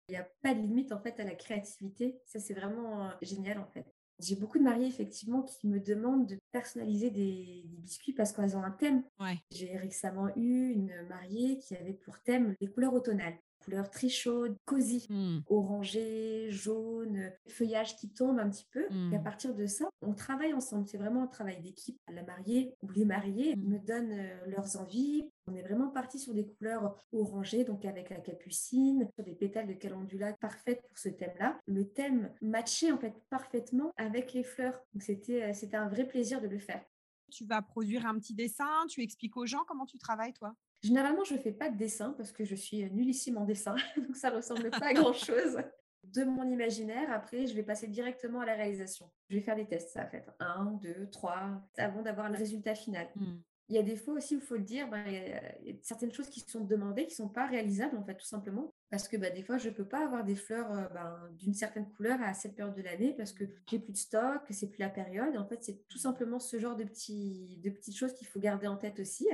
Il 0.09 0.13
n'y 0.13 0.19
a 0.19 0.29
pas 0.43 0.55
de 0.55 0.61
limite 0.61 0.93
en 0.93 1.01
fait 1.01 1.19
à 1.21 1.25
la 1.25 1.35
créativité. 1.35 2.21
Ça, 2.25 2.39
c'est 2.39 2.55
vraiment 2.55 3.07
euh, 3.07 3.11
génial 3.23 3.59
en 3.59 3.67
fait. 3.67 3.87
J'ai 4.19 4.37
beaucoup 4.37 4.59
de 4.59 4.65
mariés 4.65 4.87
effectivement 4.87 5.43
qui 5.43 5.69
me 5.69 5.79
demandent 5.79 6.27
de 6.27 6.39
personnaliser 6.51 7.11
des, 7.11 7.65
biscuits 7.67 8.15
parce 8.15 8.33
qu'elles 8.33 8.57
ont 8.57 8.63
un 8.63 8.71
thème. 8.71 9.05
J'ai 9.51 9.77
récemment 9.77 10.35
eu 10.37 10.71
une 10.71 11.07
mariée 11.09 11.59
qui 11.59 11.77
avait 11.77 11.93
pour 11.93 12.19
thème 12.21 12.55
les 12.61 12.69
couleurs 12.69 12.95
automnales 12.95 13.39
couleurs 13.67 13.91
très 13.91 14.09
chaudes, 14.09 14.57
cosy, 14.65 15.07
mmh. 15.11 15.41
orangé, 15.49 16.47
jaune, 16.51 17.33
feuillage 17.49 17.97
qui 17.97 18.09
tombe 18.09 18.39
un 18.39 18.49
petit 18.49 18.67
peu. 18.71 18.85
Et 19.13 19.17
à 19.17 19.19
mmh. 19.19 19.25
partir 19.25 19.55
de 19.55 19.67
ça, 19.67 19.89
on 20.03 20.15
travaille 20.15 20.55
ensemble. 20.55 20.87
C'est 20.87 20.99
vraiment 20.99 21.25
un 21.25 21.27
travail 21.27 21.61
d'équipe. 21.61 21.99
La 22.13 22.23
mariée 22.23 22.75
ou 22.83 22.91
les 22.91 23.05
mariés 23.05 23.57
mmh. 23.57 23.69
me 23.69 23.79
donnent 23.79 24.13
euh, 24.13 24.47
leurs 24.47 24.77
envies. 24.77 25.25
On 25.49 25.55
est 25.55 25.63
vraiment 25.63 25.89
parti 25.89 26.19
sur 26.19 26.33
des 26.33 26.47
couleurs 26.47 26.97
orangées, 27.13 27.65
donc 27.65 27.85
avec 27.85 28.11
la 28.11 28.21
capucine, 28.21 29.09
sur 29.15 29.25
des 29.25 29.35
pétales 29.35 29.67
de 29.67 29.75
calendula 29.75 30.33
parfaites 30.35 30.83
pour 30.83 30.97
ce 30.97 31.09
thème-là. 31.09 31.59
Le 31.67 31.89
thème 31.89 32.33
matchait 32.41 32.93
en 32.93 32.99
fait 32.99 33.15
parfaitement 33.31 33.93
avec 33.97 34.33
les 34.33 34.45
fleurs. 34.45 34.81
Donc 34.95 35.03
c'était, 35.03 35.43
euh, 35.43 35.53
c'était 35.53 35.77
un 35.77 35.89
vrai 35.89 36.07
plaisir 36.07 36.41
de 36.41 36.47
le 36.47 36.59
faire. 36.59 36.85
Tu 37.33 37.45
vas 37.45 37.61
produire 37.63 38.07
un 38.07 38.15
petit 38.21 38.35
dessin, 38.35 38.87
tu 38.89 39.03
expliques 39.03 39.37
aux 39.37 39.47
gens 39.47 39.65
comment 39.67 39.87
tu 39.87 39.99
travailles 39.99 40.33
toi? 40.33 40.55
Généralement, 40.83 41.25
je 41.25 41.35
ne 41.35 41.38
fais 41.38 41.52
pas 41.52 41.71
de 41.71 41.76
dessin 41.76 42.14
parce 42.16 42.33
que 42.33 42.45
je 42.45 42.54
suis 42.54 42.88
nullissime 42.90 43.38
en 43.38 43.45
dessin, 43.45 43.75
donc 43.97 44.16
ça 44.16 44.30
ne 44.30 44.37
ressemble 44.37 44.71
pas 44.71 44.87
à 44.87 44.92
grand-chose. 44.92 45.59
De 46.04 46.23
mon 46.23 46.49
imaginaire, 46.49 47.11
après, 47.11 47.47
je 47.47 47.54
vais 47.54 47.65
passer 47.65 47.89
directement 47.89 48.41
à 48.41 48.47
la 48.47 48.54
réalisation. 48.54 49.10
Je 49.28 49.36
vais 49.36 49.43
faire 49.43 49.56
des 49.56 49.67
tests, 49.67 49.91
ça 49.91 50.04
va 50.04 50.06
faire 50.06 50.32
un, 50.39 50.78
deux, 50.80 51.08
trois, 51.10 51.60
avant 51.76 52.02
d'avoir 52.02 52.30
le 52.30 52.36
résultat 52.36 52.75
final. 52.75 53.08
Mmh. 53.17 53.36
Il 53.69 53.75
y 53.75 53.78
a 53.78 53.82
des 53.82 53.97
fois 53.97 54.15
aussi, 54.15 54.34
il 54.34 54.41
faut 54.41 54.54
le 54.54 54.62
dire, 54.62 54.89
ben, 54.89 55.04
il, 55.08 55.69
y 55.69 55.73
a, 55.73 55.75
certaines 55.82 56.12
choses 56.12 56.28
qui 56.28 56.39
sont 56.39 56.65
demandées 56.65 57.06
qui 57.06 57.21
ne 57.21 57.26
sont 57.26 57.28
pas 57.28 57.47
réalisables, 57.47 57.97
en 57.97 58.04
fait, 58.04 58.15
tout 58.15 58.26
simplement. 58.26 58.73
Parce 58.91 59.08
que 59.08 59.17
ben, 59.17 59.34
des 59.34 59.43
fois, 59.43 59.58
je 59.58 59.69
ne 59.69 59.75
peux 59.75 59.84
pas 59.84 60.04
avoir 60.04 60.23
des 60.23 60.36
fleurs 60.36 60.71
euh, 60.71 60.89
ben, 60.95 61.19
d'une 61.32 61.54
certaine 61.54 61.91
couleur 61.91 62.23
à 62.23 62.32
cette 62.32 62.54
période 62.54 62.76
de 62.76 62.82
l'année 62.82 63.12
parce 63.17 63.32
que 63.32 63.45
j'ai 63.69 63.80
plus 63.80 63.93
de 63.93 63.97
stock, 63.97 64.47
que 64.47 64.54
c'est 64.54 64.69
plus 64.69 64.78
la 64.78 64.89
période. 64.89 65.36
En 65.36 65.45
fait, 65.45 65.65
c'est 65.65 65.84
tout 65.89 65.99
simplement 65.99 66.39
ce 66.39 66.60
genre 66.60 66.76
de, 66.76 66.84
petits, 66.84 67.58
de 67.65 67.71
petites 67.71 67.97
choses 67.97 68.15
qu'il 68.15 68.28
faut 68.28 68.39
garder 68.39 68.69
en 68.69 68.76
tête 68.76 69.00
aussi. 69.00 69.28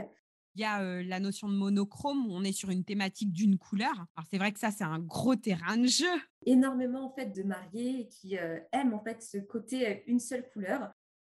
Il 0.54 0.60
y 0.60 0.64
a 0.64 1.02
la 1.02 1.20
notion 1.20 1.48
de 1.48 1.54
monochrome 1.54 2.26
où 2.26 2.32
on 2.32 2.44
est 2.44 2.52
sur 2.52 2.70
une 2.70 2.84
thématique 2.84 3.32
d'une 3.32 3.56
couleur. 3.58 3.92
Alors 4.16 4.26
c'est 4.30 4.38
vrai 4.38 4.52
que 4.52 4.58
ça 4.58 4.70
c'est 4.70 4.84
un 4.84 4.98
gros 4.98 5.36
terrain 5.36 5.78
de 5.78 5.86
jeu. 5.86 6.04
Énormément 6.44 7.06
en 7.06 7.14
fait 7.14 7.34
de 7.34 7.42
mariés 7.42 8.08
qui 8.08 8.36
aiment 8.72 8.94
en 8.94 9.02
fait 9.02 9.22
ce 9.22 9.38
côté 9.38 10.02
une 10.06 10.20
seule 10.20 10.46
couleur. 10.52 10.92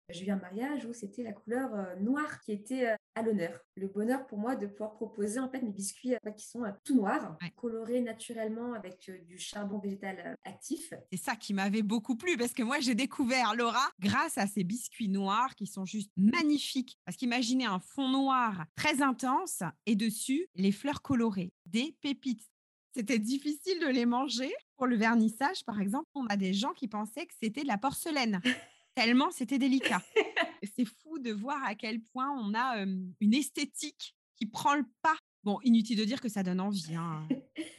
J'ai 0.09 0.27
eu 0.27 0.31
un 0.31 0.37
mariage 0.37 0.85
où 0.85 0.93
c'était 0.93 1.23
la 1.23 1.33
couleur 1.33 1.69
noire 1.99 2.39
qui 2.39 2.53
était 2.53 2.95
à 3.15 3.21
l'honneur. 3.21 3.59
Le 3.75 3.87
bonheur 3.87 4.25
pour 4.25 4.37
moi 4.37 4.55
de 4.55 4.65
pouvoir 4.65 4.93
proposer 4.93 5.39
en 5.39 5.49
fait 5.49 5.61
mes 5.61 5.71
biscuits 5.71 6.13
qui 6.37 6.45
sont 6.45 6.63
tout 6.85 6.95
noirs, 6.95 7.37
colorés 7.57 7.99
naturellement 7.99 8.73
avec 8.73 9.11
du 9.27 9.37
charbon 9.37 9.79
végétal 9.79 10.37
actif. 10.45 10.93
C'est 11.11 11.19
ça 11.19 11.35
qui 11.35 11.53
m'avait 11.53 11.81
beaucoup 11.81 12.15
plu 12.15 12.37
parce 12.37 12.53
que 12.53 12.63
moi 12.63 12.79
j'ai 12.79 12.95
découvert 12.95 13.53
Laura 13.53 13.89
grâce 13.99 14.37
à 14.37 14.47
ces 14.47 14.63
biscuits 14.63 15.09
noirs 15.09 15.55
qui 15.55 15.67
sont 15.67 15.83
juste 15.83 16.11
magnifiques. 16.15 16.97
Parce 17.05 17.17
qu'imaginez 17.17 17.65
un 17.65 17.79
fond 17.79 18.07
noir 18.07 18.65
très 18.75 19.01
intense 19.01 19.61
et 19.85 19.95
dessus 19.95 20.47
les 20.55 20.71
fleurs 20.71 21.01
colorées, 21.01 21.51
des 21.65 21.97
pépites. 22.01 22.47
C'était 22.95 23.19
difficile 23.19 23.79
de 23.81 23.87
les 23.87 24.05
manger. 24.05 24.51
Pour 24.77 24.87
le 24.87 24.95
vernissage, 24.95 25.65
par 25.65 25.81
exemple, 25.81 26.07
on 26.15 26.25
a 26.27 26.37
des 26.37 26.53
gens 26.53 26.73
qui 26.73 26.87
pensaient 26.87 27.25
que 27.25 27.33
c'était 27.41 27.63
de 27.63 27.67
la 27.67 27.77
porcelaine. 27.77 28.41
tellement 28.97 29.29
c'était 29.29 29.59
délicat. 29.59 30.01
C'est 30.75 30.85
fou 30.85 31.19
de 31.19 31.31
voir 31.31 31.63
à 31.63 31.75
quel 31.75 32.01
point 32.01 32.31
on 32.31 32.55
a 32.55 32.83
une 33.21 33.33
esthétique 33.33 34.15
qui 34.35 34.47
prend 34.47 34.73
le 34.73 34.85
pas. 35.03 35.15
Bon, 35.43 35.59
inutile 35.63 35.99
de 35.99 36.03
dire 36.03 36.19
que 36.19 36.29
ça 36.29 36.41
donne 36.41 36.59
envie. 36.59 36.95
Hein. 36.95 37.27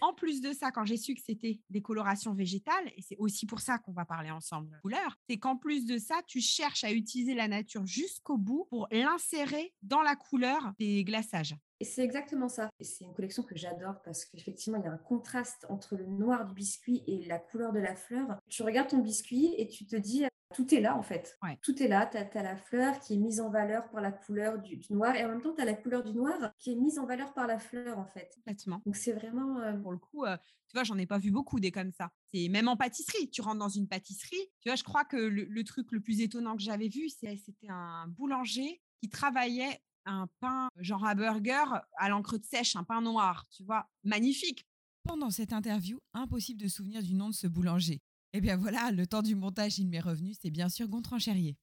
En 0.00 0.14
plus 0.14 0.40
de 0.40 0.52
ça, 0.52 0.70
quand 0.70 0.84
j'ai 0.84 0.96
su 0.96 1.14
que 1.14 1.20
c'était 1.20 1.60
des 1.70 1.82
colorations 1.82 2.34
végétales, 2.34 2.92
et 2.96 3.02
c'est 3.02 3.16
aussi 3.18 3.46
pour 3.46 3.60
ça 3.60 3.78
qu'on 3.78 3.92
va 3.92 4.04
parler 4.04 4.30
ensemble 4.30 4.70
de 4.70 4.76
couleurs, 4.80 5.16
c'est 5.28 5.38
qu'en 5.38 5.56
plus 5.56 5.84
de 5.84 5.98
ça, 5.98 6.20
tu 6.26 6.40
cherches 6.40 6.84
à 6.84 6.92
utiliser 6.92 7.34
la 7.34 7.48
nature 7.48 7.84
jusqu'au 7.84 8.38
bout 8.38 8.66
pour 8.70 8.86
l'insérer 8.92 9.74
dans 9.82 10.02
la 10.02 10.14
couleur 10.14 10.72
des 10.78 11.02
glaçages. 11.02 11.56
Et 11.80 11.84
c'est 11.84 12.02
exactement 12.02 12.48
ça. 12.48 12.70
C'est 12.80 13.04
une 13.04 13.14
collection 13.14 13.42
que 13.42 13.56
j'adore 13.56 14.02
parce 14.04 14.24
qu'effectivement, 14.24 14.78
il 14.78 14.84
y 14.84 14.88
a 14.88 14.92
un 14.92 14.98
contraste 14.98 15.64
entre 15.68 15.96
le 15.96 16.06
noir 16.06 16.46
du 16.46 16.54
biscuit 16.54 17.04
et 17.06 17.24
la 17.26 17.38
couleur 17.38 17.72
de 17.72 17.78
la 17.78 17.94
fleur. 17.94 18.38
Tu 18.48 18.62
regardes 18.62 18.88
ton 18.88 18.98
biscuit 18.98 19.54
et 19.56 19.68
tu 19.68 19.86
te 19.86 19.94
dis, 19.94 20.24
tout 20.54 20.74
est 20.74 20.80
là 20.80 20.96
en 20.96 21.02
fait. 21.02 21.38
Tout 21.62 21.82
est 21.82 21.88
là. 21.88 22.06
Tu 22.06 22.16
as, 22.16 22.42
la 22.42 22.56
fleur 22.56 22.98
qui 23.00 23.14
est 23.14 23.18
mise 23.18 23.40
en 23.40 23.50
valeur 23.50 23.88
par 23.90 24.00
la 24.00 24.12
couleur 24.12 24.58
du, 24.58 24.80
noir 24.90 25.14
et 25.14 25.24
en 25.24 25.28
même 25.28 25.42
temps, 25.42 25.54
tu 25.54 25.60
as 25.60 25.64
la 25.64 25.74
couleur 25.74 26.02
du 26.02 26.12
noir 26.12 26.52
qui 26.58 26.72
est 26.72 26.74
mise 26.74 26.98
en 26.98 27.06
valeur 27.06 27.32
par 27.34 27.46
la 27.46 27.58
fleur 27.58 27.98
en 27.98 28.06
fait. 28.06 28.32
Complètement. 28.36 28.82
Donc 28.84 28.96
c'est 28.96 29.12
vraiment. 29.12 29.60
Euh, 29.60 29.74
Pour 29.74 29.92
le 29.92 29.98
coup, 29.98 30.24
euh, 30.24 30.36
tu 30.68 30.74
vois, 30.74 30.84
j'en 30.84 30.98
ai 30.98 31.06
pas 31.06 31.18
vu 31.18 31.30
beaucoup 31.30 31.60
des 31.60 31.70
comme 31.70 31.92
ça. 31.92 32.10
C'est 32.32 32.48
même 32.48 32.68
en 32.68 32.76
pâtisserie. 32.76 33.30
Tu 33.30 33.40
rentres 33.40 33.58
dans 33.58 33.68
une 33.68 33.88
pâtisserie. 33.88 34.50
Tu 34.60 34.68
vois, 34.68 34.76
je 34.76 34.84
crois 34.84 35.04
que 35.04 35.16
le, 35.16 35.64
truc 35.64 35.92
le 35.92 36.00
plus 36.00 36.20
étonnant 36.20 36.56
que 36.56 36.62
j'avais 36.62 36.88
vu, 36.88 37.08
c'était 37.08 37.38
un 37.68 38.06
boulanger 38.08 38.82
qui 39.00 39.08
travaillait 39.08 39.80
un 40.08 40.28
pain 40.40 40.68
genre 40.76 41.04
à 41.04 41.14
burger 41.14 41.64
à 41.96 42.08
l'encre 42.08 42.38
de 42.38 42.44
sèche, 42.44 42.76
un 42.76 42.84
pain 42.84 43.00
noir, 43.00 43.46
tu 43.50 43.64
vois, 43.64 43.88
magnifique. 44.04 44.64
Pendant 45.04 45.30
cette 45.30 45.52
interview, 45.52 45.98
impossible 46.12 46.60
de 46.60 46.68
souvenir 46.68 47.02
du 47.02 47.14
nom 47.14 47.28
de 47.28 47.34
ce 47.34 47.46
boulanger. 47.46 48.00
Eh 48.32 48.40
bien 48.40 48.56
voilà, 48.56 48.90
le 48.90 49.06
temps 49.06 49.22
du 49.22 49.34
montage, 49.34 49.78
il 49.78 49.88
m'est 49.88 50.00
revenu, 50.00 50.34
c'est 50.34 50.50
bien 50.50 50.68
sûr 50.68 50.88
Gontran 50.88 51.18
Cherrier. 51.18 51.56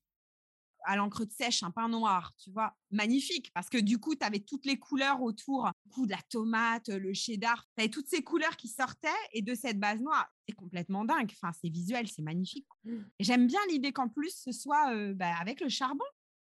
À 0.87 0.95
l'encre 0.95 1.25
de 1.25 1.31
sèche, 1.31 1.63
un 1.63 1.71
pain 1.71 1.89
noir, 1.89 2.31
tu 2.37 2.51
vois, 2.51 2.75
magnifique, 2.91 3.51
parce 3.53 3.69
que 3.69 3.79
du 3.79 3.97
coup, 3.97 4.15
tu 4.15 4.23
avais 4.23 4.39
toutes 4.39 4.67
les 4.67 4.77
couleurs 4.77 5.21
autour, 5.23 5.71
du 5.83 5.91
coup, 5.91 6.05
de 6.05 6.11
la 6.11 6.21
tomate, 6.29 6.89
le 6.89 7.11
cheddar, 7.13 7.65
tu 7.75 7.81
avais 7.81 7.89
toutes 7.89 8.07
ces 8.07 8.23
couleurs 8.23 8.55
qui 8.55 8.67
sortaient, 8.67 9.07
et 9.33 9.41
de 9.41 9.55
cette 9.55 9.79
base 9.79 9.99
noire, 9.99 10.27
c'est 10.47 10.53
complètement 10.53 11.03
dingue, 11.03 11.31
enfin, 11.31 11.51
c'est 11.59 11.69
visuel, 11.69 12.07
c'est 12.07 12.21
magnifique. 12.21 12.67
Mmh. 12.83 12.97
J'aime 13.19 13.47
bien 13.47 13.59
l'idée 13.71 13.93
qu'en 13.93 14.09
plus, 14.09 14.35
ce 14.35 14.51
soit 14.51 14.93
bah, 15.15 15.35
avec 15.39 15.59
le 15.59 15.69
charbon, 15.69 16.05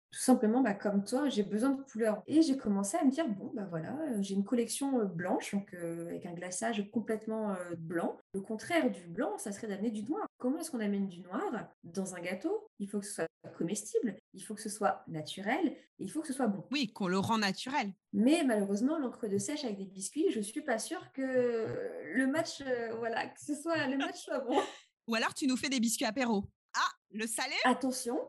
Tout 0.09 0.19
simplement, 0.19 0.61
bah, 0.61 0.73
comme 0.73 1.03
toi, 1.03 1.27
j'ai 1.27 1.43
besoin 1.43 1.71
de 1.71 1.81
couleurs. 1.83 2.23
Et 2.27 2.41
j'ai 2.41 2.57
commencé 2.57 2.95
à 2.97 3.03
me 3.03 3.11
dire, 3.11 3.27
bon, 3.27 3.51
bah 3.53 3.67
voilà, 3.69 3.93
euh, 4.09 4.21
j'ai 4.21 4.35
une 4.35 4.45
collection 4.45 4.99
euh, 4.99 5.05
blanche, 5.05 5.53
donc 5.53 5.73
euh, 5.73 6.07
avec 6.07 6.25
un 6.25 6.33
glaçage 6.33 6.89
complètement 6.91 7.51
euh, 7.51 7.75
blanc. 7.77 8.17
Le 8.33 8.41
contraire 8.41 8.89
du 8.89 9.05
blanc, 9.07 9.37
ça 9.37 9.51
serait 9.51 9.67
d'amener 9.67 9.91
du 9.91 10.03
noir. 10.03 10.25
Comment 10.37 10.59
est-ce 10.59 10.71
qu'on 10.71 10.79
amène 10.79 11.07
du 11.07 11.19
noir 11.21 11.43
dans 11.83 12.15
un 12.15 12.21
gâteau? 12.21 12.69
Il 12.79 12.89
faut 12.89 12.99
que 12.99 13.05
ce 13.05 13.13
soit 13.13 13.27
comestible, 13.57 14.17
il 14.33 14.41
faut 14.41 14.55
que 14.55 14.61
ce 14.61 14.69
soit 14.69 15.03
naturel, 15.07 15.67
et 15.67 16.03
il 16.03 16.09
faut 16.09 16.21
que 16.21 16.27
ce 16.27 16.33
soit 16.33 16.47
bon. 16.47 16.63
Oui, 16.71 16.91
qu'on 16.93 17.07
le 17.07 17.19
rend 17.19 17.37
naturel. 17.37 17.91
Mais 18.13 18.43
malheureusement, 18.45 18.97
l'encre 18.99 19.27
de 19.27 19.37
sèche 19.37 19.65
avec 19.65 19.77
des 19.77 19.85
biscuits, 19.85 20.31
je 20.31 20.39
suis 20.39 20.61
pas 20.61 20.79
sûre 20.79 21.11
que 21.13 21.67
le 22.13 22.27
match, 22.27 22.61
euh, 22.61 22.93
voilà, 22.97 23.27
que 23.27 23.39
ce 23.41 23.55
soit 23.55 23.87
le 23.87 23.97
match 23.97 24.23
soit 24.23 24.39
bon. 24.39 24.59
Ou 25.07 25.15
alors 25.15 25.33
tu 25.33 25.47
nous 25.47 25.57
fais 25.57 25.69
des 25.69 25.79
biscuits 25.79 26.05
apéro. 26.05 26.45
Ah, 26.75 26.91
le 27.11 27.25
salé? 27.25 27.55
Attention. 27.63 28.19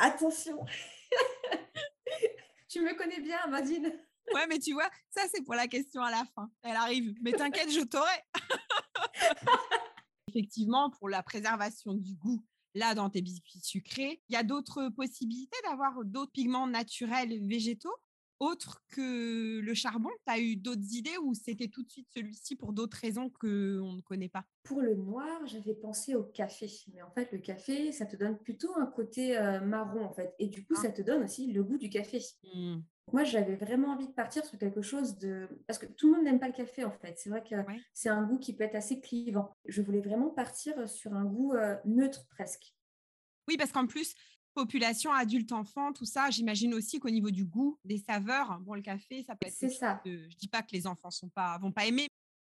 Attention. 0.00 0.64
tu 2.68 2.80
me 2.80 2.94
connais 2.96 3.20
bien, 3.20 3.36
Amandine. 3.44 3.92
Ouais, 4.32 4.46
mais 4.48 4.58
tu 4.58 4.72
vois, 4.72 4.88
ça 5.10 5.22
c'est 5.30 5.42
pour 5.42 5.54
la 5.54 5.68
question 5.68 6.02
à 6.02 6.10
la 6.10 6.24
fin. 6.34 6.50
Elle 6.62 6.76
arrive. 6.76 7.14
Mais 7.20 7.32
t'inquiète, 7.32 7.70
je 7.70 7.80
t'aurai. 7.80 8.24
Effectivement, 10.28 10.90
pour 10.90 11.10
la 11.10 11.22
préservation 11.22 11.92
du 11.92 12.14
goût, 12.14 12.40
là, 12.74 12.94
dans 12.94 13.10
tes 13.10 13.20
biscuits 13.20 13.60
sucrés, 13.60 14.22
il 14.28 14.34
y 14.34 14.36
a 14.36 14.42
d'autres 14.42 14.88
possibilités 14.88 15.58
d'avoir 15.64 16.02
d'autres 16.04 16.32
pigments 16.32 16.66
naturels 16.66 17.46
végétaux? 17.46 17.94
Autres 18.40 18.82
que 18.88 19.60
le 19.60 19.74
charbon? 19.74 20.10
Tu 20.26 20.32
as 20.32 20.40
eu 20.40 20.56
d'autres 20.56 20.94
idées 20.94 21.16
ou 21.22 21.34
c'était 21.34 21.68
tout 21.68 21.82
de 21.84 21.90
suite 21.90 22.08
celui-ci 22.12 22.56
pour 22.56 22.72
d'autres 22.72 22.96
raisons 23.00 23.30
qu'on 23.30 23.46
ne 23.94 24.00
connaît 24.00 24.28
pas? 24.28 24.44
Pour 24.64 24.80
le 24.80 24.94
noir, 24.94 25.46
j'avais 25.46 25.74
pensé 25.74 26.14
au 26.14 26.24
café. 26.24 26.68
Mais 26.92 27.02
en 27.02 27.10
fait, 27.12 27.30
le 27.32 27.38
café, 27.38 27.92
ça 27.92 28.06
te 28.06 28.16
donne 28.16 28.38
plutôt 28.38 28.74
un 28.76 28.86
côté 28.86 29.36
euh, 29.38 29.60
marron, 29.60 30.04
en 30.04 30.12
fait. 30.12 30.34
Et 30.38 30.48
du 30.48 30.64
coup, 30.66 30.74
Ah. 30.76 30.82
ça 30.82 30.90
te 30.90 31.02
donne 31.02 31.22
aussi 31.22 31.52
le 31.52 31.62
goût 31.62 31.78
du 31.78 31.88
café. 31.90 32.20
Mmh. 32.54 32.78
Moi, 33.12 33.24
j'avais 33.24 33.56
vraiment 33.56 33.88
envie 33.88 34.06
de 34.06 34.12
partir 34.12 34.44
sur 34.44 34.56
quelque 34.58 34.82
chose 34.82 35.18
de... 35.18 35.48
Parce 35.66 35.78
que 35.78 35.86
tout 35.86 36.08
le 36.10 36.16
monde 36.16 36.24
n'aime 36.24 36.38
pas 36.38 36.46
le 36.46 36.52
café, 36.54 36.84
en 36.84 36.92
fait. 36.92 37.18
C'est 37.18 37.28
vrai 37.28 37.42
que 37.42 37.56
Ouais. 37.56 37.80
c'est 37.92 38.08
un 38.08 38.22
goût 38.24 38.38
qui 38.38 38.54
peut 38.54 38.64
être 38.64 38.76
assez 38.76 39.00
clivant. 39.00 39.56
Je 39.66 39.82
voulais 39.82 40.00
vraiment 40.00 40.30
partir 40.30 40.88
sur 40.88 41.12
un 41.14 41.24
goût 41.24 41.52
euh, 41.54 41.76
neutre 41.84 42.26
presque. 42.28 42.74
Oui, 43.48 43.56
parce 43.56 43.72
qu'en 43.72 43.86
plus, 43.88 44.14
population 44.54 45.12
adulte, 45.12 45.52
enfant, 45.52 45.92
tout 45.92 46.04
ça, 46.04 46.30
j'imagine 46.30 46.74
aussi 46.74 46.98
qu'au 47.00 47.10
niveau 47.10 47.30
du 47.30 47.44
goût, 47.44 47.78
des 47.84 47.98
saveurs, 47.98 48.58
bon, 48.60 48.74
le 48.74 48.82
café, 48.82 49.22
ça 49.26 49.34
peut 49.36 49.46
être. 49.46 49.54
C'est 49.54 49.70
ça. 49.70 50.00
de- 50.04 50.28
Je 50.30 50.36
dis 50.36 50.48
pas 50.48 50.62
que 50.62 50.72
les 50.72 50.86
enfants 50.86 51.10
sont 51.10 51.28
pas, 51.28 51.58
vont 51.58 51.72
pas 51.72 51.86
aimer. 51.86 52.06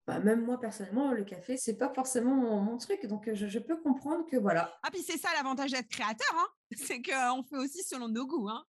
Bah, 0.07 0.19
même 0.19 0.43
moi, 0.43 0.59
personnellement, 0.59 1.11
le 1.11 1.23
café, 1.23 1.55
c'est 1.57 1.77
pas 1.77 1.93
forcément 1.93 2.33
mon, 2.33 2.61
mon 2.61 2.77
truc. 2.77 3.05
Donc, 3.05 3.27
euh, 3.27 3.35
je, 3.35 3.47
je 3.47 3.59
peux 3.59 3.77
comprendre 3.79 4.25
que 4.25 4.37
voilà. 4.37 4.73
Ah, 4.81 4.89
puis 4.91 5.03
c'est 5.03 5.17
ça 5.19 5.29
l'avantage 5.35 5.71
d'être 5.71 5.87
créateur, 5.89 6.33
hein 6.35 6.47
c'est 6.75 7.01
qu'on 7.01 7.43
fait 7.43 7.57
aussi 7.57 7.83
selon 7.83 8.07
nos 8.07 8.25
goûts. 8.25 8.49
Hein 8.49 8.65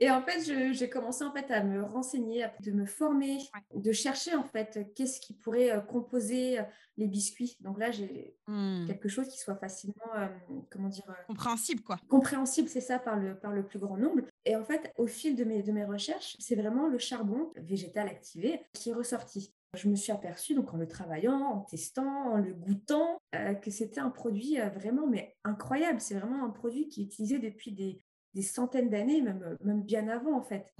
Et 0.00 0.10
en 0.10 0.22
fait, 0.22 0.40
j'ai 0.72 0.88
commencé 0.88 1.24
en 1.24 1.32
fait 1.32 1.50
à 1.50 1.62
me 1.62 1.82
renseigner, 1.82 2.44
à- 2.44 2.52
de 2.60 2.70
me 2.72 2.86
former, 2.86 3.38
de 3.74 3.92
chercher 3.92 4.34
en 4.34 4.44
fait 4.44 4.92
qu'est-ce 4.94 5.20
qui 5.20 5.34
pourrait 5.34 5.70
euh, 5.70 5.80
composer 5.80 6.58
euh, 6.60 6.62
les 6.96 7.06
biscuits. 7.06 7.56
Donc 7.60 7.78
là, 7.78 7.90
j'ai 7.90 8.36
Mmh. 8.48 8.86
quelque 8.86 9.08
chose 9.08 9.28
qui 9.28 9.38
soit 9.38 9.54
facilement, 9.56 9.94
euh, 10.16 10.26
comment 10.70 10.88
dire, 10.88 11.04
Compréhensible, 11.28 11.82
quoi. 11.82 11.96
compréhensible, 12.08 12.68
c'est 12.68 12.80
ça, 12.80 12.98
par 12.98 13.16
le, 13.16 13.38
par 13.38 13.52
le 13.52 13.64
plus 13.64 13.78
grand 13.78 13.96
nombre. 13.96 14.22
Et 14.44 14.56
en 14.56 14.64
fait, 14.64 14.92
au 14.98 15.06
fil 15.06 15.36
de 15.36 15.44
mes, 15.44 15.62
de 15.62 15.70
mes 15.72 15.84
recherches, 15.84 16.36
c'est 16.40 16.56
vraiment 16.56 16.88
le 16.88 16.98
charbon 16.98 17.52
végétal 17.56 18.08
activé 18.08 18.60
qui 18.72 18.90
est 18.90 18.94
ressorti. 18.94 19.54
Je 19.74 19.88
me 19.88 19.94
suis 19.94 20.12
aperçue, 20.12 20.54
donc 20.54 20.74
en 20.74 20.76
le 20.76 20.86
travaillant, 20.88 21.38
en 21.40 21.60
testant, 21.60 22.32
en 22.32 22.36
le 22.36 22.52
goûtant, 22.52 23.18
euh, 23.34 23.54
que 23.54 23.70
c'était 23.70 24.00
un 24.00 24.10
produit 24.10 24.60
euh, 24.60 24.68
vraiment 24.68 25.06
mais 25.06 25.34
incroyable. 25.44 26.00
C'est 26.00 26.14
vraiment 26.18 26.44
un 26.44 26.50
produit 26.50 26.88
qui 26.88 27.00
est 27.02 27.04
utilisé 27.04 27.38
depuis 27.38 27.72
des, 27.72 27.98
des 28.34 28.42
centaines 28.42 28.88
d'années, 28.88 29.20
même, 29.20 29.56
même 29.62 29.82
bien 29.82 30.08
avant 30.08 30.36
en 30.36 30.42
fait. 30.42 30.72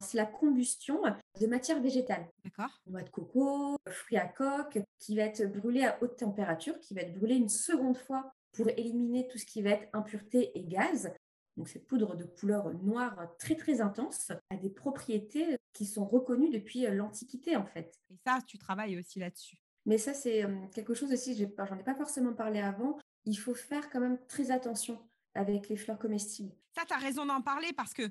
C'est 0.00 0.16
la 0.16 0.26
combustion 0.26 1.02
de 1.40 1.46
matière 1.46 1.80
végétale 1.80 2.28
D'accord. 2.44 2.80
noix 2.86 3.02
de 3.02 3.08
coco, 3.08 3.76
fruits 3.88 4.18
à 4.18 4.26
coque, 4.26 4.78
qui 4.98 5.16
va 5.16 5.22
être 5.22 5.46
brûlé 5.46 5.84
à 5.84 5.98
haute 6.02 6.16
température, 6.16 6.78
qui 6.80 6.94
va 6.94 7.02
être 7.02 7.14
brûlé 7.14 7.36
une 7.36 7.48
seconde 7.48 7.96
fois 7.96 8.32
pour 8.52 8.68
éliminer 8.68 9.26
tout 9.28 9.38
ce 9.38 9.46
qui 9.46 9.62
va 9.62 9.70
être 9.70 9.88
impureté 9.92 10.56
et 10.58 10.64
gaz. 10.64 11.12
Donc 11.56 11.68
cette 11.68 11.86
poudre 11.86 12.14
de 12.14 12.24
couleur 12.24 12.72
noire 12.84 13.34
très 13.38 13.56
très 13.56 13.80
intense 13.80 14.30
a 14.50 14.56
des 14.56 14.70
propriétés 14.70 15.56
qui 15.72 15.86
sont 15.86 16.04
reconnues 16.04 16.50
depuis 16.50 16.86
euh, 16.86 16.94
l'Antiquité 16.94 17.56
en 17.56 17.66
fait. 17.66 17.98
Et 18.10 18.16
ça, 18.24 18.38
tu 18.46 18.58
travailles 18.58 18.96
aussi 18.98 19.18
là-dessus. 19.18 19.56
Mais 19.84 19.98
ça 19.98 20.14
c'est 20.14 20.44
euh, 20.44 20.66
quelque 20.72 20.94
chose 20.94 21.12
aussi, 21.12 21.34
j'en 21.36 21.78
ai 21.78 21.82
pas 21.82 21.94
forcément 21.94 22.32
parlé 22.32 22.60
avant, 22.60 22.98
il 23.24 23.36
faut 23.36 23.54
faire 23.54 23.90
quand 23.90 24.00
même 24.00 24.18
très 24.28 24.50
attention 24.50 24.98
avec 25.38 25.68
les 25.68 25.76
fleurs 25.76 25.98
comestibles. 25.98 26.52
Ça, 26.76 26.84
tu 26.86 26.92
as 26.92 26.98
raison 26.98 27.24
d'en 27.26 27.40
parler 27.40 27.72
parce 27.72 27.94
que 27.94 28.02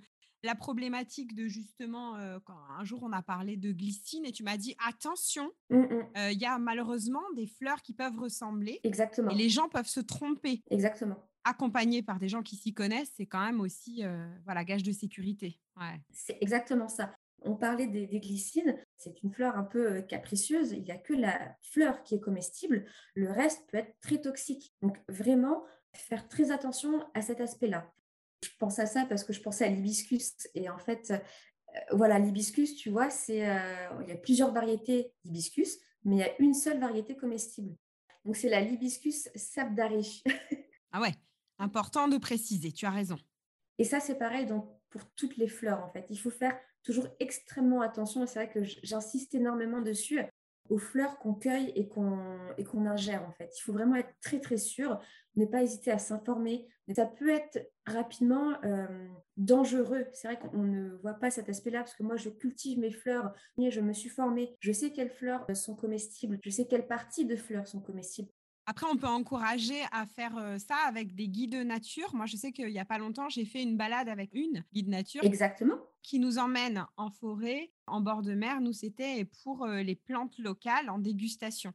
la 0.44 0.56
problématique 0.56 1.36
de 1.36 1.48
justement, 1.48 2.16
euh, 2.16 2.40
quand 2.46 2.58
un 2.78 2.84
jour 2.84 3.02
on 3.04 3.12
a 3.12 3.22
parlé 3.22 3.58
de 3.58 3.72
glycine 3.72 4.26
et 4.26 4.32
tu 4.32 4.44
m'as 4.44 4.58
dit 4.58 4.76
attention, 4.88 5.52
Hum, 5.70 5.88
hum, 5.92 6.06
euh, 6.18 6.32
il 6.32 6.40
y 6.40 6.46
a 6.46 6.58
malheureusement 6.60 7.24
des 7.36 7.48
fleurs 7.48 7.82
qui 7.82 7.94
peuvent 7.94 8.18
ressembler 8.18 8.80
Exactement, 8.84 9.32
et 9.32 9.36
les 9.36 9.50
gens 9.50 9.68
peuvent 9.68 9.88
se 9.88 10.00
tromper. 10.00 10.62
exactement. 10.70 11.18
Accompagnés 11.44 12.04
par 12.04 12.20
des 12.20 12.28
gens 12.30 12.44
qui 12.44 12.56
s'y 12.56 12.74
connaissent, 12.74 13.12
c'est 13.16 13.26
quand 13.26 13.44
même 13.44 13.62
aussi 13.62 14.04
euh, 14.04 14.28
voilà, 14.46 14.64
gage 14.64 14.84
de 14.84 14.92
sécurité. 14.92 15.60
Ouais. 15.78 16.02
C'est 16.12 16.38
exactement 16.42 16.88
ça. 16.90 17.14
On 17.44 17.56
parlait 17.56 17.88
des, 17.88 18.06
des 18.08 18.20
glycines, 18.20 18.76
c'est 18.98 19.22
une 19.24 19.32
fleur 19.32 19.56
un 19.58 19.64
peu 19.64 20.02
capricieuse. 20.02 20.72
Il 20.72 20.84
n'y 20.84 20.92
a 20.92 20.98
que 20.98 21.14
la 21.14 21.56
fleur 21.62 22.04
qui 22.04 22.16
est 22.16 22.20
comestible, 22.20 22.86
le 23.16 23.32
reste 23.32 23.70
peut 23.70 23.78
être 23.78 23.96
très 24.02 24.20
toxique. 24.20 24.74
Donc 24.82 24.98
vraiment, 25.08 25.64
faire 25.94 26.28
très 26.28 26.52
attention 26.52 27.06
à 27.14 27.22
cet 27.22 27.42
aspect-là. 27.42 27.92
Je 28.44 28.50
pense 28.60 28.80
à 28.80 28.86
ça 28.86 29.06
parce 29.06 29.24
que 29.24 29.34
je 29.34 29.42
pensais 29.42 29.66
à 29.66 29.70
l'hibiscus. 29.70 30.48
Et 30.54 30.70
en 30.70 30.78
fait, 30.78 31.12
euh, 31.12 31.80
voilà, 31.92 32.20
l'hibiscus, 32.20 32.76
tu 32.76 32.90
vois, 32.90 33.10
c'est, 33.10 33.48
euh, 33.50 33.88
il 34.04 34.10
y 34.10 34.12
a 34.12 34.18
plusieurs 34.18 34.54
variétés 34.54 35.12
d'hibiscus, 35.24 35.78
mais 36.04 36.16
il 36.16 36.20
y 36.20 36.24
a 36.24 36.42
une 36.42 36.54
seule 36.54 36.80
variété 36.80 37.16
comestible. 37.16 37.76
Donc 38.26 38.36
c'est 38.36 38.50
la 38.50 38.62
l'hibiscus 38.62 39.30
sabdari. 39.36 40.24
Ah 40.94 41.02
ouais, 41.02 41.14
important 41.60 42.08
de 42.08 42.18
préciser, 42.18 42.72
tu 42.72 42.86
as 42.86 42.92
raison. 42.92 43.18
Et 43.78 43.84
ça, 43.84 44.00
c'est 44.00 44.18
pareil 44.18 44.46
donc, 44.46 44.66
pour 44.90 45.06
toutes 45.16 45.36
les 45.36 45.50
fleurs, 45.50 45.84
en 45.84 45.90
fait. 45.90 46.06
Il 46.10 46.18
faut 46.18 46.32
faire 46.32 46.58
toujours 46.82 47.08
extrêmement 47.20 47.82
attention, 47.82 48.24
et 48.24 48.28
c'est 48.28 48.40
vrai 48.46 48.50
que 48.50 48.64
j'insiste 48.64 49.36
énormément 49.36 49.82
dessus, 49.82 50.22
aux 50.70 50.78
fleurs 50.78 51.18
qu'on 51.20 51.34
cueille 51.34 51.72
et 51.76 51.88
qu'on 51.88 52.86
ingère, 52.86 53.24
en 53.28 53.32
fait. 53.32 53.52
Il 53.58 53.62
faut 53.62 53.74
vraiment 53.74 53.96
être 53.96 54.14
très, 54.22 54.40
très 54.40 54.58
sûr, 54.58 55.00
ne 55.36 55.46
pas 55.46 55.64
hésiter 55.64 55.92
à 55.92 55.98
s'informer. 55.98 56.68
Ça 56.96 57.06
peut 57.06 57.30
être 57.30 57.70
rapidement 57.86 58.54
euh, 58.64 59.08
dangereux. 59.36 60.06
C'est 60.14 60.28
vrai 60.28 60.40
qu'on 60.40 60.64
ne 60.64 60.96
voit 61.02 61.14
pas 61.14 61.30
cet 61.30 61.50
aspect-là, 61.50 61.80
parce 61.80 61.96
que 61.96 62.04
moi, 62.04 62.16
je 62.16 62.30
cultive 62.30 62.80
mes 62.80 62.92
fleurs, 62.92 63.34
je 63.58 63.82
me 63.82 63.94
suis 63.94 64.10
formée, 64.10 64.56
je 64.60 64.72
sais 64.72 64.92
quelles 64.92 65.12
fleurs 65.12 65.46
sont 65.56 65.76
comestibles, 65.76 66.40
je 66.44 66.50
sais 66.50 66.66
quelles 66.66 66.88
parties 66.88 67.26
de 67.26 67.36
fleurs 67.36 67.68
sont 67.68 67.82
comestibles. 67.82 68.30
Après, 68.70 68.86
on 68.92 68.98
peut 68.98 69.08
encourager 69.08 69.82
à 69.94 70.06
faire 70.06 70.38
euh, 70.38 70.58
ça 70.60 70.76
avec 70.88 71.16
des 71.16 71.30
guides 71.30 71.56
nature. 71.56 72.14
Moi, 72.14 72.26
je 72.26 72.36
sais 72.36 72.52
qu'il 72.52 72.68
n'y 72.68 72.80
a 72.80 72.86
pas 72.86 72.98
longtemps, 72.98 73.30
j'ai 73.30 73.46
fait 73.46 73.64
une 73.64 73.78
balade 73.78 74.10
avec 74.10 74.34
une 74.34 74.62
guide 74.74 74.90
nature 74.90 75.24
Exactement. 75.24 75.78
qui 76.04 76.20
nous 76.20 76.38
emmène 76.38 76.86
en 76.98 77.10
forêt, 77.10 77.72
en 77.88 78.02
bord 78.02 78.22
de 78.22 78.34
mer. 78.34 78.60
Nous, 78.60 78.74
c'était 78.74 79.24
pour 79.42 79.64
euh, 79.64 79.84
les 79.84 79.96
plantes 79.96 80.38
locales 80.38 80.90
en 80.90 81.00
dégustation. 81.00 81.74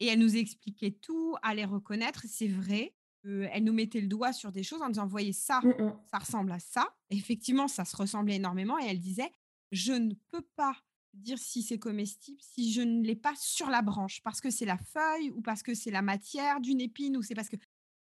Et 0.00 0.06
elle 0.08 0.18
nous 0.18 0.36
expliquait 0.36 0.90
tout, 0.90 1.36
à 1.42 1.54
les 1.54 1.64
reconnaître. 1.64 2.24
C'est 2.26 2.48
vrai. 2.48 2.92
Euh, 3.24 3.46
elle 3.52 3.62
nous 3.62 3.72
mettait 3.72 4.00
le 4.00 4.08
doigt 4.08 4.32
sur 4.32 4.50
des 4.50 4.64
choses 4.64 4.82
en 4.82 4.88
disant, 4.88 5.06
voyez 5.06 5.32
ça, 5.32 5.60
Mm, 5.62 5.68
mm. 5.80 5.96
ça 6.10 6.18
ressemble 6.18 6.50
à 6.50 6.58
ça. 6.58 6.92
Effectivement, 7.10 7.68
ça 7.68 7.84
se 7.84 7.96
ressemblait 7.96 8.34
énormément. 8.34 8.80
Et 8.80 8.86
elle 8.86 8.98
disait, 8.98 9.30
je 9.70 9.92
ne 9.92 10.14
peux 10.32 10.44
pas 10.56 10.76
dire 11.12 11.38
si 11.38 11.62
c'est 11.62 11.78
comestible 11.78 12.38
si 12.40 12.72
je 12.72 12.80
ne 12.82 13.02
l'ai 13.04 13.16
pas 13.16 13.34
sur 13.36 13.68
la 13.68 13.82
branche, 13.82 14.20
parce 14.22 14.40
que 14.40 14.50
c'est 14.50 14.64
la 14.64 14.78
feuille 14.78 15.30
ou 15.30 15.42
parce 15.42 15.62
que 15.62 15.74
c'est 15.74 15.90
la 15.90 16.02
matière 16.02 16.60
d'une 16.60 16.80
épine 16.80 17.16
ou 17.16 17.22
c'est 17.22 17.34
parce 17.34 17.48
que 17.48 17.56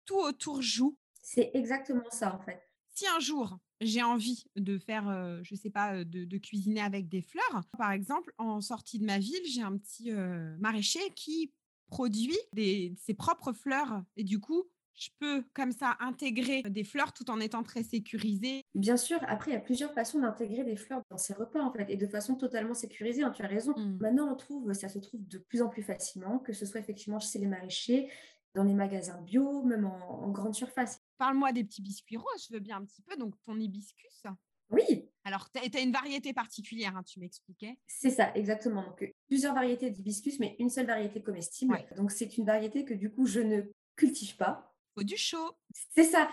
tout 0.05 0.19
autour 0.19 0.63
joue. 0.63 0.97
C'est 1.23 1.51
exactement 1.55 2.11
ça, 2.11 2.35
en 2.35 2.41
fait. 2.41 2.61
Si 2.95 3.07
un 3.07 3.21
jour 3.21 3.59
j'ai 3.81 4.03
envie 4.03 4.45
de 4.57 4.79
faire, 4.79 5.09
euh, 5.09 5.41
je 5.43 5.55
sais 5.55 5.71
pas, 5.71 5.95
euh, 5.95 6.05
de, 6.05 6.25
de 6.25 6.39
cuisiner 6.39 6.81
avec 6.81 7.09
des 7.09 7.23
fleurs, 7.23 7.63
par 7.79 7.93
exemple, 7.93 8.33
en 8.39 8.61
sortie 8.61 8.99
de 8.99 9.07
ma 9.07 9.19
ville, 9.19 9.41
j'ai 9.47 9.63
un 9.63 9.77
petit 9.79 10.13
euh, 10.13 10.57
maraîcher 10.59 11.01
qui 11.17 11.53
produit 11.89 12.39
des, 12.53 12.95
ses 12.99 13.15
propres 13.15 13.53
fleurs 13.53 14.05
et 14.17 14.25
du 14.25 14.39
coup, 14.39 14.65
je 15.01 15.09
peux 15.19 15.43
comme 15.55 15.73
ça 15.73 15.97
intégrer 16.01 16.63
des 16.63 16.85
fleurs 16.85 17.13
tout 17.13 17.31
en 17.31 17.41
étant 17.41 17.63
très 17.63 17.83
sécurisée. 17.83 18.65
Bien 18.75 18.97
sûr, 18.97 19.19
après, 19.27 19.51
il 19.51 19.55
y 19.55 19.57
a 19.57 19.61
plusieurs 19.61 19.93
façons 19.95 20.21
d'intégrer 20.21 20.63
des 20.63 20.77
fleurs 20.77 21.03
dans 21.11 21.17
ses 21.17 21.33
repas, 21.33 21.61
en 21.63 21.73
fait, 21.73 21.87
et 21.89 21.97
de 21.97 22.07
façon 22.07 22.35
totalement 22.35 22.75
sécurisée, 22.75 23.23
hein, 23.23 23.31
tu 23.31 23.43
as 23.43 23.49
raison. 23.49 23.75
Mm. 23.77 23.99
Maintenant, 24.01 24.31
on 24.31 24.37
trouve, 24.37 24.73
ça 24.75 24.89
se 24.89 24.99
trouve 24.99 25.27
de 25.27 25.39
plus 25.39 25.63
en 25.63 25.69
plus 25.69 25.83
facilement, 25.83 26.39
que 26.39 26.53
ce 26.53 26.67
soit 26.67 26.81
effectivement 26.81 27.19
chez 27.19 27.39
les 27.39 27.47
maraîchers, 27.47 28.11
dans 28.55 28.65
les 28.65 28.75
magasins 28.75 29.21
bio, 29.23 29.63
même 29.63 29.87
en, 29.87 30.25
en 30.25 30.31
grande 30.31 30.55
surface. 30.55 31.01
Parle-moi 31.19 31.53
des 31.53 31.65
petits 31.65 31.83
biscuits 31.83 32.17
roses, 32.17 32.47
je 32.49 32.55
veux 32.55 32.61
bien 32.61 32.79
un 32.79 32.85
petit 32.85 33.03
peu. 33.03 33.17
Donc, 33.17 33.35
ton 33.47 33.59
hibiscus. 33.59 34.25
Oui, 34.71 35.09
Alors, 35.25 35.51
tu 35.51 35.61
as, 35.61 35.81
une 35.81 35.93
variété 35.93 36.33
particulière, 36.33 36.97
hein, 36.97 37.03
tu 37.03 37.19
m'expliquais. 37.19 37.77
c'est 37.87 38.11
ça, 38.11 38.33
exactement. 38.35 38.85
Donc, 38.85 39.03
euh, 39.03 39.09
plusieurs 39.27 39.55
variétés 39.55 39.91
d'hibiscus, 39.91 40.39
mais 40.39 40.55
une 40.59 40.71
seule 40.71 40.87
variété 40.87 41.23
comestible. 41.23 41.73
Ouais. 41.73 41.87
Donc, 41.97 42.13
c'est 42.13 42.37
une 42.37 42.47
variété 42.47 42.85
que 42.85 42.95
du 42.95 43.11
coup, 43.11 43.27
je 43.27 43.41
ne 43.41 43.63
cultive 43.97 44.37
pas. 44.37 44.70
Faut 44.95 45.03
du 45.03 45.17
chaud. 45.17 45.57
C'est 45.95 46.05
ça. 46.05 46.29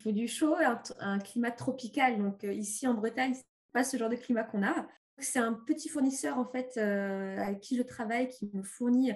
Il 0.00 0.02
faut 0.04 0.12
du 0.12 0.28
chaud, 0.28 0.54
un, 0.56 0.80
un 1.00 1.18
climat 1.18 1.50
tropical. 1.50 2.18
Donc 2.18 2.42
ici 2.44 2.86
en 2.86 2.94
Bretagne, 2.94 3.34
c'est 3.34 3.44
pas 3.72 3.84
ce 3.84 3.96
genre 3.96 4.10
de 4.10 4.16
climat 4.16 4.44
qu'on 4.44 4.62
a. 4.62 4.86
C'est 5.18 5.40
un 5.40 5.52
petit 5.52 5.88
fournisseur 5.88 6.38
en 6.38 6.46
fait 6.46 6.76
avec 6.78 7.60
qui 7.60 7.76
je 7.76 7.82
travaille 7.82 8.28
qui 8.28 8.48
me 8.52 8.62
fournit 8.62 9.12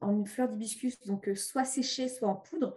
en 0.00 0.12
une 0.12 0.26
fleur 0.26 0.48
d'hibiscus, 0.48 0.98
donc 1.06 1.30
soit 1.36 1.64
séchée, 1.64 2.08
soit 2.08 2.28
en 2.28 2.36
poudre. 2.36 2.76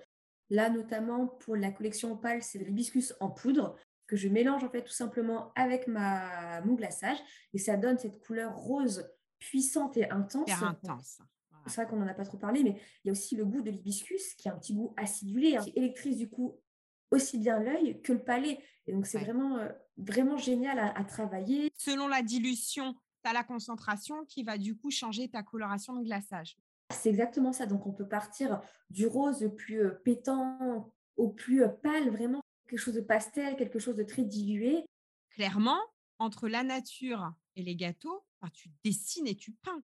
Là, 0.49 0.69
notamment 0.69 1.28
pour 1.28 1.56
la 1.56 1.71
collection 1.71 2.13
Opale, 2.13 2.43
c'est 2.43 2.60
de 2.60 2.65
l'hibiscus 2.65 3.13
en 3.19 3.30
poudre 3.30 3.75
que 4.08 4.15
je 4.15 4.28
mélange 4.28 4.63
en 4.63 4.69
fait 4.69 4.84
tout 4.84 4.93
simplement 4.93 5.51
avec 5.56 5.88
ma, 5.88 6.62
mon 6.62 6.75
glaçage 6.75 7.17
et 7.54 7.58
ça 7.58 7.75
donne 7.75 7.97
cette 7.97 8.19
couleur 8.19 8.56
rose 8.56 9.10
puissante 9.39 9.97
et 9.97 10.10
intense. 10.12 10.49
intense. 10.62 11.19
C'est 11.67 11.82
vrai 11.82 11.88
qu'on 11.88 11.97
n'en 11.97 12.08
a 12.08 12.13
pas 12.13 12.25
trop 12.25 12.38
parlé, 12.38 12.63
mais 12.63 12.80
il 13.04 13.08
y 13.08 13.10
a 13.10 13.12
aussi 13.12 13.36
le 13.36 13.45
goût 13.45 13.62
de 13.62 13.71
l'hibiscus 13.71 14.34
qui 14.36 14.49
a 14.49 14.54
un 14.54 14.58
petit 14.58 14.73
goût 14.73 14.93
acidulé, 14.97 15.58
hein, 15.58 15.63
qui 15.63 15.71
électrise 15.75 16.17
du 16.17 16.30
coup 16.30 16.60
aussi 17.12 17.38
bien 17.38 17.60
l'œil 17.60 18.01
que 18.01 18.13
le 18.13 18.23
palais. 18.23 18.60
Et 18.88 18.93
donc 18.93 19.06
c'est 19.06 19.19
vraiment, 19.19 19.58
euh, 19.58 19.69
vraiment 19.97 20.38
génial 20.38 20.80
à, 20.80 21.04
travailler. 21.04 21.71
Selon 21.78 22.08
la 22.08 22.21
dilution, 22.21 22.93
tu 23.23 23.30
as 23.30 23.34
la 23.34 23.43
concentration 23.43 24.25
qui 24.25 24.43
va 24.43 24.58
du 24.58 24.75
coup 24.75 24.91
changer 24.91 25.30
ta 25.30 25.43
coloration 25.43 25.93
de 25.95 26.04
glaçage. 26.04 26.58
C'est 26.91 27.10
exactement 27.10 27.51
ça. 27.51 27.65
Donc 27.65 27.88
on 27.88 27.93
peut 27.93 28.08
partir 28.08 28.62
du 28.89 29.08
rose 29.08 29.41
le 29.41 29.54
plus 29.54 29.82
euh, 29.82 29.91
pétant 30.04 30.91
au 31.17 31.30
plus 31.30 31.63
euh, 31.63 31.69
pâle, 31.69 32.10
vraiment 32.10 32.41
quelque 32.67 32.80
chose 32.80 32.93
de 32.93 33.01
pastel, 33.01 33.56
quelque 33.56 33.80
chose 33.80 33.95
de 33.95 34.04
très 34.04 34.23
dilué. 34.23 34.86
Clairement, 35.32 35.80
entre 36.19 36.47
la 36.47 36.63
nature 36.63 37.34
et 37.56 37.63
les 37.63 37.75
gâteaux, 37.75 38.23
tu 38.54 38.69
dessines 38.84 39.28
et 39.28 39.36
tu 39.36 39.51
peins. 39.51 39.82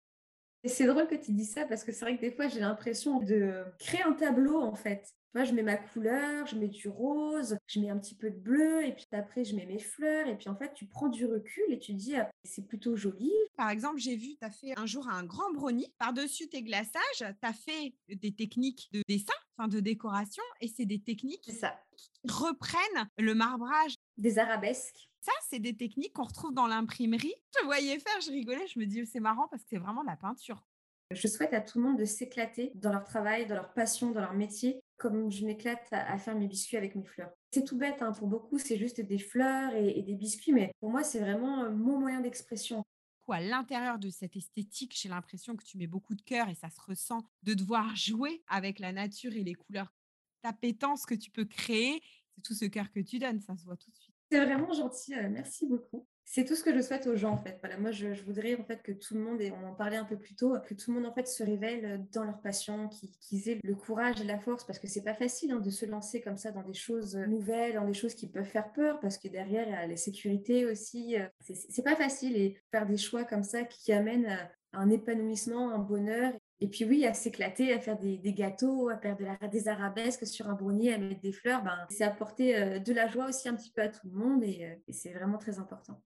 Et 0.67 0.69
c'est 0.69 0.86
drôle 0.86 1.08
que 1.08 1.15
tu 1.15 1.32
dis 1.32 1.45
ça 1.45 1.63
parce 1.63 1.86
que 1.86 1.93
c'est 1.93 2.03
vrai 2.03 2.17
que 2.17 2.19
des 2.19 2.30
fois, 2.30 2.49
j'ai 2.49 2.60
l'impression 2.60 3.21
de 3.21 3.63
créer 3.80 4.03
un 4.03 4.12
tableau 4.12 4.60
en 4.62 4.75
fait. 4.75 5.13
Moi, 5.34 5.45
je 5.45 5.53
mets 5.53 5.63
ma 5.63 5.77
couleur, 5.77 6.45
je 6.45 6.58
mets 6.58 6.67
du 6.67 6.89
rose, 6.89 7.58
je 7.67 7.80
mets 7.80 7.89
un 7.89 7.97
petit 7.97 8.15
peu 8.15 8.30
de 8.30 8.38
bleu, 8.38 8.86
et 8.86 8.91
puis 8.91 9.06
après, 9.13 9.45
je 9.45 9.56
mets 9.56 9.65
mes 9.65 9.80
fleurs. 9.80 10.27
Et 10.27 10.36
puis 10.36 10.49
en 10.49 10.58
fait, 10.58 10.73
tu 10.73 10.86
prends 10.86 11.08
du 11.08 11.25
recul 11.25 11.63
et 11.69 11.80
tu 11.80 11.93
dis, 11.93 12.17
«Ah, 12.17 12.30
c'est 12.43 12.67
plutôt 12.67 12.97
joli. 12.97 13.32
Par 13.56 13.69
exemple, 13.69 13.99
j'ai 13.99 14.17
vu, 14.17 14.36
tu 14.36 14.45
as 14.45 14.51
fait 14.51 14.77
un 14.77 14.86
jour 14.86 15.08
un 15.08 15.23
grand 15.23 15.53
brownie. 15.53 15.88
Par-dessus 15.99 16.49
tes 16.49 16.63
glaçages, 16.63 16.91
tu 17.19 17.23
as 17.23 17.53
fait 17.53 17.93
des 18.10 18.36
techniques 18.36 18.89
de 18.91 19.01
dessin, 19.08 19.36
enfin 19.58 19.69
de 19.69 19.80
décoration, 19.80 20.43
et 20.60 20.67
c'est 20.67 20.86
des 20.86 20.99
techniques 20.99 21.49
ça. 21.49 21.80
qui 21.95 22.10
reprennent 22.30 23.08
le 23.17 23.34
marbrage. 23.36 23.95
Des 24.17 24.38
arabesques. 24.38 25.08
Ça, 25.27 25.33
c'est 25.49 25.59
des 25.59 25.75
techniques 25.75 26.13
qu'on 26.13 26.23
retrouve 26.23 26.53
dans 26.53 26.67
l'imprimerie. 26.67 27.33
Je 27.59 27.65
voyais 27.65 27.99
faire, 27.99 28.21
je 28.21 28.31
rigolais, 28.31 28.65
je 28.67 28.79
me 28.79 28.85
dis, 28.85 29.05
c'est 29.05 29.19
marrant 29.19 29.49
parce 29.49 29.61
que 29.63 29.67
c'est 29.71 29.77
vraiment 29.77 30.01
de 30.01 30.07
la 30.07 30.15
peinture. 30.15 30.65
Je 31.11 31.27
souhaite 31.27 31.53
à 31.53 31.59
tout 31.59 31.79
le 31.79 31.83
monde 31.83 31.99
de 31.99 32.05
s'éclater 32.05 32.71
dans 32.75 32.93
leur 32.93 33.03
travail, 33.03 33.45
dans 33.45 33.55
leur 33.55 33.73
passion, 33.73 34.11
dans 34.11 34.21
leur 34.21 34.35
métier, 34.35 34.79
comme 34.95 35.29
je 35.29 35.45
m'éclate 35.45 35.85
à, 35.91 36.17
faire 36.17 36.37
mes 36.37 36.47
biscuits 36.47 36.77
avec 36.77 36.95
mes 36.95 37.03
fleurs. 37.03 37.29
C'est 37.51 37.65
tout 37.65 37.77
bête, 37.77 38.01
hein, 38.01 38.13
pour 38.13 38.27
beaucoup, 38.27 38.57
c'est 38.57 38.77
juste 38.77 39.01
des 39.01 39.19
fleurs 39.19 39.75
et, 39.75 40.01
des 40.01 40.15
biscuits, 40.15 40.53
mais 40.53 40.71
pour 40.79 40.91
moi, 40.91 41.03
c'est 41.03 41.19
vraiment 41.19 41.65
euh, 41.65 41.71
mon 41.71 41.99
moyen 41.99 42.21
d'expression. 42.21 42.85
À 43.29 43.41
l'intérieur 43.41 43.99
de 43.99 44.09
cette 44.09 44.37
esthétique, 44.37 44.97
j'ai 44.97 45.09
l'impression 45.09 45.57
que 45.57 45.65
tu 45.65 45.77
mets 45.77 45.87
beaucoup 45.87 46.15
de 46.15 46.21
cœur 46.21 46.47
et 46.47 46.55
ça 46.55 46.69
se 46.69 46.79
ressent 46.79 47.21
de 47.43 47.53
devoir 47.53 47.93
jouer 47.97 48.41
avec 48.47 48.79
la 48.79 48.93
nature 48.93 49.33
et 49.33 49.43
les 49.43 49.55
couleurs. 49.55 49.93
Ta 50.41 50.53
pétence 50.53 51.05
que 51.05 51.15
tu 51.15 51.31
peux 51.31 51.43
créer, 51.43 52.01
c'est 52.33 52.41
tout 52.41 52.53
ce 52.53 52.63
cœur 52.63 52.89
que 52.91 53.01
tu 53.01 53.19
donnes, 53.19 53.41
ça 53.41 53.57
se 53.57 53.65
voit 53.65 53.75
tout 53.75 53.91
de 53.91 53.97
suite. 53.97 54.07
C'est 54.31 54.43
vraiment 54.43 54.73
gentil, 54.73 55.15
euh, 55.15 55.29
merci 55.29 55.65
beaucoup 55.65 56.05
c'est 56.29 56.43
tout 56.43 56.55
ce 56.55 56.63
que 56.63 56.75
je 56.75 56.81
souhaite 56.81 57.07
aux 57.07 57.15
gens 57.15 57.31
en 57.31 57.37
fait. 57.37 57.57
Voilà, 57.61 57.77
moi 57.77 57.91
je, 57.91 58.07
voudrais 58.25 58.55
en 58.55 58.63
fait 58.65 58.83
que 58.83 58.91
tout 58.91 59.13
le 59.13 59.21
monde, 59.21 59.41
et 59.41 59.51
on 59.51 59.65
en 59.65 59.73
parlait 59.73 59.95
un 59.95 60.03
peu 60.03 60.17
plus 60.17 60.35
tôt, 60.35 60.55
que 60.67 60.73
tout 60.73 60.91
le 60.91 60.99
monde 60.99 61.09
en 61.09 61.13
fait 61.13 61.25
se 61.25 61.41
révèle 61.41 62.05
dans 62.11 62.25
leur 62.25 62.41
passion, 62.41 62.89
qu'ils 63.21 63.49
aient 63.49 63.59
le 63.63 63.75
courage 63.75 64.19
et 64.19 64.25
la 64.25 64.37
force, 64.37 64.65
parce 64.65 64.77
que 64.77 64.87
c'est 64.87 65.05
pas 65.05 65.13
facile 65.13 65.53
hein, 65.53 65.61
de 65.61 65.69
se 65.69 65.85
lancer 65.85 66.19
comme 66.19 66.35
ça 66.35 66.51
dans 66.51 66.63
des 66.63 66.73
choses 66.73 67.15
nouvelles, 67.15 67.75
dans 67.75 67.85
des 67.85 67.93
choses 67.93 68.13
qui 68.13 68.27
peuvent 68.27 68.45
faire 68.45 68.73
peur, 68.73 68.99
parce 68.99 69.17
que 69.17 69.29
derrière 69.29 69.65
il 69.67 69.71
y 69.71 69.75
a 69.75 69.87
les 69.87 69.95
sécurités 69.95 70.65
aussi. 70.65 71.17
Euh, 71.17 71.27
c'est 71.69 71.83
pas 71.83 71.95
facile 71.95 72.35
et 72.35 72.61
faire 72.71 72.85
des 72.85 72.97
choix 72.97 73.23
comme 73.23 73.43
ça 73.43 73.63
qui 73.63 73.93
amènent 73.93 74.37
un 74.73 74.89
épanouissement, 74.89 75.71
un 75.71 75.79
bonheur. 75.79 76.33
Et 76.60 76.67
puis 76.67 76.86
oui, 76.86 77.06
à 77.06 77.13
s'éclater, 77.13 77.72
à 77.72 77.80
faire 77.80 78.00
des, 78.00 78.34
gâteaux, 78.34 78.89
à 78.89 78.98
faire 78.98 79.15
de 79.15 79.26
la, 79.26 79.36
des 79.48 79.67
arabesques 79.67 80.26
sur 80.26 80.50
un 80.50 80.54
brownie, 80.54 80.91
à 80.91 80.98
mettre 80.98 81.22
des 81.22 81.32
fleurs, 81.32 81.63
ben, 81.63 81.86
c'est 81.89 82.04
apporter 82.04 82.58
euh, 82.58 82.80
de 82.80 82.93
la 82.93 83.08
joie 83.08 83.28
aussi 83.28 83.48
un 83.48 83.56
petit 83.56 83.72
peu 83.72 83.82
à 83.82 83.89
tout 83.89 84.08
le 84.08 84.17
monde 84.17 84.43
et 84.43 84.65
euh, 84.65 84.76
c'est 84.89 85.13
vraiment 85.13 85.38
très 85.38 85.60
important 85.60 86.02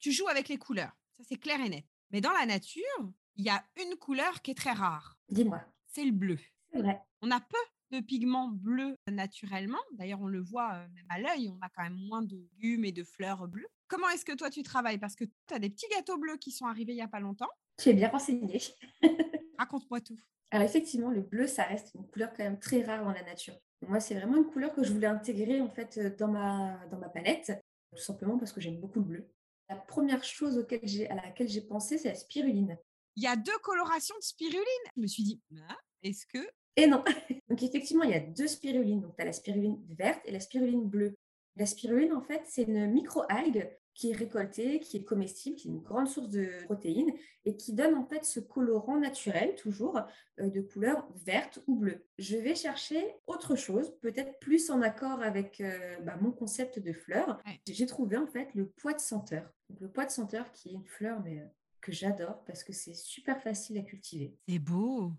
tu 0.00 0.10
joues 0.10 0.28
avec 0.28 0.48
les 0.48 0.56
couleurs. 0.56 0.92
Ça, 1.12 1.22
c'est 1.28 1.36
clair 1.36 1.60
et 1.60 1.68
net. 1.68 1.84
Mais 2.10 2.20
dans 2.20 2.32
la 2.32 2.46
nature, 2.46 3.12
il 3.36 3.44
y 3.44 3.50
a 3.50 3.62
une 3.76 3.96
couleur 3.96 4.42
qui 4.42 4.50
est 4.50 4.54
très 4.54 4.72
rare. 4.72 5.16
Dis-moi. 5.28 5.62
C'est 5.86 6.04
le 6.04 6.12
bleu. 6.12 6.38
C'est 6.72 6.80
vrai. 6.80 7.00
On 7.22 7.30
a 7.30 7.40
peu 7.40 7.58
de 7.96 8.00
pigments 8.00 8.48
bleus 8.48 8.96
naturellement. 9.08 9.78
D'ailleurs, 9.92 10.20
on 10.20 10.26
le 10.26 10.40
voit 10.40 10.74
euh, 10.74 10.88
même 10.94 11.06
à 11.08 11.20
l'œil, 11.20 11.48
on 11.48 11.58
a 11.60 11.68
quand 11.68 11.82
même 11.82 11.98
moins 12.08 12.22
de 12.22 12.36
légumes 12.36 12.84
et 12.84 12.92
de 12.92 13.04
fleurs 13.04 13.46
bleues. 13.46 13.68
Comment 13.88 14.08
est-ce 14.10 14.24
que 14.24 14.32
toi 14.32 14.50
tu 14.50 14.62
travailles? 14.62 14.98
Parce 14.98 15.16
que 15.16 15.24
tu 15.24 15.54
as 15.54 15.58
des 15.58 15.70
petits 15.70 15.88
gâteaux 15.90 16.18
bleus 16.18 16.36
qui 16.36 16.52
sont 16.52 16.66
arrivés 16.66 16.92
il 16.92 16.96
n'y 16.96 17.02
a 17.02 17.08
pas 17.08 17.20
longtemps. 17.20 17.50
Tu 17.76 17.88
es 17.88 17.94
bien 17.94 18.08
renseigné. 18.08 18.60
Raconte-moi 19.60 20.00
tout. 20.00 20.18
Alors 20.52 20.66
effectivement, 20.66 21.10
le 21.10 21.20
bleu, 21.20 21.46
ça 21.46 21.64
reste 21.64 21.92
une 21.94 22.06
couleur 22.06 22.30
quand 22.30 22.42
même 22.42 22.58
très 22.58 22.82
rare 22.82 23.04
dans 23.04 23.12
la 23.12 23.22
nature. 23.22 23.54
Moi, 23.86 24.00
c'est 24.00 24.14
vraiment 24.14 24.38
une 24.38 24.46
couleur 24.46 24.72
que 24.74 24.82
je 24.82 24.90
voulais 24.90 25.06
intégrer 25.06 25.60
en 25.60 25.68
fait 25.68 25.98
dans 26.16 26.28
ma, 26.28 26.80
dans 26.90 26.96
ma 26.96 27.10
palette, 27.10 27.52
tout 27.94 28.02
simplement 28.02 28.38
parce 28.38 28.54
que 28.54 28.60
j'aime 28.62 28.80
beaucoup 28.80 29.00
le 29.00 29.04
bleu. 29.04 29.28
La 29.68 29.76
première 29.76 30.24
chose 30.24 30.56
auquel 30.56 30.80
à 31.10 31.14
laquelle 31.14 31.48
j'ai 31.48 31.60
pensé, 31.60 31.98
c'est 31.98 32.08
la 32.08 32.14
spiruline. 32.14 32.78
Il 33.16 33.22
y 33.22 33.26
a 33.26 33.36
deux 33.36 33.58
colorations 33.62 34.16
de 34.16 34.24
spiruline. 34.24 34.64
Je 34.96 35.02
me 35.02 35.06
suis 35.06 35.24
dit, 35.24 35.42
ah, 35.68 35.76
est-ce 36.02 36.24
que... 36.26 36.38
Et 36.76 36.86
non. 36.86 37.04
Donc 37.50 37.62
effectivement, 37.62 38.04
il 38.04 38.10
y 38.10 38.14
a 38.14 38.20
deux 38.20 38.48
spirulines. 38.48 39.02
Donc 39.02 39.14
tu 39.14 39.22
as 39.22 39.26
la 39.26 39.34
spiruline 39.34 39.78
verte 39.90 40.22
et 40.24 40.32
la 40.32 40.40
spiruline 40.40 40.88
bleue. 40.88 41.18
La 41.56 41.66
spiruline, 41.66 42.14
en 42.14 42.22
fait, 42.22 42.42
c'est 42.46 42.62
une 42.62 42.90
micro-algue 42.90 43.70
qui 43.94 44.10
est 44.10 44.16
récoltée, 44.16 44.80
qui 44.80 44.98
est 44.98 45.04
comestible, 45.04 45.56
qui 45.56 45.68
est 45.68 45.70
une 45.70 45.82
grande 45.82 46.08
source 46.08 46.28
de 46.28 46.48
protéines 46.64 47.12
et 47.44 47.56
qui 47.56 47.72
donne 47.72 47.94
en 47.94 48.04
fait 48.04 48.24
ce 48.24 48.40
colorant 48.40 48.98
naturel, 48.98 49.54
toujours 49.56 50.00
euh, 50.40 50.48
de 50.48 50.60
couleur 50.60 51.08
verte 51.24 51.60
ou 51.66 51.76
bleue. 51.76 52.06
Je 52.18 52.36
vais 52.36 52.54
chercher 52.54 53.16
autre 53.26 53.56
chose, 53.56 53.92
peut-être 54.00 54.38
plus 54.38 54.70
en 54.70 54.82
accord 54.82 55.22
avec 55.22 55.60
euh, 55.60 55.98
bah, 56.00 56.16
mon 56.20 56.32
concept 56.32 56.78
de 56.78 56.92
fleur. 56.92 57.40
J'ai 57.66 57.86
trouvé 57.86 58.16
en 58.16 58.26
fait 58.26 58.48
le 58.54 58.68
pois 58.68 58.94
de 58.94 59.00
senteur. 59.00 59.50
le 59.80 59.90
pois 59.90 60.06
de 60.06 60.10
senteur 60.10 60.50
qui 60.52 60.70
est 60.70 60.72
une 60.72 60.86
fleur 60.86 61.20
mais, 61.22 61.40
euh, 61.40 61.46
que 61.80 61.92
j'adore 61.92 62.44
parce 62.44 62.62
que 62.62 62.72
c'est 62.72 62.94
super 62.94 63.42
facile 63.42 63.78
à 63.78 63.82
cultiver. 63.82 64.36
C'est 64.48 64.58
beau, 64.58 65.12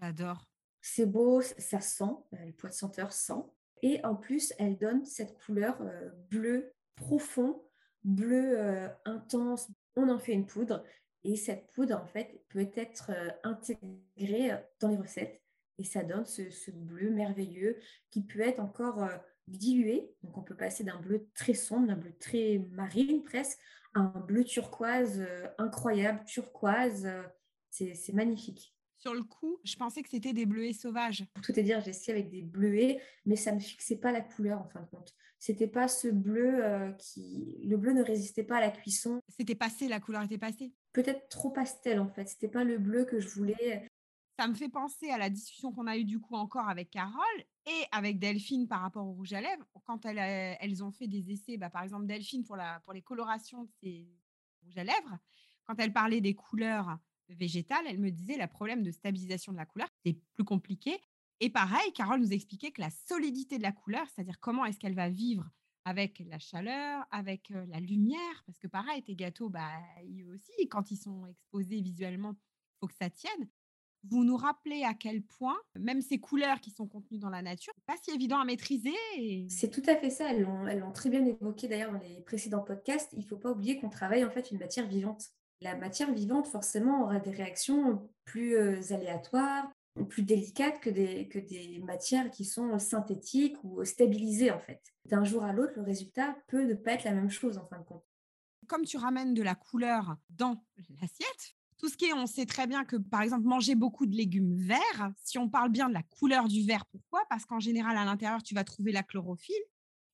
j'adore. 0.00 0.44
C'est 0.80 1.06
beau, 1.06 1.42
ça 1.42 1.80
sent, 1.80 2.04
le 2.32 2.52
pois 2.52 2.70
de 2.70 2.74
senteur 2.74 3.12
sent. 3.12 3.42
Et 3.82 4.04
en 4.04 4.16
plus, 4.16 4.52
elle 4.58 4.76
donne 4.76 5.04
cette 5.04 5.36
couleur 5.38 5.80
bleu 6.30 6.72
profond 6.96 7.62
bleu 8.04 8.58
euh, 8.58 8.88
intense, 9.04 9.68
on 9.96 10.08
en 10.08 10.18
fait 10.18 10.32
une 10.32 10.46
poudre. 10.46 10.84
Et 11.24 11.36
cette 11.36 11.66
poudre, 11.68 11.96
en 11.96 12.06
fait, 12.06 12.42
peut 12.48 12.68
être 12.74 13.10
euh, 13.10 13.30
intégrée 13.42 14.52
euh, 14.52 14.56
dans 14.80 14.88
les 14.88 14.96
recettes. 14.96 15.42
Et 15.78 15.84
ça 15.84 16.02
donne 16.02 16.24
ce, 16.26 16.70
bleu 16.70 17.10
merveilleux 17.10 17.78
qui 18.10 18.24
peut 18.24 18.40
être 18.40 18.58
encore 18.58 19.08
dilué. 19.46 20.10
Donc, 20.24 20.36
on 20.36 20.42
peut 20.42 20.56
passer 20.56 20.82
d'un 20.82 20.98
bleu 21.00 21.28
très 21.34 21.54
sombre, 21.54 21.86
d'un 21.86 21.96
bleu 21.96 22.12
très 22.18 22.58
marine 22.72 23.22
presque, 23.22 23.60
à 23.94 24.00
un 24.00 24.20
bleu 24.20 24.42
turquoise 24.42 25.24
incroyable, 25.56 26.24
turquoise. 26.24 27.08
c'est 27.70 28.12
magnifique. 28.12 28.74
Sur 28.96 29.14
le 29.14 29.22
coup, 29.22 29.60
je 29.62 29.76
pensais 29.76 30.02
que 30.02 30.08
c'était 30.08 30.32
des 30.32 30.46
bleuets 30.46 30.72
sauvages. 30.72 31.24
Pour 31.34 31.44
tout 31.44 31.52
te 31.52 31.60
dire, 31.60 31.80
j'ai 31.80 31.90
essayé 31.90 32.18
avec 32.18 32.28
des 32.28 32.42
bleuets, 32.42 33.00
mais 33.24 33.36
ça 33.36 33.52
ne 33.52 33.60
fixait 33.60 33.98
pas 33.98 34.10
la 34.10 34.20
couleur 34.20 34.60
en 34.60 34.68
fin 34.68 34.80
de 34.80 34.86
compte. 34.86 35.14
C'était 35.38 35.68
pas 35.68 35.86
ce 35.88 36.08
bleu 36.08 36.64
euh, 36.64 36.90
qui. 36.92 37.60
Le 37.64 37.76
bleu 37.76 37.92
ne 37.92 38.02
résistait 38.02 38.42
pas 38.42 38.56
à 38.56 38.60
la 38.60 38.70
cuisson. 38.70 39.20
C'était 39.28 39.54
passé, 39.54 39.88
la 39.88 40.00
couleur 40.00 40.22
était 40.22 40.38
passée. 40.38 40.72
Peut-être 40.92 41.28
trop 41.28 41.50
pastel 41.50 42.00
en 42.00 42.08
fait. 42.08 42.26
C'était 42.26 42.48
pas 42.48 42.64
le 42.64 42.78
bleu 42.78 43.04
que 43.04 43.20
je 43.20 43.28
voulais. 43.28 43.88
Ça 44.38 44.46
me 44.46 44.54
fait 44.54 44.68
penser 44.68 45.10
à 45.10 45.18
la 45.18 45.30
discussion 45.30 45.72
qu'on 45.72 45.86
a 45.86 45.96
eue 45.96 46.04
du 46.04 46.20
coup 46.20 46.34
encore 46.34 46.68
avec 46.68 46.90
Carole 46.90 47.44
et 47.66 47.84
avec 47.92 48.18
Delphine 48.18 48.68
par 48.68 48.80
rapport 48.80 49.06
au 49.06 49.12
rouge 49.12 49.32
à 49.32 49.40
lèvres. 49.40 49.66
Quand 49.84 50.04
elles, 50.06 50.18
euh, 50.18 50.56
elles 50.60 50.84
ont 50.84 50.92
fait 50.92 51.08
des 51.08 51.30
essais, 51.30 51.56
bah, 51.56 51.70
par 51.70 51.82
exemple 51.82 52.06
Delphine 52.06 52.44
pour, 52.44 52.56
la, 52.56 52.80
pour 52.80 52.92
les 52.92 53.02
colorations 53.02 53.64
de 53.64 53.70
ses 53.82 54.08
rouges 54.62 54.78
à 54.78 54.84
lèvres, 54.84 55.18
quand 55.66 55.74
elle 55.78 55.92
parlait 55.92 56.20
des 56.20 56.34
couleurs 56.34 56.98
végétale, 57.28 57.84
elle 57.86 57.98
me 57.98 58.10
disait 58.10 58.38
le 58.38 58.46
problème 58.46 58.82
de 58.82 58.90
stabilisation 58.90 59.52
de 59.52 59.58
la 59.58 59.66
couleur, 59.66 59.88
c'est 60.04 60.14
plus 60.34 60.44
compliqué. 60.44 60.98
Et 61.40 61.50
pareil, 61.50 61.92
Carole 61.92 62.20
nous 62.20 62.32
expliquait 62.32 62.72
que 62.72 62.80
la 62.80 62.90
solidité 62.90 63.58
de 63.58 63.62
la 63.62 63.72
couleur, 63.72 64.06
c'est-à-dire 64.08 64.40
comment 64.40 64.64
est-ce 64.64 64.78
qu'elle 64.78 64.94
va 64.94 65.08
vivre 65.08 65.48
avec 65.84 66.22
la 66.26 66.38
chaleur, 66.38 67.06
avec 67.10 67.48
la 67.50 67.80
lumière, 67.80 68.42
parce 68.44 68.58
que 68.58 68.66
pareil, 68.66 69.02
tes 69.02 69.14
gâteaux, 69.14 69.48
bah, 69.48 69.70
eux 70.02 70.34
aussi, 70.34 70.68
quand 70.68 70.90
ils 70.90 70.96
sont 70.96 71.26
exposés 71.26 71.80
visuellement, 71.80 72.32
il 72.32 72.78
faut 72.80 72.86
que 72.88 72.94
ça 72.94 73.08
tienne. 73.08 73.48
Vous 74.04 74.22
nous 74.22 74.36
rappelez 74.36 74.84
à 74.84 74.94
quel 74.94 75.22
point, 75.22 75.56
même 75.76 76.00
ces 76.00 76.20
couleurs 76.20 76.60
qui 76.60 76.70
sont 76.70 76.86
contenues 76.86 77.18
dans 77.18 77.30
la 77.30 77.42
nature, 77.42 77.72
pas 77.86 77.96
si 78.02 78.10
évident 78.10 78.38
à 78.38 78.44
maîtriser. 78.44 78.94
C'est 79.48 79.70
tout 79.70 79.82
à 79.86 79.96
fait 79.96 80.10
ça. 80.10 80.30
Elles 80.30 80.42
l'ont 80.42 80.92
très 80.92 81.10
bien 81.10 81.24
évoqué 81.24 81.68
d'ailleurs 81.68 81.92
dans 81.92 82.00
les 82.00 82.20
précédents 82.20 82.62
podcasts. 82.62 83.10
Il 83.12 83.20
ne 83.20 83.24
faut 83.24 83.38
pas 83.38 83.50
oublier 83.50 83.78
qu'on 83.78 83.88
travaille 83.88 84.24
en 84.24 84.30
fait 84.30 84.50
une 84.50 84.58
matière 84.58 84.86
vivante. 84.86 85.28
La 85.60 85.74
matière 85.74 86.12
vivante, 86.12 86.46
forcément, 86.46 87.02
aura 87.02 87.18
des 87.18 87.32
réactions 87.32 88.08
plus 88.24 88.56
aléatoires, 88.92 89.68
plus 90.04 90.22
délicates 90.22 90.80
que 90.80 90.90
des, 90.90 91.28
que 91.28 91.38
des 91.38 91.78
matières 91.78 92.30
qui 92.30 92.44
sont 92.44 92.78
synthétiques 92.78 93.56
ou 93.64 93.84
stabilisées 93.84 94.50
en 94.50 94.60
fait. 94.60 94.82
D'un 95.06 95.24
jour 95.24 95.44
à 95.44 95.52
l'autre, 95.52 95.72
le 95.76 95.82
résultat 95.82 96.36
peut 96.48 96.64
ne 96.64 96.74
pas 96.74 96.92
être 96.92 97.04
la 97.04 97.12
même 97.12 97.30
chose 97.30 97.58
en 97.58 97.64
fin 97.64 97.78
de 97.78 97.84
compte. 97.84 98.04
Comme 98.66 98.84
tu 98.84 98.96
ramènes 98.96 99.34
de 99.34 99.42
la 99.42 99.54
couleur 99.54 100.16
dans 100.28 100.62
l'assiette, 101.00 101.54
tout 101.78 101.88
ce 101.88 101.96
qui 101.96 102.06
est, 102.06 102.12
on 102.12 102.26
sait 102.26 102.44
très 102.44 102.66
bien 102.66 102.84
que, 102.84 102.96
par 102.96 103.22
exemple, 103.22 103.44
manger 103.44 103.76
beaucoup 103.76 104.04
de 104.04 104.14
légumes 104.14 104.54
verts, 104.56 105.12
si 105.22 105.38
on 105.38 105.48
parle 105.48 105.70
bien 105.70 105.88
de 105.88 105.94
la 105.94 106.02
couleur 106.02 106.48
du 106.48 106.64
vert, 106.64 106.84
pourquoi? 106.86 107.22
Parce 107.30 107.44
qu'en 107.44 107.60
général, 107.60 107.96
à 107.96 108.04
l'intérieur, 108.04 108.42
tu 108.42 108.54
vas 108.54 108.64
trouver 108.64 108.92
la 108.92 109.04
chlorophylle 109.04 109.54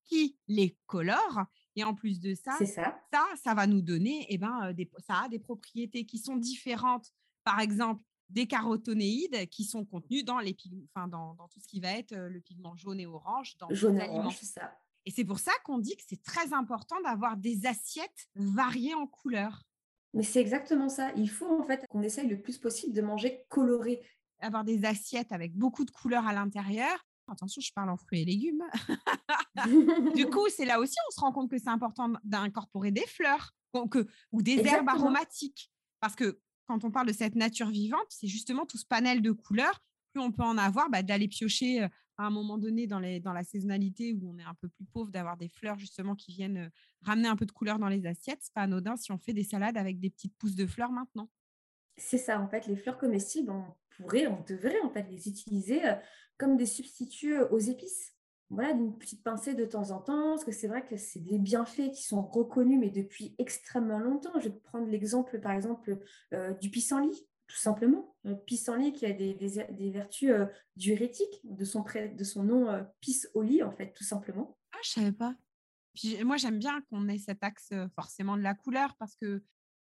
qui 0.04 0.36
les 0.46 0.76
colore. 0.86 1.44
Et 1.76 1.82
en 1.82 1.94
plus 1.94 2.20
de 2.20 2.34
ça, 2.34 2.52
ça. 2.64 3.00
ça, 3.12 3.24
ça 3.42 3.54
va 3.54 3.66
nous 3.66 3.80
donner, 3.80 4.26
eh 4.28 4.38
ben, 4.38 4.72
des, 4.74 4.88
ça 5.06 5.22
a 5.24 5.28
des 5.28 5.38
propriétés 5.38 6.04
qui 6.04 6.18
sont 6.18 6.36
différentes. 6.36 7.10
Par 7.42 7.60
exemple, 7.60 8.02
des 8.30 8.46
carotonéides 8.46 9.48
qui 9.48 9.64
sont 9.64 9.84
contenus 9.84 10.24
dans, 10.24 10.38
les 10.38 10.56
enfin, 10.94 11.08
dans, 11.08 11.34
dans, 11.34 11.48
tout 11.48 11.60
ce 11.60 11.66
qui 11.66 11.80
va 11.80 11.92
être 11.92 12.14
le 12.14 12.40
pigment 12.40 12.76
jaune 12.76 13.00
et 13.00 13.06
orange 13.06 13.56
dans 13.58 13.68
jaune 13.70 13.96
les 13.96 14.02
aliments. 14.02 14.30
ça. 14.30 14.72
Et 15.06 15.10
c'est 15.10 15.24
pour 15.24 15.38
ça 15.38 15.52
qu'on 15.64 15.78
dit 15.78 15.96
que 15.96 16.02
c'est 16.06 16.22
très 16.22 16.52
important 16.52 17.00
d'avoir 17.02 17.36
des 17.36 17.66
assiettes 17.66 18.28
variées 18.34 18.94
en 18.94 19.06
couleurs. 19.06 19.62
Mais 20.14 20.22
c'est 20.22 20.40
exactement 20.40 20.88
ça. 20.88 21.12
Il 21.16 21.28
faut 21.28 21.60
en 21.60 21.64
fait 21.64 21.86
qu'on 21.88 22.02
essaye 22.02 22.28
le 22.28 22.40
plus 22.40 22.58
possible 22.58 22.94
de 22.94 23.02
manger 23.02 23.44
coloré. 23.48 24.00
Avoir 24.40 24.64
des 24.64 24.84
assiettes 24.84 25.32
avec 25.32 25.54
beaucoup 25.54 25.84
de 25.84 25.90
couleurs 25.90 26.26
à 26.26 26.32
l'intérieur. 26.32 27.04
Attention, 27.26 27.60
je 27.60 27.72
parle 27.74 27.90
en 27.90 27.96
fruits 27.96 28.22
et 28.22 28.24
légumes. 28.24 28.62
du 30.14 30.26
coup, 30.26 30.48
c'est 30.48 30.64
là 30.64 30.78
aussi 30.78 30.96
on 31.08 31.10
se 31.10 31.20
rend 31.20 31.32
compte 31.32 31.50
que 31.50 31.58
c'est 31.58 31.68
important 31.68 32.12
d'incorporer 32.22 32.90
des 32.90 33.06
fleurs 33.06 33.52
ou 34.32 34.42
des 34.42 34.58
herbes 34.66 34.88
aromatiques. 34.88 35.70
Parce 36.00 36.14
que 36.14 36.38
quand 36.66 36.84
on 36.84 36.90
parle 36.90 37.06
de 37.06 37.12
cette 37.12 37.34
nature 37.34 37.70
vivante, 37.70 38.06
c'est 38.08 38.26
justement 38.26 38.66
tout 38.66 38.78
ce 38.78 38.86
panel 38.86 39.22
de 39.22 39.32
couleurs. 39.32 39.82
Plus 40.12 40.22
on 40.22 40.32
peut 40.32 40.42
en 40.42 40.58
avoir, 40.58 40.90
bah, 40.90 41.02
d'aller 41.02 41.28
piocher 41.28 41.80
à 42.16 42.26
un 42.26 42.30
moment 42.30 42.58
donné 42.58 42.86
dans, 42.86 43.00
les, 43.00 43.20
dans 43.20 43.32
la 43.32 43.42
saisonnalité 43.42 44.12
où 44.14 44.30
on 44.30 44.38
est 44.38 44.44
un 44.44 44.54
peu 44.54 44.68
plus 44.68 44.84
pauvre, 44.84 45.10
d'avoir 45.10 45.36
des 45.36 45.48
fleurs 45.48 45.78
justement 45.78 46.14
qui 46.14 46.32
viennent 46.32 46.70
ramener 47.02 47.28
un 47.28 47.36
peu 47.36 47.46
de 47.46 47.52
couleur 47.52 47.78
dans 47.78 47.88
les 47.88 48.06
assiettes. 48.06 48.38
C'est 48.40 48.54
pas 48.54 48.62
anodin 48.62 48.96
si 48.96 49.10
on 49.12 49.18
fait 49.18 49.32
des 49.32 49.42
salades 49.42 49.76
avec 49.76 49.98
des 49.98 50.10
petites 50.10 50.36
pousses 50.36 50.54
de 50.54 50.66
fleurs 50.66 50.92
maintenant. 50.92 51.28
C'est 51.96 52.18
ça, 52.18 52.40
en 52.40 52.48
fait, 52.48 52.66
les 52.66 52.76
fleurs 52.76 52.98
comestibles, 52.98 53.50
on 53.50 53.64
pourrait, 53.96 54.26
on 54.26 54.42
devrait 54.48 54.80
en 54.80 54.90
fait 54.90 55.06
les 55.10 55.28
utiliser 55.28 55.80
comme 56.36 56.56
des 56.56 56.66
substituts 56.66 57.38
aux 57.38 57.58
épices 57.58 58.13
voilà, 58.50 58.74
d'une 58.74 58.96
petite 58.96 59.22
pincée 59.22 59.54
de 59.54 59.64
temps 59.64 59.90
en 59.90 60.00
temps, 60.00 60.30
parce 60.30 60.44
que 60.44 60.52
c'est 60.52 60.68
vrai 60.68 60.84
que 60.84 60.96
c'est 60.96 61.20
des 61.20 61.38
bienfaits 61.38 61.90
qui 61.92 62.02
sont 62.02 62.22
reconnus, 62.22 62.78
mais 62.78 62.90
depuis 62.90 63.34
extrêmement 63.38 63.98
longtemps. 63.98 64.38
Je 64.38 64.48
vais 64.48 64.54
prendre 64.54 64.86
l'exemple, 64.86 65.40
par 65.40 65.52
exemple, 65.52 65.98
euh, 66.32 66.52
du 66.54 66.70
pissenlit, 66.70 67.26
tout 67.46 67.56
simplement. 67.56 68.14
Le 68.24 68.36
pissenlit 68.36 68.92
qui 68.92 69.06
a 69.06 69.12
des, 69.12 69.90
vertus 69.90 70.30
euh, 70.30 70.46
diurétiques, 70.76 71.40
de 71.44 71.64
son, 71.64 71.84
de 71.84 72.24
son 72.24 72.44
nom 72.44 72.68
euh, 72.68 72.82
pissenlit, 73.00 73.62
en 73.62 73.72
fait, 73.72 73.92
tout 73.92 74.04
simplement. 74.04 74.56
Ah, 74.72 74.78
je 74.84 74.90
savais 74.90 75.12
pas. 75.12 75.34
moi, 76.24 76.36
j'aime 76.36 76.58
bien 76.58 76.80
qu'on 76.82 77.08
ait 77.08 77.18
cet 77.18 77.42
axe 77.42 77.70
forcément 77.94 78.36
de 78.36 78.42
la 78.42 78.54
couleur, 78.54 78.94
parce 78.98 79.16
que 79.16 79.42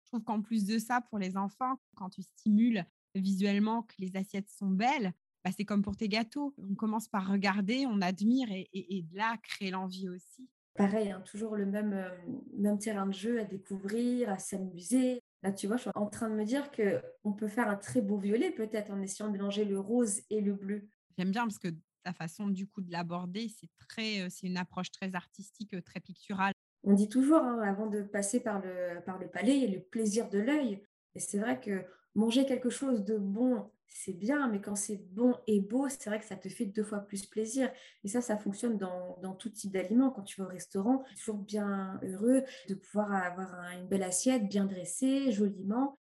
je 0.04 0.08
trouve 0.08 0.24
qu'en 0.24 0.42
plus 0.42 0.66
de 0.66 0.80
ça, 0.80 1.02
pour 1.02 1.20
les 1.20 1.36
enfants, 1.36 1.76
quand 1.96 2.10
tu 2.10 2.22
stimules 2.22 2.86
visuellement 3.16 3.84
que 3.84 3.96
les 4.00 4.16
assiettes 4.16 4.50
sont 4.50 4.70
belles, 4.70 5.14
bah, 5.46 5.52
c'est 5.56 5.64
comme 5.64 5.84
pour 5.84 5.96
tes 5.96 6.10
gâteaux. 6.10 6.56
On 6.58 6.74
commence 6.74 7.08
par 7.08 7.30
regarder, 7.30 7.86
on 7.86 8.02
admire 8.02 8.52
et, 8.52 8.68
et, 8.74 9.06
là, 9.14 9.38
créer 9.44 9.70
l'envie 9.70 10.10
aussi. 10.10 10.50
Pareil, 10.74 11.12
hein, 11.12 11.22
toujours 11.22 11.56
le 11.56 11.68
même, 11.68 11.94
euh, 11.94 12.10
même 12.58 12.80
terrain 12.80 13.06
de 13.06 13.14
jeu 13.14 13.40
à 13.40 13.44
découvrir, 13.44 14.32
à 14.32 14.40
s'amuser. 14.40 15.22
Là, 15.44 15.52
tu 15.52 15.68
vois, 15.68 15.78
je 15.78 15.84
suis 15.84 15.92
en 15.94 16.08
train 16.08 16.30
de 16.30 16.36
me 16.36 16.44
dire 16.44 16.72
qu'on 16.72 17.34
peut 17.34 17.48
faire 17.48 17.70
un 17.70 17.76
très 17.76 18.02
beau 18.02 18.18
violet 18.18 18.50
peut-être 18.50 18.90
en 18.92 19.00
essayant 19.04 19.28
de 19.28 19.34
mélanger 19.34 19.66
le 19.66 19.80
rose 19.80 20.22
et 20.32 20.42
le 20.42 20.56
bleu. 20.56 20.90
J'aime 21.16 21.30
bien 21.30 21.44
parce 21.44 21.60
que 21.60 21.68
ta 22.04 22.12
façon 22.12 22.48
du 22.48 22.66
coup 22.68 22.82
de 22.82 22.92
l'aborder, 22.92 23.48
c'est 23.48 23.70
très, 23.88 24.28
c'est 24.32 24.48
une 24.48 24.58
approche 24.58 24.92
très 24.92 25.14
artistique, 25.14 25.76
très 25.86 26.00
picturale. 26.00 26.54
On 26.84 26.94
dit 26.94 27.08
toujours, 27.08 27.44
hein, 27.44 27.62
avant 27.62 27.86
de 27.86 28.02
passer 28.02 28.40
par 28.40 28.62
le, 28.62 29.00
par 29.06 29.20
le 29.20 29.28
palais, 29.28 29.56
il 29.56 29.64
y 29.64 29.68
a 29.68 29.78
le 29.78 29.84
plaisir 29.84 30.28
de 30.28 30.40
l'œil. 30.40 30.82
Et 31.14 31.20
c'est 31.20 31.38
vrai 31.38 31.60
que 31.60 31.86
manger 32.16 32.46
quelque 32.46 32.70
chose 32.70 33.04
de 33.04 33.18
bon, 33.18 33.70
c'est 33.88 34.14
bien, 34.14 34.48
mais 34.48 34.62
quand 34.62 34.76
c'est 34.76 34.98
bon 34.98 35.36
et 35.48 35.62
beau, 35.62 35.88
c'est 35.90 36.10
vrai 36.10 36.20
que 36.20 36.26
ça 36.26 36.36
te 36.36 36.50
fait 36.50 36.66
deux 36.66 36.84
fois 36.84 37.00
plus 37.00 37.26
plaisir. 37.26 37.72
Et 38.04 38.08
ça, 38.08 38.22
ça 38.22 38.38
fonctionne 38.38 38.78
dans, 38.78 39.36
tout 39.36 39.50
type 39.50 39.72
d'aliments. 39.72 40.12
Quand 40.12 40.24
tu 40.24 40.42
vas 40.42 40.48
au 40.48 40.52
restaurant, 40.52 41.04
tu 41.08 41.14
es 41.14 41.18
toujours 41.18 41.38
bien 41.38 42.00
heureux 42.04 42.44
de 42.68 42.76
pouvoir 42.76 43.12
avoir 43.14 43.54
une 43.72 43.88
belle 43.88 44.04
assiette, 44.04 44.48
bien 44.48 44.66
dressée, 44.66 45.32
joliment. 45.32 45.98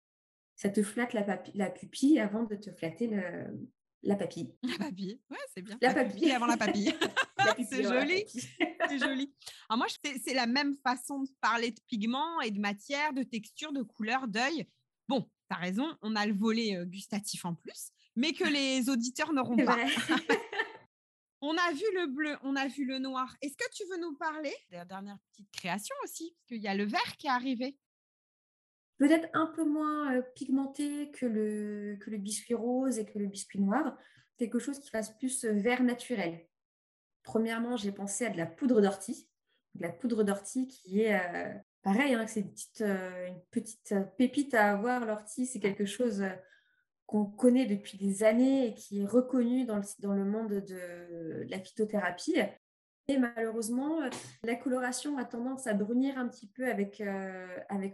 Ça 0.54 0.68
te 0.68 0.82
flatte 0.82 1.14
la, 1.14 1.70
pupille 1.70 2.18
avant 2.18 2.44
de 2.44 2.56
te 2.56 2.70
flatter 2.70 3.10
la 4.02 4.16
papille. 4.16 4.54
La 4.62 4.78
papille, 4.78 5.20
ouais, 5.30 5.36
c'est 5.54 5.62
bien. 5.62 5.78
La, 5.80 5.94
papille. 5.94 6.30
avant 6.32 6.46
la 6.46 6.56
papille. 6.56 6.92
c'est 7.70 7.82
joli. 7.82 8.24
c'est 8.28 8.98
joli. 8.98 9.32
Alors 9.68 9.78
moi, 9.78 9.86
c'est 10.02 10.34
la 10.34 10.46
même 10.46 10.76
façon 10.84 11.22
de 11.22 11.28
parler 11.40 11.70
de 11.70 11.80
pigments 11.86 12.40
et 12.40 12.50
de 12.50 12.60
matière, 12.60 13.12
de 13.12 13.22
texture, 13.22 13.72
de 13.72 13.82
couleur, 13.82 14.28
d'œil. 14.28 14.66
Bon, 15.08 15.28
tu 15.48 15.54
as 15.54 15.58
raison, 15.58 15.96
on 16.02 16.16
a 16.16 16.26
le 16.26 16.34
volet 16.34 16.78
gustatif 16.86 17.44
en 17.44 17.54
plus, 17.54 17.90
mais 18.16 18.32
que 18.32 18.44
les 18.52 18.88
auditeurs 18.88 19.32
n'auront 19.32 19.56
pas. 19.56 19.76
on 21.40 21.56
a 21.56 21.72
vu 21.72 21.84
le 21.94 22.06
bleu, 22.06 22.36
on 22.42 22.56
a 22.56 22.66
vu 22.66 22.84
le 22.84 22.98
noir. 22.98 23.36
Est-ce 23.42 23.56
que 23.56 23.70
tu 23.72 23.84
veux 23.90 24.00
nous 24.00 24.14
parler 24.16 24.54
de 24.70 24.76
la 24.76 24.84
dernière 24.84 25.18
petite 25.30 25.50
création 25.52 25.94
aussi? 26.04 26.34
Parce 26.34 26.48
qu'il 26.48 26.62
y 26.62 26.68
a 26.68 26.74
le 26.74 26.84
vert 26.84 27.16
qui 27.18 27.26
est 27.26 27.30
arrivé. 27.30 27.76
Peut-être 28.98 29.28
un 29.32 29.46
peu 29.46 29.64
moins 29.64 30.20
pigmenté 30.34 31.10
que 31.12 31.24
le, 31.24 31.96
que 32.00 32.10
le 32.10 32.18
biscuit 32.18 32.54
rose 32.54 32.98
et 32.98 33.06
que 33.06 33.18
le 33.18 33.26
biscuit 33.26 33.60
noir. 33.60 33.96
Quelque 34.38 34.58
chose 34.58 34.80
qui 34.80 34.90
fasse 34.90 35.16
plus 35.16 35.44
vert 35.44 35.82
naturel. 35.82 36.46
Premièrement, 37.22 37.76
j'ai 37.76 37.92
pensé 37.92 38.26
à 38.26 38.30
de 38.30 38.36
la 38.36 38.46
poudre 38.46 38.80
d'ortie. 38.80 39.28
De 39.74 39.82
la 39.82 39.92
poudre 39.92 40.24
d'ortie 40.24 40.66
qui 40.66 41.02
est 41.02 41.20
pareil, 41.92 42.14
hein, 42.14 42.26
c'est 42.26 42.40
une 42.40 42.50
petite, 42.50 42.80
euh, 42.82 43.28
une 43.28 43.40
petite 43.50 43.92
euh, 43.92 44.02
pépite 44.02 44.54
à 44.54 44.72
avoir, 44.72 45.06
l'ortie. 45.06 45.46
C'est 45.46 45.60
quelque 45.60 45.86
chose 45.86 46.20
euh, 46.22 46.30
qu'on 47.06 47.24
connaît 47.24 47.66
depuis 47.66 47.96
des 47.96 48.22
années 48.24 48.68
et 48.68 48.74
qui 48.74 49.00
est 49.00 49.06
reconnu 49.06 49.64
dans 49.64 49.76
le, 49.76 50.24
monde 50.24 50.52
de 50.52 51.46
la 51.48 51.58
phytothérapie. 51.58 52.36
Et 53.08 53.16
malheureusement, 53.16 54.00
la 54.42 54.54
coloration 54.56 55.16
a 55.16 55.24
tendance 55.24 55.66
à 55.66 55.72
brunir 55.72 56.18
un 56.18 56.28
petit 56.28 56.46
peu 56.46 56.68
avec, 56.68 56.98
la 56.98 57.88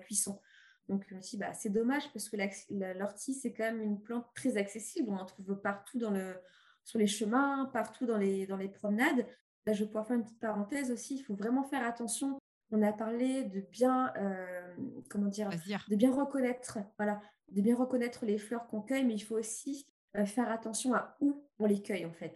cuisson. 0.00 0.40
Donc, 0.88 1.06
je 1.08 1.36
bah, 1.36 1.52
c'est 1.52 1.70
dommage 1.70 2.12
parce 2.12 2.28
que 2.28 2.36
l'ortie, 2.98 3.34
c'est 3.34 3.52
quand 3.52 3.62
même 3.62 3.80
une 3.80 4.02
plante 4.02 4.26
très 4.34 4.56
accessible. 4.56 5.10
On 5.10 5.18
en 5.18 5.24
trouve 5.24 5.54
partout 5.60 6.00
sur 6.82 6.98
les 6.98 7.06
chemins, 7.06 7.70
partout 7.72 8.04
dans 8.04 8.18
les 8.18 8.68
promenades. 8.74 9.24
Là, 9.66 9.72
je 9.72 9.80
vais 9.80 9.86
pouvoir 9.86 10.06
faire 10.06 10.16
une 10.16 10.24
petite 10.24 10.40
parenthèse 10.40 10.90
aussi. 10.90 11.16
Il 11.16 11.22
faut 11.22 11.34
vraiment 11.34 11.64
faire 11.64 11.86
attention. 11.86 12.38
On 12.70 12.82
a 12.82 12.92
parlé 12.92 13.44
de 13.44 13.60
bien, 13.60 14.12
euh, 14.16 14.74
comment 15.08 15.28
dire, 15.28 15.48
de 15.88 15.96
bien 15.96 16.12
reconnaître, 16.12 16.78
voilà, 16.98 17.20
de 17.50 17.62
bien 17.62 17.76
reconnaître 17.76 18.26
les 18.26 18.38
fleurs 18.38 18.66
qu'on 18.66 18.80
cueille, 18.80 19.04
mais 19.04 19.14
il 19.14 19.20
faut 19.20 19.38
aussi 19.38 19.86
euh, 20.16 20.24
faire 20.24 20.50
attention 20.50 20.94
à 20.94 21.16
où 21.20 21.44
on 21.58 21.66
les 21.66 21.82
cueille 21.82 22.04
en 22.04 22.12
fait. 22.12 22.34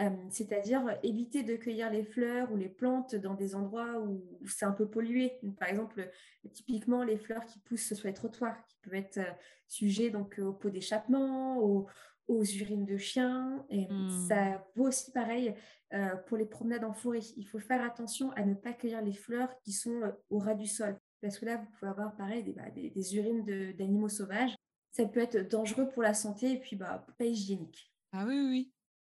Euh, 0.00 0.10
c'est-à-dire 0.30 0.96
éviter 1.02 1.42
de 1.42 1.56
cueillir 1.56 1.90
les 1.90 2.04
fleurs 2.04 2.52
ou 2.52 2.56
les 2.56 2.68
plantes 2.68 3.16
dans 3.16 3.34
des 3.34 3.56
endroits 3.56 3.98
où, 3.98 4.22
c'est 4.46 4.64
un 4.64 4.72
peu 4.72 4.88
pollué. 4.88 5.32
par 5.58 5.68
exemple, 5.68 6.08
typiquement 6.52 7.02
les 7.02 7.16
fleurs 7.16 7.44
qui 7.44 7.58
poussent 7.60 7.94
sur 7.94 8.06
les 8.06 8.14
trottoirs, 8.14 8.64
qui 8.66 8.76
peuvent 8.82 8.94
être 8.94 9.20
sujets 9.66 10.10
donc 10.10 10.38
aux 10.38 10.52
pots 10.52 10.70
d'échappement, 10.70 11.58
aux, 11.58 11.88
aux 12.28 12.44
urines 12.44 12.84
de 12.84 12.96
chiens. 12.96 13.64
Et 13.70 13.86
mmh. 13.90 14.28
ça 14.28 14.64
vaut 14.76 14.86
aussi 14.86 15.10
pareil 15.10 15.54
euh, 15.94 16.14
pour 16.26 16.36
les 16.36 16.44
promenades 16.44 16.84
en 16.84 16.92
forêt. 16.92 17.20
Il 17.36 17.46
faut 17.46 17.58
faire 17.58 17.82
attention 17.82 18.30
à 18.32 18.44
ne 18.44 18.54
pas 18.54 18.72
cueillir 18.72 19.02
les 19.02 19.14
fleurs 19.14 19.58
qui 19.64 19.72
sont 19.72 20.02
euh, 20.02 20.10
au 20.30 20.38
ras 20.38 20.54
du 20.54 20.66
sol. 20.66 20.96
Parce 21.20 21.38
que 21.38 21.46
là, 21.46 21.56
vous 21.56 21.66
pouvez 21.78 21.90
avoir 21.90 22.14
pareil 22.14 22.44
des, 22.44 22.52
bah, 22.52 22.70
des, 22.70 23.16
urines 23.16 23.44
d'animaux 23.72 24.08
sauvages. 24.08 24.54
Ça 24.92 25.04
peut 25.06 25.20
être 25.20 25.48
dangereux 25.48 25.88
pour 25.88 26.02
la 26.02 26.14
santé 26.14 26.52
et 26.52 26.60
puis 26.60 26.76
bah, 26.76 27.04
pas 27.18 27.24
hygiénique. 27.24 27.92
Ah 28.12 28.24
oui, 28.26 28.38
oui. 28.38 28.72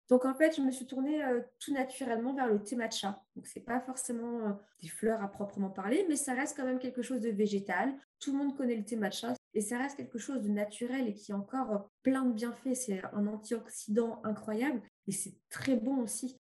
Donc 0.08 0.24
en 0.24 0.34
fait, 0.34 0.56
je 0.56 0.62
me 0.62 0.72
suis 0.72 0.86
tournée 0.86 1.22
euh, 1.22 1.40
tout 1.60 1.72
naturellement 1.72 2.34
vers 2.34 2.48
le 2.48 2.62
thé 2.62 2.74
matcha. 2.74 3.22
Donc 3.36 3.46
c'est 3.46 3.60
pas 3.60 3.80
forcément 3.80 4.58
des 4.80 4.88
fleurs 4.88 5.22
à 5.22 5.28
proprement 5.28 5.70
parler, 5.70 6.04
mais 6.08 6.16
ça 6.16 6.34
reste 6.34 6.56
quand 6.56 6.64
même 6.64 6.80
quelque 6.80 7.02
chose 7.02 7.20
de 7.20 7.30
végétal. 7.30 7.92
Tout 8.18 8.32
le 8.32 8.38
monde 8.38 8.56
connaît 8.56 8.76
le 8.76 8.84
thé 8.84 8.96
matcha. 8.96 9.34
Et 9.54 9.60
ça 9.60 9.78
reste 9.78 9.96
quelque 9.96 10.18
chose 10.18 10.42
de 10.42 10.48
naturel 10.48 11.08
et 11.08 11.14
qui 11.14 11.32
a 11.32 11.36
encore 11.36 11.90
plein 12.02 12.24
de 12.24 12.32
bienfaits. 12.32 12.74
C'est 12.74 13.02
un 13.12 13.26
antioxydant 13.26 14.20
incroyable 14.24 14.82
et 15.06 15.12
c'est 15.12 15.34
très 15.48 15.76
bon 15.76 16.02
aussi. 16.02 16.36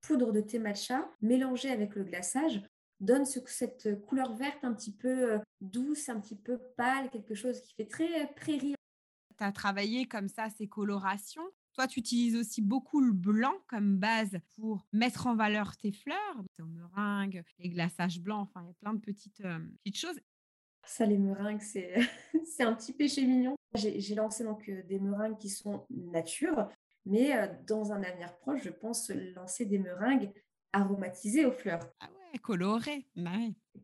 Poudre 0.00 0.32
de 0.32 0.40
thé 0.40 0.58
matcha 0.58 1.10
mélangée 1.20 1.70
avec 1.70 1.94
le 1.94 2.04
glaçage 2.04 2.62
donne 3.00 3.24
cette 3.24 4.00
couleur 4.06 4.34
verte 4.34 4.64
un 4.64 4.74
petit 4.74 4.94
peu 4.94 5.34
euh, 5.34 5.38
douce, 5.60 6.08
un 6.08 6.20
petit 6.20 6.36
peu 6.36 6.58
pâle, 6.76 7.10
quelque 7.10 7.34
chose 7.34 7.60
qui 7.60 7.74
fait 7.74 7.86
très 7.86 8.32
prairie. 8.34 8.74
Tu 9.36 9.44
as 9.44 9.52
travaillé 9.52 10.06
comme 10.06 10.28
ça 10.28 10.48
ces 10.50 10.66
colorations. 10.66 11.46
Toi, 11.74 11.86
tu 11.86 12.00
utilises 12.00 12.34
aussi 12.34 12.60
beaucoup 12.60 13.00
le 13.00 13.12
blanc 13.12 13.54
comme 13.68 13.98
base 13.98 14.36
pour 14.56 14.88
mettre 14.92 15.28
en 15.28 15.36
valeur 15.36 15.76
tes 15.76 15.92
fleurs, 15.92 16.42
tes 16.56 16.64
meringues, 16.64 17.44
les 17.60 17.68
glaçages 17.68 18.20
blancs, 18.20 18.48
enfin, 18.48 18.62
il 18.64 18.66
y 18.66 18.70
a 18.70 18.74
plein 18.74 18.94
de 18.94 19.00
petites, 19.00 19.40
euh, 19.42 19.60
petites 19.84 19.98
choses. 19.98 20.18
Ça, 20.88 21.04
les 21.04 21.18
meringues, 21.18 21.60
c'est 22.44 22.62
un 22.62 22.74
petit 22.74 22.92
péché 22.92 23.24
mignon. 23.24 23.56
J'ai 23.74 24.14
lancé 24.14 24.42
donc 24.42 24.68
des 24.68 24.98
meringues 24.98 25.36
qui 25.36 25.50
sont 25.50 25.86
nature, 25.90 26.68
mais 27.04 27.32
dans 27.66 27.92
un 27.92 28.02
avenir 28.02 28.34
proche, 28.38 28.62
je 28.64 28.70
pense 28.70 29.10
lancer 29.10 29.66
des 29.66 29.78
meringues 29.78 30.32
aromatisées 30.72 31.44
aux 31.44 31.52
fleurs. 31.52 31.80
Ah 32.00 32.08
ouais, 32.10 32.38
colorées. 32.38 33.06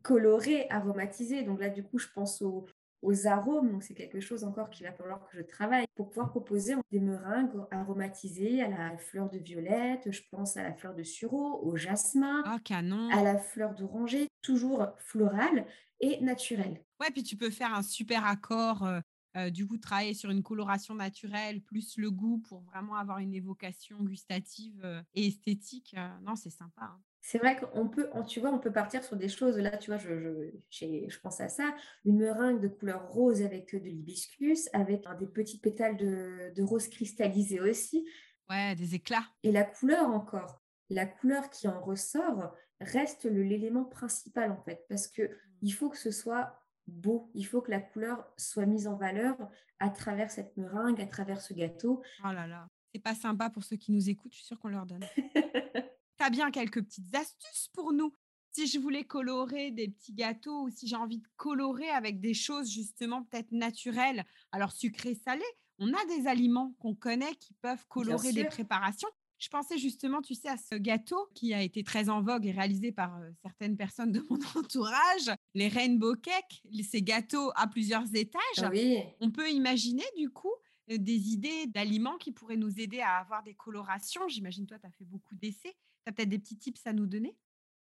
Colorées, 0.01 0.67
aromatisées. 0.69 1.43
Donc 1.43 1.59
là, 1.61 1.69
du 1.69 1.83
coup, 1.83 1.99
je 1.99 2.07
pense 2.13 2.41
aux, 2.41 2.65
aux 3.05 3.27
arômes. 3.27 3.71
Donc, 3.71 3.83
c'est 3.83 3.93
quelque 3.93 4.19
chose 4.19 4.43
encore 4.43 4.69
qu'il 4.69 4.85
va 4.85 4.91
falloir 4.91 5.25
que 5.29 5.37
je 5.37 5.43
travaille 5.43 5.85
pour 5.95 6.09
pouvoir 6.09 6.29
proposer 6.29 6.75
des 6.91 6.99
meringues 6.99 7.51
aromatisées 7.71 8.61
à 8.61 8.67
la 8.67 8.97
fleur 8.97 9.29
de 9.29 9.37
violette, 9.37 10.11
je 10.11 10.21
pense 10.31 10.57
à 10.57 10.63
la 10.63 10.73
fleur 10.73 10.95
de 10.95 11.03
sureau, 11.03 11.61
au 11.63 11.77
jasmin, 11.77 12.43
oh, 12.47 12.59
canon. 12.63 13.09
à 13.11 13.23
la 13.23 13.37
fleur 13.37 13.75
d'oranger, 13.75 14.27
toujours 14.41 14.87
florale 14.97 15.65
et 15.99 16.19
naturelle. 16.21 16.83
Ouais, 16.99 17.11
puis 17.11 17.23
tu 17.23 17.37
peux 17.37 17.49
faire 17.49 17.73
un 17.73 17.83
super 17.83 18.25
accord. 18.25 18.83
Euh, 18.83 18.99
euh, 19.37 19.49
du 19.49 19.67
coup, 19.67 19.77
travailler 19.77 20.13
sur 20.13 20.29
une 20.29 20.43
coloration 20.43 20.95
naturelle 20.95 21.61
plus 21.61 21.97
le 21.97 22.09
goût 22.09 22.39
pour 22.47 22.61
vraiment 22.61 22.95
avoir 22.95 23.17
une 23.19 23.33
évocation 23.33 23.97
gustative 24.01 24.79
euh, 24.85 25.01
et 25.13 25.27
esthétique. 25.27 25.93
non, 26.21 26.37
c'est 26.37 26.49
sympa. 26.49 26.83
Hein 26.83 27.01
c'est 27.27 27.39
vrai 27.39 27.55
qu'on 27.55 27.87
peut, 27.89 28.07
tu 28.27 28.39
vois, 28.39 28.51
on 28.51 28.59
peut 28.59 28.71
partir 28.71 29.03
sur 29.03 29.15
des 29.15 29.29
choses. 29.29 29.57
Là, 29.57 29.77
tu 29.77 29.89
vois, 29.89 29.97
je, 29.97 30.51
je, 30.69 31.19
pense 31.21 31.41
à 31.41 31.49
ça. 31.49 31.75
Une 32.05 32.19
meringue 32.19 32.61
de 32.61 32.67
couleur 32.67 33.09
rose 33.09 33.41
avec 33.41 33.73
de 33.73 33.79
l'hibiscus, 33.79 34.69
avec 34.73 35.07
des 35.17 35.25
petits 35.25 35.57
pétales 35.57 35.97
de, 35.97 36.61
rose 36.61 36.87
cristallisé 36.87 37.59
aussi. 37.59 38.07
Ouais, 38.47 38.75
des 38.75 38.93
éclats. 38.93 39.25
Et 39.41 39.51
la 39.51 39.63
couleur 39.63 40.07
encore. 40.07 40.61
La 40.91 41.07
couleur 41.07 41.49
qui 41.49 41.67
en 41.67 41.81
ressort 41.81 42.53
reste 42.79 43.25
l'élément 43.25 43.85
principal 43.85 44.51
en 44.51 44.61
fait, 44.61 44.85
parce 44.87 45.07
que 45.07 45.23
mmh. 45.23 45.35
il 45.63 45.71
faut 45.71 45.89
que 45.89 45.97
ce 45.97 46.11
soit 46.11 46.61
beau. 46.85 47.31
Il 47.33 47.47
faut 47.47 47.63
que 47.63 47.71
la 47.71 47.81
couleur 47.81 48.23
soit 48.37 48.67
mise 48.67 48.87
en 48.87 48.97
valeur 48.97 49.35
à 49.79 49.89
travers 49.89 50.29
cette 50.29 50.55
meringue, 50.57 51.01
à 51.01 51.07
travers 51.07 51.41
ce 51.41 51.55
gâteau. 51.55 52.03
Oh 52.23 52.31
là 52.31 52.45
là, 52.45 52.67
c'est 52.93 53.01
pas 53.01 53.15
sympa 53.15 53.49
pour 53.49 53.63
ceux 53.63 53.77
qui 53.77 53.91
nous 53.91 54.11
écoutent. 54.11 54.33
Je 54.33 54.37
suis 54.37 54.45
sûre 54.45 54.59
qu'on 54.59 54.69
leur 54.69 54.85
donne. 54.85 55.05
tu 56.17 56.25
as 56.25 56.29
bien 56.29 56.51
quelques 56.51 56.83
petites 56.83 57.13
astuces 57.15 57.69
pour 57.73 57.93
nous 57.93 58.13
si 58.55 58.67
je 58.67 58.79
voulais 58.79 59.03
colorer 59.03 59.71
des 59.71 59.89
petits 59.89 60.13
gâteaux 60.13 60.61
ou 60.61 60.69
si 60.69 60.87
j'ai 60.87 60.95
envie 60.95 61.17
de 61.17 61.27
colorer 61.35 61.89
avec 61.89 62.21
des 62.21 62.33
choses 62.33 62.71
justement 62.71 63.23
peut-être 63.23 63.51
naturelles, 63.51 64.23
alors 64.53 64.71
sucré, 64.71 65.13
salé, 65.13 65.43
on 65.77 65.93
a 65.93 66.05
des 66.05 66.25
aliments 66.25 66.73
qu'on 66.79 66.95
connaît 66.95 67.35
qui 67.35 67.53
peuvent 67.55 67.85
colorer 67.89 68.31
des 68.31 68.45
préparations. 68.45 69.09
Je 69.37 69.49
pensais 69.49 69.77
justement, 69.77 70.21
tu 70.21 70.35
sais, 70.35 70.47
à 70.47 70.55
ce 70.55 70.75
gâteau 70.75 71.17
qui 71.33 71.53
a 71.53 71.61
été 71.61 71.83
très 71.83 72.07
en 72.07 72.21
vogue 72.21 72.45
et 72.45 72.51
réalisé 72.51 72.93
par 72.93 73.17
euh, 73.17 73.29
certaines 73.41 73.75
personnes 73.75 74.13
de 74.13 74.25
mon 74.29 74.39
entourage, 74.55 75.29
les 75.53 75.67
rainbow 75.67 76.15
cakes, 76.15 76.63
ces 76.89 77.01
gâteaux 77.01 77.51
à 77.55 77.67
plusieurs 77.67 78.15
étages. 78.15 78.69
Oui. 78.71 78.99
On 79.19 79.31
peut 79.31 79.51
imaginer 79.51 80.05
du 80.15 80.29
coup 80.29 80.53
euh, 80.89 80.97
des 80.97 81.33
idées 81.33 81.67
d'aliments 81.67 82.17
qui 82.17 82.31
pourraient 82.31 82.55
nous 82.55 82.79
aider 82.79 83.01
à 83.01 83.17
avoir 83.17 83.43
des 83.43 83.53
colorations. 83.53 84.25
J'imagine, 84.29 84.65
toi, 84.65 84.79
tu 84.79 84.87
as 84.87 84.91
fait 84.91 85.03
beaucoup 85.03 85.35
d'essais. 85.35 85.75
Tu 86.05 86.11
as 86.11 86.13
peut-être 86.13 86.29
des 86.29 86.39
petits 86.39 86.57
tips 86.57 86.85
à 86.85 86.93
nous 86.93 87.07
donner? 87.07 87.35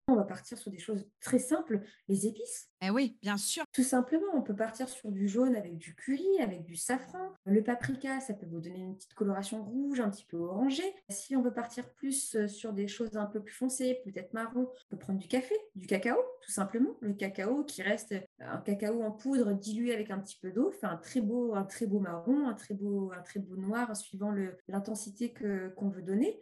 On 0.09 0.15
va 0.15 0.24
partir 0.24 0.57
sur 0.57 0.72
des 0.72 0.80
choses 0.80 1.05
très 1.20 1.38
simples, 1.38 1.82
les 2.07 2.28
épices. 2.28 2.70
Eh 2.82 2.89
oui, 2.89 3.18
bien 3.22 3.36
sûr. 3.36 3.65
Tout 3.74 3.84
simplement, 3.84 4.28
on 4.36 4.41
peut 4.41 4.55
partir 4.55 4.88
sur 4.88 5.11
du 5.11 5.28
jaune 5.28 5.53
avec 5.53 5.78
du 5.78 5.95
curry, 5.95 6.39
avec 6.39 6.63
du 6.63 6.78
safran. 6.78 7.34
Le 7.43 7.61
paprika, 7.61 8.22
ça 8.22 8.34
peut 8.34 8.45
vous 8.45 8.61
donner 8.61 8.80
une 8.80 8.95
petite 8.95 9.13
coloration 9.15 9.65
rouge, 9.65 9.99
un 9.99 10.09
petit 10.09 10.24
peu 10.24 10.38
orangée. 10.38 10.95
Si 11.09 11.36
on 11.36 11.41
veut 11.41 11.53
partir 11.53 11.93
plus 11.93 12.36
euh, 12.36 12.47
sur 12.47 12.72
des 12.72 12.88
choses 12.88 13.18
un 13.18 13.26
peu 13.26 13.43
plus 13.43 13.53
foncées, 13.53 13.99
peut-être 14.05 14.32
marron, 14.34 14.70
on 14.72 14.89
peut 14.91 14.97
prendre 14.97 15.20
du 15.20 15.28
café, 15.28 15.55
du 15.76 15.88
cacao, 15.88 16.18
tout 16.41 16.51
simplement. 16.51 16.95
Le 17.01 17.13
cacao 17.13 17.65
qui 17.65 17.82
reste 17.82 18.15
un 18.39 18.59
cacao 18.59 19.03
en 19.03 19.11
poudre 19.11 19.51
dilué 19.51 19.93
avec 19.93 20.09
un 20.09 20.20
petit 20.20 20.39
peu 20.41 20.51
d'eau, 20.51 20.72
fait 20.72 20.88
un 20.88 20.95
très 20.97 21.20
beau, 21.20 21.53
un 21.53 21.65
très 21.65 21.86
beau 21.86 21.99
marron, 21.99 22.47
un 22.47 22.53
très 22.53 22.76
beau, 22.76 23.11
un 23.11 23.22
très 23.24 23.41
beau 23.41 23.57
noir, 23.57 23.93
suivant 23.93 24.34
l'intensité 24.70 25.34
qu'on 25.76 25.89
veut 25.89 26.01
donner. 26.01 26.41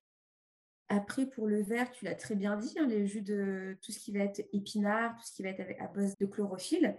Après, 0.90 1.26
pour 1.26 1.48
le 1.48 1.62
vert, 1.62 1.92
tu 1.92 2.06
l'as 2.06 2.16
très 2.16 2.36
bien 2.36 2.58
dit, 2.58 2.78
hein, 2.80 2.86
les 2.86 3.08
jus 3.08 3.22
de 3.22 3.78
tout 3.82 3.92
ce 3.92 4.00
qui 4.00 4.12
va 4.12 4.20
être 4.20 4.42
épinard, 4.54 5.16
tout 5.16 5.26
ce 5.26 5.34
qui 5.34 5.44
va 5.44 5.50
être 5.50 5.82
à 5.82 5.88
base 5.88 6.16
de 6.18 6.26
chlorophylle. 6.26 6.96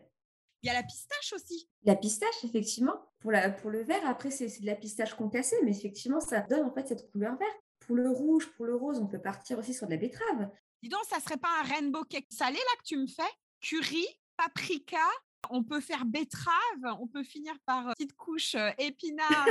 Il 0.63 0.67
y 0.67 0.71
a 0.71 0.75
la 0.75 0.83
pistache 0.83 1.33
aussi. 1.33 1.69
La 1.85 1.95
pistache, 1.95 2.45
effectivement. 2.45 2.95
Pour, 3.21 3.31
la, 3.31 3.51
pour 3.51 3.71
le 3.71 3.83
vert, 3.83 4.05
après, 4.07 4.31
c'est 4.31 4.61
de 4.61 4.67
la 4.67 4.75
pistache 4.75 5.15
concassée, 5.15 5.57
mais 5.63 5.71
effectivement, 5.71 6.21
ça 6.21 6.41
donne 6.41 6.65
en 6.65 6.73
fait 6.73 6.89
cette 6.89 7.11
couleur 7.13 7.37
verte. 7.37 7.61
Pour 7.81 7.95
le 7.95 8.11
rouge, 8.11 8.51
pour 8.57 8.67
le 8.67 8.75
rose, 8.75 8.99
on 8.99 9.07
peut 9.07 9.21
partir 9.21 9.59
aussi 9.59 9.73
sur 9.73 9.87
de 9.87 9.93
la 9.93 9.99
betterave. 9.99 10.51
Dis 10.83 10.89
donc, 10.89 11.05
ça 11.09 11.21
serait 11.21 11.37
pas 11.37 11.61
un 11.61 11.63
rainbow 11.63 12.03
cake 12.05 12.27
salé 12.31 12.57
là 12.57 12.77
que 12.79 12.85
tu 12.85 12.97
me 12.97 13.07
fais? 13.07 13.23
Curry, 13.61 14.07
paprika, 14.37 15.07
on 15.51 15.63
peut 15.63 15.81
faire 15.81 16.05
betterave, 16.05 16.97
on 17.01 17.07
peut 17.07 17.23
finir 17.23 17.55
par 17.65 17.93
petite 17.95 18.15
couche 18.15 18.57
épinard. 18.79 19.47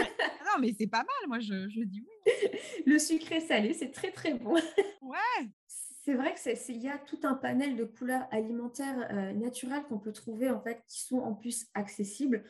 non, 0.46 0.62
mais 0.62 0.74
c'est 0.78 0.88
pas 0.88 1.00
mal, 1.00 1.28
moi 1.28 1.40
je, 1.40 1.84
dis 1.84 2.06
oui. 2.06 2.32
Le 2.86 3.00
sucré 3.00 3.42
salé, 3.42 3.74
c'est 3.74 3.92
très 3.92 4.12
très 4.12 4.34
bon. 4.34 4.54
ouais. 5.02 5.50
C'est 5.68 6.14
vrai 6.14 6.36
que 6.36 6.72
il 6.72 6.82
y 6.82 6.90
a 6.90 7.00
tout 7.00 7.20
un 7.24 7.34
panel 7.34 7.76
de 7.76 7.84
couleurs 7.84 8.28
alimentaires 8.30 9.12
naturelles 9.34 9.84
qu'on 9.90 9.98
peut 9.98 10.14
trouver 10.14 10.52
en 10.52 10.62
fait 10.62 10.84
qui 10.88 11.02
sont 11.02 11.18
en 11.18 11.34
plus 11.34 11.66
accessibles. 11.74 12.44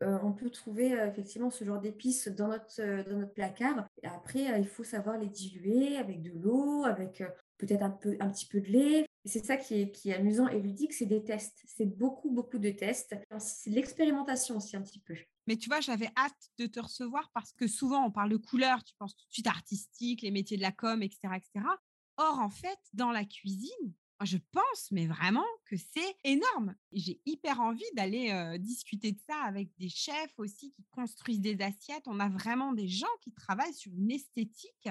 on 0.00 0.32
peut 0.32 0.50
trouver 0.50 0.90
effectivement 0.90 1.50
ce 1.50 1.64
genre 1.64 1.80
d'épices 1.80 2.26
dans 2.26 2.48
notre, 2.48 3.08
dans 3.08 3.18
notre 3.18 3.32
placard. 3.32 3.86
Et 4.02 4.08
après, 4.08 4.58
il 4.58 4.66
faut 4.66 4.82
savoir 4.82 5.18
les 5.18 5.28
diluer 5.28 5.98
avec 5.98 6.20
de 6.20 6.32
l'eau, 6.32 6.84
avec 6.84 7.22
peut-être 7.58 7.82
un, 7.82 7.90
peu, 7.90 8.16
un 8.18 8.28
petit 8.28 8.46
peu 8.46 8.60
de 8.60 8.66
lait. 8.66 9.05
C'est 9.26 9.44
ça 9.44 9.56
qui 9.56 9.74
est, 9.74 9.90
qui 9.90 10.12
amusant 10.12 10.48
et 10.48 10.60
ludique, 10.60 10.92
c'est 10.92 11.06
des 11.06 11.22
tests. 11.22 11.62
C'est 11.66 11.86
beaucoup, 11.86 12.30
beaucoup 12.30 12.58
de 12.58 12.70
tests. 12.70 13.16
C'est 13.38 13.70
l'expérimentation 13.70 14.56
aussi 14.56 14.76
un 14.76 14.82
petit 14.82 15.00
peu. 15.00 15.16
Mais 15.46 15.56
tu 15.56 15.68
vois, 15.68 15.80
j'avais 15.80 16.08
hâte 16.16 16.50
de 16.58 16.66
te 16.66 16.80
recevoir 16.80 17.30
parce 17.34 17.52
que 17.52 17.66
souvent, 17.66 18.04
on 18.04 18.10
parle 18.10 18.30
de 18.30 18.36
couleurs, 18.36 18.82
tu 18.84 18.94
penses 18.98 19.16
tout 19.16 19.26
de 19.26 19.32
suite 19.32 19.46
artistique, 19.46 20.22
les 20.22 20.30
métiers 20.30 20.56
de 20.56 20.62
la 20.62 20.72
com, 20.72 21.02
etc. 21.02 21.34
etc. 21.36 21.66
Or, 22.16 22.38
en 22.38 22.50
fait, 22.50 22.78
dans 22.94 23.10
la 23.10 23.24
cuisine, 23.24 23.94
je 24.24 24.38
pense, 24.52 24.90
mais 24.90 25.06
vraiment, 25.06 25.44
que 25.66 25.76
c'est 25.76 26.16
énorme. 26.24 26.74
J'ai 26.92 27.20
hyper 27.26 27.60
envie 27.60 27.84
d'aller 27.94 28.30
euh, 28.30 28.58
discuter 28.58 29.12
de 29.12 29.18
ça 29.28 29.36
avec 29.42 29.68
des 29.78 29.90
chefs 29.90 30.38
aussi 30.38 30.72
qui 30.72 30.84
construisent 30.90 31.40
des 31.40 31.60
assiettes. 31.60 32.04
On 32.06 32.20
a 32.20 32.28
vraiment 32.28 32.72
des 32.72 32.88
gens 32.88 33.06
qui 33.20 33.32
travaillent 33.32 33.74
sur 33.74 33.92
une 33.92 34.10
esthétique 34.10 34.88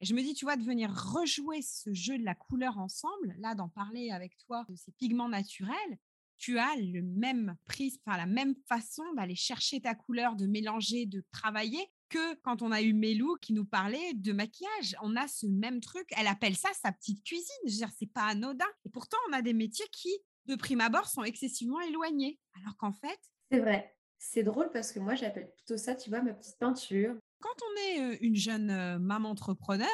et 0.00 0.06
je 0.06 0.14
me 0.14 0.22
dis, 0.22 0.34
tu 0.34 0.44
vois, 0.44 0.56
de 0.56 0.62
venir 0.62 0.90
rejouer 0.90 1.60
ce 1.62 1.92
jeu 1.92 2.18
de 2.18 2.24
la 2.24 2.34
couleur 2.34 2.78
ensemble, 2.78 3.34
là, 3.38 3.54
d'en 3.54 3.68
parler 3.68 4.10
avec 4.10 4.36
toi 4.38 4.64
de 4.68 4.74
ces 4.74 4.92
pigments 4.92 5.28
naturels, 5.28 5.98
tu 6.38 6.58
as 6.58 6.74
le 6.76 7.02
même 7.02 7.54
prisme, 7.66 8.00
la 8.06 8.24
même 8.24 8.54
façon 8.66 9.02
d'aller 9.14 9.34
chercher 9.34 9.80
ta 9.80 9.94
couleur, 9.94 10.36
de 10.36 10.46
mélanger, 10.46 11.04
de 11.04 11.22
travailler 11.32 11.86
que 12.08 12.34
quand 12.36 12.62
on 12.62 12.72
a 12.72 12.82
eu 12.82 12.94
Mélou 12.94 13.36
qui 13.40 13.52
nous 13.52 13.64
parlait 13.64 14.14
de 14.14 14.32
maquillage. 14.32 14.96
On 15.02 15.16
a 15.16 15.28
ce 15.28 15.46
même 15.46 15.80
truc. 15.80 16.06
Elle 16.16 16.26
appelle 16.26 16.56
ça 16.56 16.70
sa 16.72 16.92
petite 16.92 17.22
cuisine. 17.22 17.46
Je 17.66 17.72
veux 17.72 17.76
dire, 17.76 17.90
c'est 17.96 18.10
pas 18.10 18.24
anodin. 18.24 18.66
Et 18.84 18.90
pourtant, 18.90 19.18
on 19.28 19.32
a 19.32 19.42
des 19.42 19.52
métiers 19.52 19.86
qui, 19.92 20.10
de 20.46 20.56
prime 20.56 20.80
abord, 20.80 21.06
sont 21.06 21.22
excessivement 21.22 21.80
éloignés. 21.80 22.38
Alors 22.60 22.76
qu'en 22.78 22.92
fait. 22.92 23.20
C'est 23.50 23.60
vrai. 23.60 23.94
C'est 24.18 24.42
drôle 24.42 24.70
parce 24.72 24.92
que 24.92 24.98
moi, 24.98 25.14
j'appelle 25.14 25.50
plutôt 25.50 25.76
ça, 25.76 25.94
tu 25.94 26.10
vois, 26.10 26.20
ma 26.20 26.34
petite 26.34 26.58
peinture. 26.58 27.16
Quand 27.40 27.56
on 27.62 27.80
est 27.80 28.16
une 28.20 28.36
jeune 28.36 28.98
maman 28.98 29.30
entrepreneur, 29.30 29.88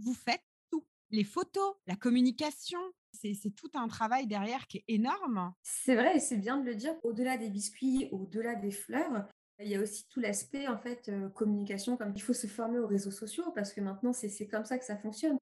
vous 0.00 0.14
faites 0.14 0.42
tout. 0.70 0.86
Les 1.10 1.24
photos, 1.24 1.76
la 1.86 1.96
communication, 1.96 2.80
c'est 3.12 3.54
tout 3.56 3.70
un 3.74 3.88
travail 3.88 4.26
derrière 4.26 4.66
qui 4.66 4.78
est 4.78 4.84
énorme. 4.88 5.52
C'est 5.62 5.94
vrai 5.94 6.16
et 6.16 6.20
c'est 6.20 6.36
bien 6.36 6.58
de 6.58 6.64
le 6.64 6.74
dire. 6.74 6.94
Au-delà 7.02 7.36
des 7.36 7.50
biscuits, 7.50 8.08
au-delà 8.12 8.54
des 8.54 8.70
fleurs, 8.70 9.28
il 9.60 9.68
y 9.68 9.74
a 9.74 9.80
aussi 9.80 10.06
tout 10.08 10.20
l'aspect 10.20 10.68
en 10.68 10.78
fait 10.78 11.10
communication. 11.34 11.96
Comme 11.96 12.12
il 12.14 12.22
faut 12.22 12.34
se 12.34 12.46
former 12.46 12.78
aux 12.78 12.86
réseaux 12.86 13.10
sociaux 13.10 13.50
parce 13.54 13.72
que 13.72 13.80
maintenant 13.80 14.12
c'est 14.12 14.46
comme 14.46 14.64
ça 14.64 14.78
que 14.78 14.84
ça 14.84 14.96
fonctionne. 14.96 15.38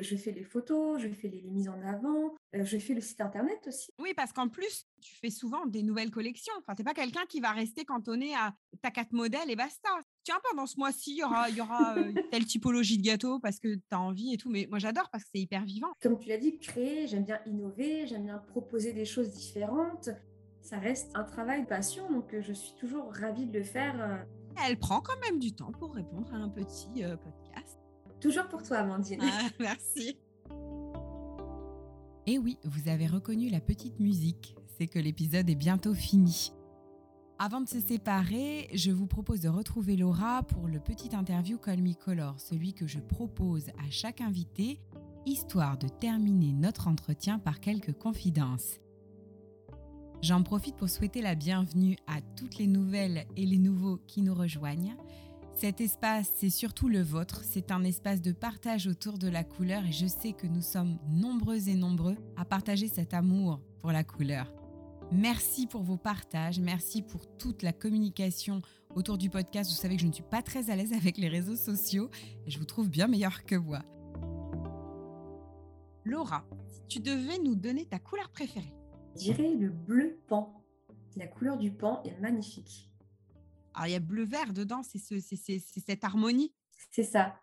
Je 0.00 0.16
fais 0.16 0.32
les 0.32 0.44
photos, 0.44 1.00
je 1.00 1.08
fais 1.08 1.28
les, 1.28 1.42
mises 1.42 1.68
en 1.68 1.80
avant, 1.82 2.34
je 2.52 2.78
fais 2.78 2.92
le 2.92 3.00
site 3.00 3.20
internet 3.20 3.66
aussi. 3.66 3.90
Oui, 3.98 4.12
parce 4.14 4.32
qu'en 4.32 4.48
plus, 4.48 4.86
tu 5.06 5.16
fais 5.20 5.30
souvent 5.30 5.66
des 5.66 5.82
nouvelles 5.82 6.10
collections. 6.10 6.52
Enfin, 6.58 6.74
tu 6.74 6.82
n'es 6.82 6.84
pas 6.84 6.94
quelqu'un 6.94 7.24
qui 7.28 7.40
va 7.40 7.52
rester 7.52 7.84
cantonné 7.84 8.34
à 8.34 8.54
ta 8.82 8.90
carte 8.90 9.12
modèle 9.12 9.50
et 9.50 9.56
basta. 9.56 9.88
Tiens, 10.24 10.38
pendant 10.50 10.66
ce 10.66 10.76
mois-ci, 10.78 11.12
il 11.12 11.18
y 11.18 11.24
aura, 11.24 11.48
y 11.50 11.60
aura 11.60 11.94
telle 12.30 12.44
typologie 12.44 12.98
de 12.98 13.02
gâteau 13.02 13.38
parce 13.38 13.58
que 13.58 13.74
tu 13.74 13.82
as 13.90 14.00
envie 14.00 14.34
et 14.34 14.36
tout. 14.36 14.50
Mais 14.50 14.66
moi, 14.68 14.78
j'adore 14.78 15.08
parce 15.10 15.24
que 15.24 15.30
c'est 15.34 15.40
hyper 15.40 15.64
vivant. 15.64 15.92
Comme 16.02 16.18
tu 16.18 16.28
l'as 16.28 16.38
dit, 16.38 16.58
créer, 16.58 17.06
j'aime 17.06 17.24
bien 17.24 17.40
innover, 17.46 18.06
j'aime 18.06 18.24
bien 18.24 18.38
proposer 18.38 18.92
des 18.92 19.04
choses 19.04 19.30
différentes. 19.30 20.10
Ça 20.60 20.78
reste 20.78 21.12
un 21.14 21.22
travail 21.22 21.62
de 21.62 21.68
passion, 21.68 22.10
donc 22.10 22.34
je 22.40 22.52
suis 22.52 22.74
toujours 22.74 23.12
ravie 23.14 23.46
de 23.46 23.56
le 23.56 23.64
faire. 23.64 24.26
Elle 24.66 24.78
prend 24.78 25.00
quand 25.00 25.18
même 25.20 25.38
du 25.38 25.54
temps 25.54 25.70
pour 25.70 25.94
répondre 25.94 26.34
à 26.34 26.38
un 26.38 26.48
petit 26.48 26.88
podcast. 27.22 27.78
Toujours 28.20 28.48
pour 28.48 28.62
toi, 28.62 28.78
Amandine. 28.78 29.20
Ah, 29.22 29.48
merci. 29.60 30.18
Et 32.28 32.32
eh 32.32 32.38
oui, 32.38 32.58
vous 32.64 32.88
avez 32.88 33.06
reconnu 33.06 33.48
la 33.50 33.60
petite 33.60 34.00
musique. 34.00 34.56
C'est 34.78 34.88
que 34.88 34.98
l'épisode 34.98 35.48
est 35.48 35.54
bientôt 35.54 35.94
fini. 35.94 36.52
Avant 37.38 37.62
de 37.62 37.68
se 37.68 37.80
séparer, 37.80 38.68
je 38.74 38.90
vous 38.90 39.06
propose 39.06 39.40
de 39.40 39.48
retrouver 39.48 39.96
Laura 39.96 40.42
pour 40.42 40.68
le 40.68 40.80
petit 40.80 41.16
interview 41.16 41.56
Call 41.56 41.82
Color, 41.96 42.38
celui 42.38 42.74
que 42.74 42.86
je 42.86 42.98
propose 42.98 43.68
à 43.78 43.90
chaque 43.90 44.20
invité, 44.20 44.80
histoire 45.24 45.78
de 45.78 45.88
terminer 45.88 46.52
notre 46.52 46.88
entretien 46.88 47.38
par 47.38 47.60
quelques 47.60 47.92
confidences. 47.92 48.80
J'en 50.20 50.42
profite 50.42 50.76
pour 50.76 50.90
souhaiter 50.90 51.22
la 51.22 51.34
bienvenue 51.34 51.96
à 52.06 52.20
toutes 52.36 52.58
les 52.58 52.66
nouvelles 52.66 53.26
et 53.36 53.46
les 53.46 53.58
nouveaux 53.58 53.98
qui 54.06 54.20
nous 54.20 54.34
rejoignent. 54.34 54.96
Cet 55.54 55.80
espace, 55.80 56.30
c'est 56.36 56.50
surtout 56.50 56.88
le 56.88 57.00
vôtre. 57.00 57.42
C'est 57.44 57.70
un 57.70 57.82
espace 57.84 58.20
de 58.20 58.32
partage 58.32 58.86
autour 58.86 59.16
de 59.16 59.28
la 59.28 59.44
couleur 59.44 59.84
et 59.86 59.92
je 59.92 60.06
sais 60.06 60.32
que 60.32 60.46
nous 60.46 60.62
sommes 60.62 60.98
nombreux 61.08 61.68
et 61.68 61.74
nombreux 61.76 62.16
à 62.36 62.44
partager 62.44 62.88
cet 62.88 63.14
amour 63.14 63.60
pour 63.78 63.92
la 63.92 64.04
couleur. 64.04 64.55
Merci 65.12 65.68
pour 65.68 65.82
vos 65.82 65.96
partages, 65.96 66.58
merci 66.58 67.00
pour 67.00 67.26
toute 67.38 67.62
la 67.62 67.72
communication 67.72 68.60
autour 68.94 69.18
du 69.18 69.30
podcast. 69.30 69.70
Vous 69.70 69.76
savez 69.76 69.94
que 69.94 70.02
je 70.02 70.08
ne 70.08 70.12
suis 70.12 70.24
pas 70.24 70.42
très 70.42 70.68
à 70.70 70.76
l'aise 70.76 70.92
avec 71.00 71.16
les 71.16 71.28
réseaux 71.28 71.56
sociaux 71.56 72.10
et 72.44 72.50
je 72.50 72.58
vous 72.58 72.64
trouve 72.64 72.90
bien 72.90 73.06
meilleur 73.06 73.44
que 73.44 73.54
moi. 73.54 73.82
Laura, 76.04 76.44
si 76.68 76.86
tu 76.86 77.00
devais 77.00 77.38
nous 77.38 77.54
donner 77.54 77.84
ta 77.84 77.98
couleur 77.98 78.30
préférée 78.30 78.72
Je 79.14 79.20
dirais 79.20 79.54
le 79.54 79.70
bleu 79.70 80.18
pan. 80.26 80.64
La 81.16 81.26
couleur 81.26 81.56
du 81.56 81.72
pan 81.72 82.02
est 82.04 82.18
magnifique. 82.20 82.90
Alors, 83.74 83.86
il 83.88 83.92
y 83.92 83.96
a 83.96 84.00
bleu-vert 84.00 84.52
dedans, 84.52 84.82
c'est 84.82 84.98
ce, 84.98 85.18
cette 85.20 86.04
harmonie. 86.04 86.52
C'est 86.90 87.04
ça. 87.04 87.40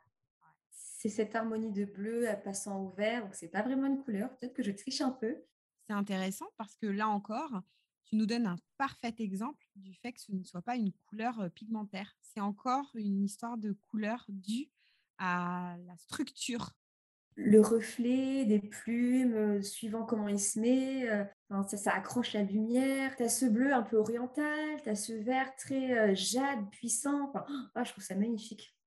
C'est 0.69 1.09
cette 1.09 1.35
harmonie 1.35 1.71
de 1.71 1.85
bleu 1.85 2.27
passant 2.43 2.81
au 2.81 2.89
vert. 2.89 3.23
Donc, 3.23 3.35
c'est 3.35 3.49
pas 3.49 3.61
vraiment 3.61 3.87
une 3.87 4.01
couleur. 4.03 4.29
Peut-être 4.37 4.53
que 4.53 4.63
je 4.63 4.71
triche 4.71 5.01
un 5.01 5.11
peu. 5.11 5.35
C'est 5.87 5.93
intéressant 5.93 6.47
parce 6.57 6.75
que 6.75 6.85
là 6.85 7.09
encore, 7.09 7.61
tu 8.05 8.15
nous 8.15 8.25
donnes 8.25 8.47
un 8.47 8.57
parfait 8.77 9.15
exemple 9.19 9.65
du 9.75 9.93
fait 9.95 10.13
que 10.13 10.21
ce 10.21 10.31
ne 10.31 10.43
soit 10.43 10.61
pas 10.61 10.75
une 10.75 10.91
couleur 11.07 11.49
pigmentaire. 11.55 12.15
C'est 12.21 12.39
encore 12.39 12.89
une 12.95 13.23
histoire 13.23 13.57
de 13.57 13.73
couleur 13.73 14.25
due 14.29 14.69
à 15.17 15.75
la 15.85 15.97
structure. 15.97 16.71
Le 17.35 17.59
reflet 17.61 18.45
des 18.45 18.59
plumes, 18.59 19.63
suivant 19.63 20.05
comment 20.05 20.27
il 20.27 20.39
se 20.39 20.59
met, 20.59 21.07
ça, 21.49 21.77
ça, 21.77 21.93
accroche 21.93 22.33
la 22.33 22.43
lumière. 22.43 23.15
Tu 23.15 23.23
as 23.23 23.29
ce 23.29 23.45
bleu 23.45 23.73
un 23.73 23.81
peu 23.81 23.97
oriental, 23.97 24.81
tu 24.83 24.89
as 24.89 24.95
ce 24.95 25.13
vert 25.13 25.55
très 25.55 26.15
jade, 26.15 26.69
puissant. 26.69 27.33
Ah, 27.73 27.83
je 27.83 27.91
trouve 27.91 28.03
ça 28.03 28.15
magnifique. 28.15 28.77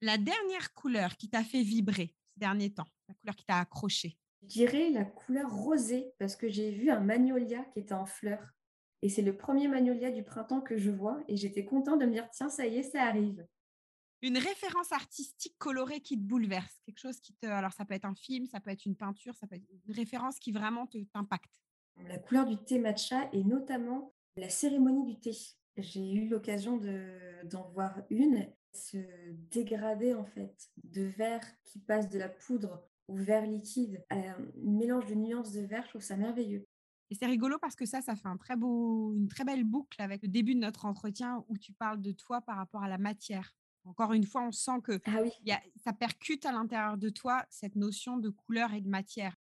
La 0.00 0.16
dernière 0.16 0.72
couleur 0.72 1.16
qui 1.16 1.28
t'a 1.28 1.44
fait 1.44 1.62
vibrer 1.62 2.16
ces 2.32 2.40
derniers 2.40 2.72
temps, 2.72 2.88
la 3.08 3.14
couleur 3.14 3.36
qui 3.36 3.44
t'a 3.44 3.58
accroché 3.58 4.16
Je 4.42 4.48
dirais 4.48 4.90
la 4.90 5.04
couleur 5.04 5.50
rosée, 5.52 6.12
parce 6.18 6.36
que 6.36 6.48
j'ai 6.48 6.70
vu 6.70 6.90
un 6.90 7.00
magnolia 7.00 7.64
qui 7.72 7.80
était 7.80 7.94
en 7.94 8.06
fleurs. 8.06 8.52
Et 9.02 9.08
c'est 9.08 9.22
le 9.22 9.36
premier 9.36 9.68
magnolia 9.68 10.10
du 10.10 10.22
printemps 10.22 10.60
que 10.60 10.76
je 10.76 10.90
vois. 10.90 11.22
Et 11.28 11.36
j'étais 11.36 11.64
contente 11.64 12.00
de 12.00 12.06
me 12.06 12.12
dire, 12.12 12.28
tiens, 12.30 12.48
ça 12.48 12.66
y 12.66 12.76
est, 12.76 12.82
ça 12.82 13.02
arrive. 13.02 13.46
Une 14.22 14.38
référence 14.38 14.92
artistique 14.92 15.56
colorée 15.58 16.00
qui 16.00 16.16
te 16.16 16.22
bouleverse, 16.22 16.80
quelque 16.86 17.00
chose 17.00 17.20
qui 17.20 17.34
te... 17.34 17.46
Alors 17.46 17.72
ça 17.72 17.84
peut 17.84 17.94
être 17.94 18.04
un 18.04 18.14
film, 18.14 18.46
ça 18.46 18.60
peut 18.60 18.70
être 18.70 18.86
une 18.86 18.94
peinture, 18.94 19.34
ça 19.34 19.48
peut 19.48 19.56
être 19.56 19.66
une 19.68 19.94
référence 19.94 20.38
qui 20.38 20.52
vraiment 20.52 20.86
t'impacte. 21.12 21.60
La 21.96 22.18
couleur 22.18 22.46
du 22.46 22.56
thé 22.56 22.78
matcha 22.78 23.28
et 23.32 23.42
notamment 23.42 24.14
la 24.36 24.48
cérémonie 24.48 25.04
du 25.04 25.18
thé. 25.18 25.36
J'ai 25.76 26.12
eu 26.12 26.28
l'occasion 26.28 26.80
d'en 27.44 27.68
voir 27.70 28.00
une 28.10 28.46
se 28.72 28.98
dégrader 29.50 30.14
en 30.14 30.24
fait 30.24 30.70
de 30.84 31.02
vert 31.02 31.44
qui 31.64 31.80
passe 31.80 32.08
de 32.08 32.18
la 32.18 32.28
poudre 32.28 32.88
au 33.12 33.16
vert 33.16 33.46
liquide, 33.46 34.02
un 34.10 34.36
mélange 34.56 35.06
de 35.06 35.14
nuances 35.14 35.52
de 35.52 35.60
vert, 35.60 35.82
je 35.84 35.90
trouve 35.90 36.02
ça 36.02 36.16
merveilleux. 36.16 36.66
Et 37.10 37.14
c'est 37.14 37.26
rigolo 37.26 37.58
parce 37.58 37.76
que 37.76 37.84
ça, 37.84 38.00
ça 38.00 38.16
fait 38.16 38.28
un 38.28 38.38
très 38.38 38.56
beau, 38.56 39.12
une 39.14 39.28
très 39.28 39.44
belle 39.44 39.64
boucle 39.64 40.00
avec 40.00 40.22
le 40.22 40.28
début 40.28 40.54
de 40.54 40.60
notre 40.60 40.86
entretien 40.86 41.44
où 41.48 41.58
tu 41.58 41.72
parles 41.72 42.00
de 42.00 42.12
toi 42.12 42.40
par 42.40 42.56
rapport 42.56 42.82
à 42.82 42.88
la 42.88 42.96
matière. 42.96 43.54
Encore 43.84 44.12
une 44.12 44.24
fois, 44.24 44.42
on 44.42 44.52
sent 44.52 44.80
que 44.82 45.00
ah 45.04 45.20
oui. 45.20 45.30
y 45.44 45.52
a, 45.52 45.60
ça 45.84 45.92
percute 45.92 46.46
à 46.46 46.52
l'intérieur 46.52 46.96
de 46.96 47.10
toi 47.10 47.44
cette 47.50 47.76
notion 47.76 48.16
de 48.16 48.30
couleur 48.30 48.72
et 48.72 48.80
de 48.80 48.88
matière. 48.88 49.36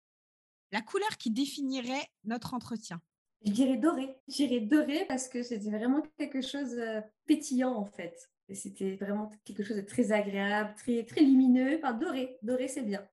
La 0.71 0.81
couleur 0.81 1.17
qui 1.17 1.29
définirait 1.29 2.07
notre 2.23 2.53
entretien. 2.53 3.01
Je 3.45 3.51
dirais 3.51 3.77
doré. 3.77 4.15
Je 4.27 4.35
dirais 4.35 4.61
doré 4.61 5.05
parce 5.07 5.27
que 5.27 5.43
c'était 5.43 5.69
vraiment 5.69 6.01
quelque 6.17 6.41
chose 6.41 6.71
de 6.71 7.01
pétillant 7.25 7.75
en 7.75 7.85
fait. 7.85 8.29
C'était 8.53 8.95
vraiment 8.95 9.31
quelque 9.45 9.63
chose 9.63 9.77
de 9.77 9.81
très 9.81 10.11
agréable, 10.11 10.73
très, 10.75 11.03
très 11.03 11.21
lumineux. 11.21 11.77
Enfin, 11.77 11.93
doré. 11.93 12.37
Doré, 12.41 12.67
c'est 12.67 12.81
bien. 12.81 13.07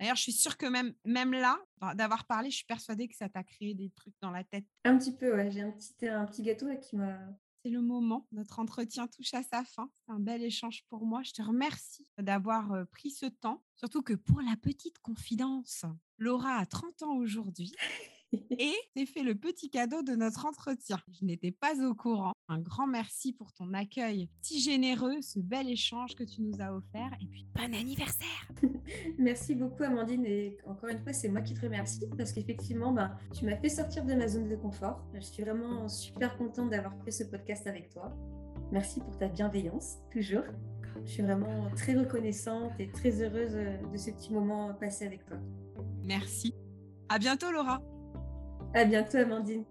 D'ailleurs, 0.00 0.16
je 0.16 0.22
suis 0.22 0.32
sûre 0.32 0.56
que 0.56 0.64
même, 0.64 0.94
même 1.04 1.32
là, 1.32 1.58
d'avoir 1.94 2.24
parlé, 2.24 2.50
je 2.50 2.56
suis 2.56 2.64
persuadée 2.64 3.06
que 3.06 3.14
ça 3.14 3.28
t'a 3.28 3.44
créé 3.44 3.74
des 3.74 3.90
trucs 3.90 4.14
dans 4.22 4.30
la 4.30 4.42
tête. 4.42 4.64
Un 4.84 4.96
petit 4.96 5.14
peu, 5.14 5.36
ouais. 5.36 5.50
J'ai 5.50 5.60
un 5.60 5.70
petit, 5.70 6.08
un 6.08 6.24
petit 6.24 6.42
gâteau 6.42 6.66
qui 6.80 6.96
m'a. 6.96 7.18
C'est 7.62 7.70
le 7.70 7.82
moment. 7.82 8.26
Notre 8.32 8.58
entretien 8.58 9.06
touche 9.06 9.34
à 9.34 9.42
sa 9.42 9.62
fin. 9.62 9.90
C'est 9.94 10.12
un 10.12 10.18
bel 10.18 10.42
échange 10.42 10.84
pour 10.88 11.04
moi. 11.04 11.22
Je 11.22 11.32
te 11.32 11.42
remercie 11.42 12.08
d'avoir 12.16 12.86
pris 12.90 13.10
ce 13.10 13.26
temps. 13.26 13.62
Surtout 13.76 14.00
que 14.00 14.14
pour 14.14 14.40
la 14.40 14.56
petite 14.56 14.98
confidence, 15.00 15.84
Laura 16.16 16.56
a 16.56 16.64
30 16.64 17.02
ans 17.02 17.16
aujourd'hui. 17.16 17.74
et 18.58 18.74
t'es 18.94 19.06
fait 19.06 19.22
le 19.22 19.34
petit 19.34 19.70
cadeau 19.70 20.02
de 20.02 20.14
notre 20.14 20.46
entretien. 20.46 20.98
Je 21.18 21.24
n'étais 21.24 21.50
pas 21.50 21.74
au 21.84 21.94
courant. 21.94 22.32
Un 22.48 22.60
grand 22.60 22.86
merci 22.86 23.32
pour 23.32 23.52
ton 23.52 23.72
accueil 23.74 24.28
si 24.42 24.60
généreux, 24.60 25.20
ce 25.22 25.40
bel 25.40 25.68
échange 25.68 26.14
que 26.14 26.24
tu 26.24 26.42
nous 26.42 26.60
as 26.60 26.74
offert 26.74 27.10
et 27.20 27.26
puis 27.26 27.46
bon 27.54 27.74
anniversaire. 27.74 28.48
merci 29.18 29.54
beaucoup 29.54 29.82
Amandine 29.82 30.24
et 30.26 30.58
encore 30.66 30.88
une 30.88 31.00
fois 31.00 31.12
c'est 31.12 31.28
moi 31.28 31.40
qui 31.40 31.54
te 31.54 31.60
remercie 31.60 32.06
parce 32.16 32.32
qu'effectivement 32.32 32.92
bah, 32.92 33.16
tu 33.32 33.44
m'as 33.44 33.56
fait 33.56 33.68
sortir 33.68 34.04
de 34.04 34.14
ma 34.14 34.28
zone 34.28 34.48
de 34.48 34.56
confort. 34.56 35.02
Je 35.14 35.20
suis 35.20 35.42
vraiment 35.42 35.88
super 35.88 36.36
contente 36.36 36.70
d'avoir 36.70 36.94
fait 37.04 37.10
ce 37.10 37.24
podcast 37.24 37.66
avec 37.66 37.90
toi. 37.90 38.16
Merci 38.72 39.00
pour 39.00 39.16
ta 39.18 39.28
bienveillance 39.28 39.98
toujours. 40.12 40.44
Je 41.04 41.10
suis 41.10 41.22
vraiment 41.22 41.70
très 41.76 41.94
reconnaissante 41.94 42.72
et 42.78 42.90
très 42.90 43.22
heureuse 43.22 43.54
de 43.54 43.96
ce 43.96 44.10
petit 44.10 44.32
moment 44.32 44.74
passé 44.74 45.06
avec 45.06 45.24
toi. 45.24 45.38
Merci. 46.04 46.54
À 47.08 47.18
bientôt 47.18 47.50
Laura. 47.50 47.80
À 48.72 48.84
bientôt, 48.84 49.18
Amandine. 49.18 49.64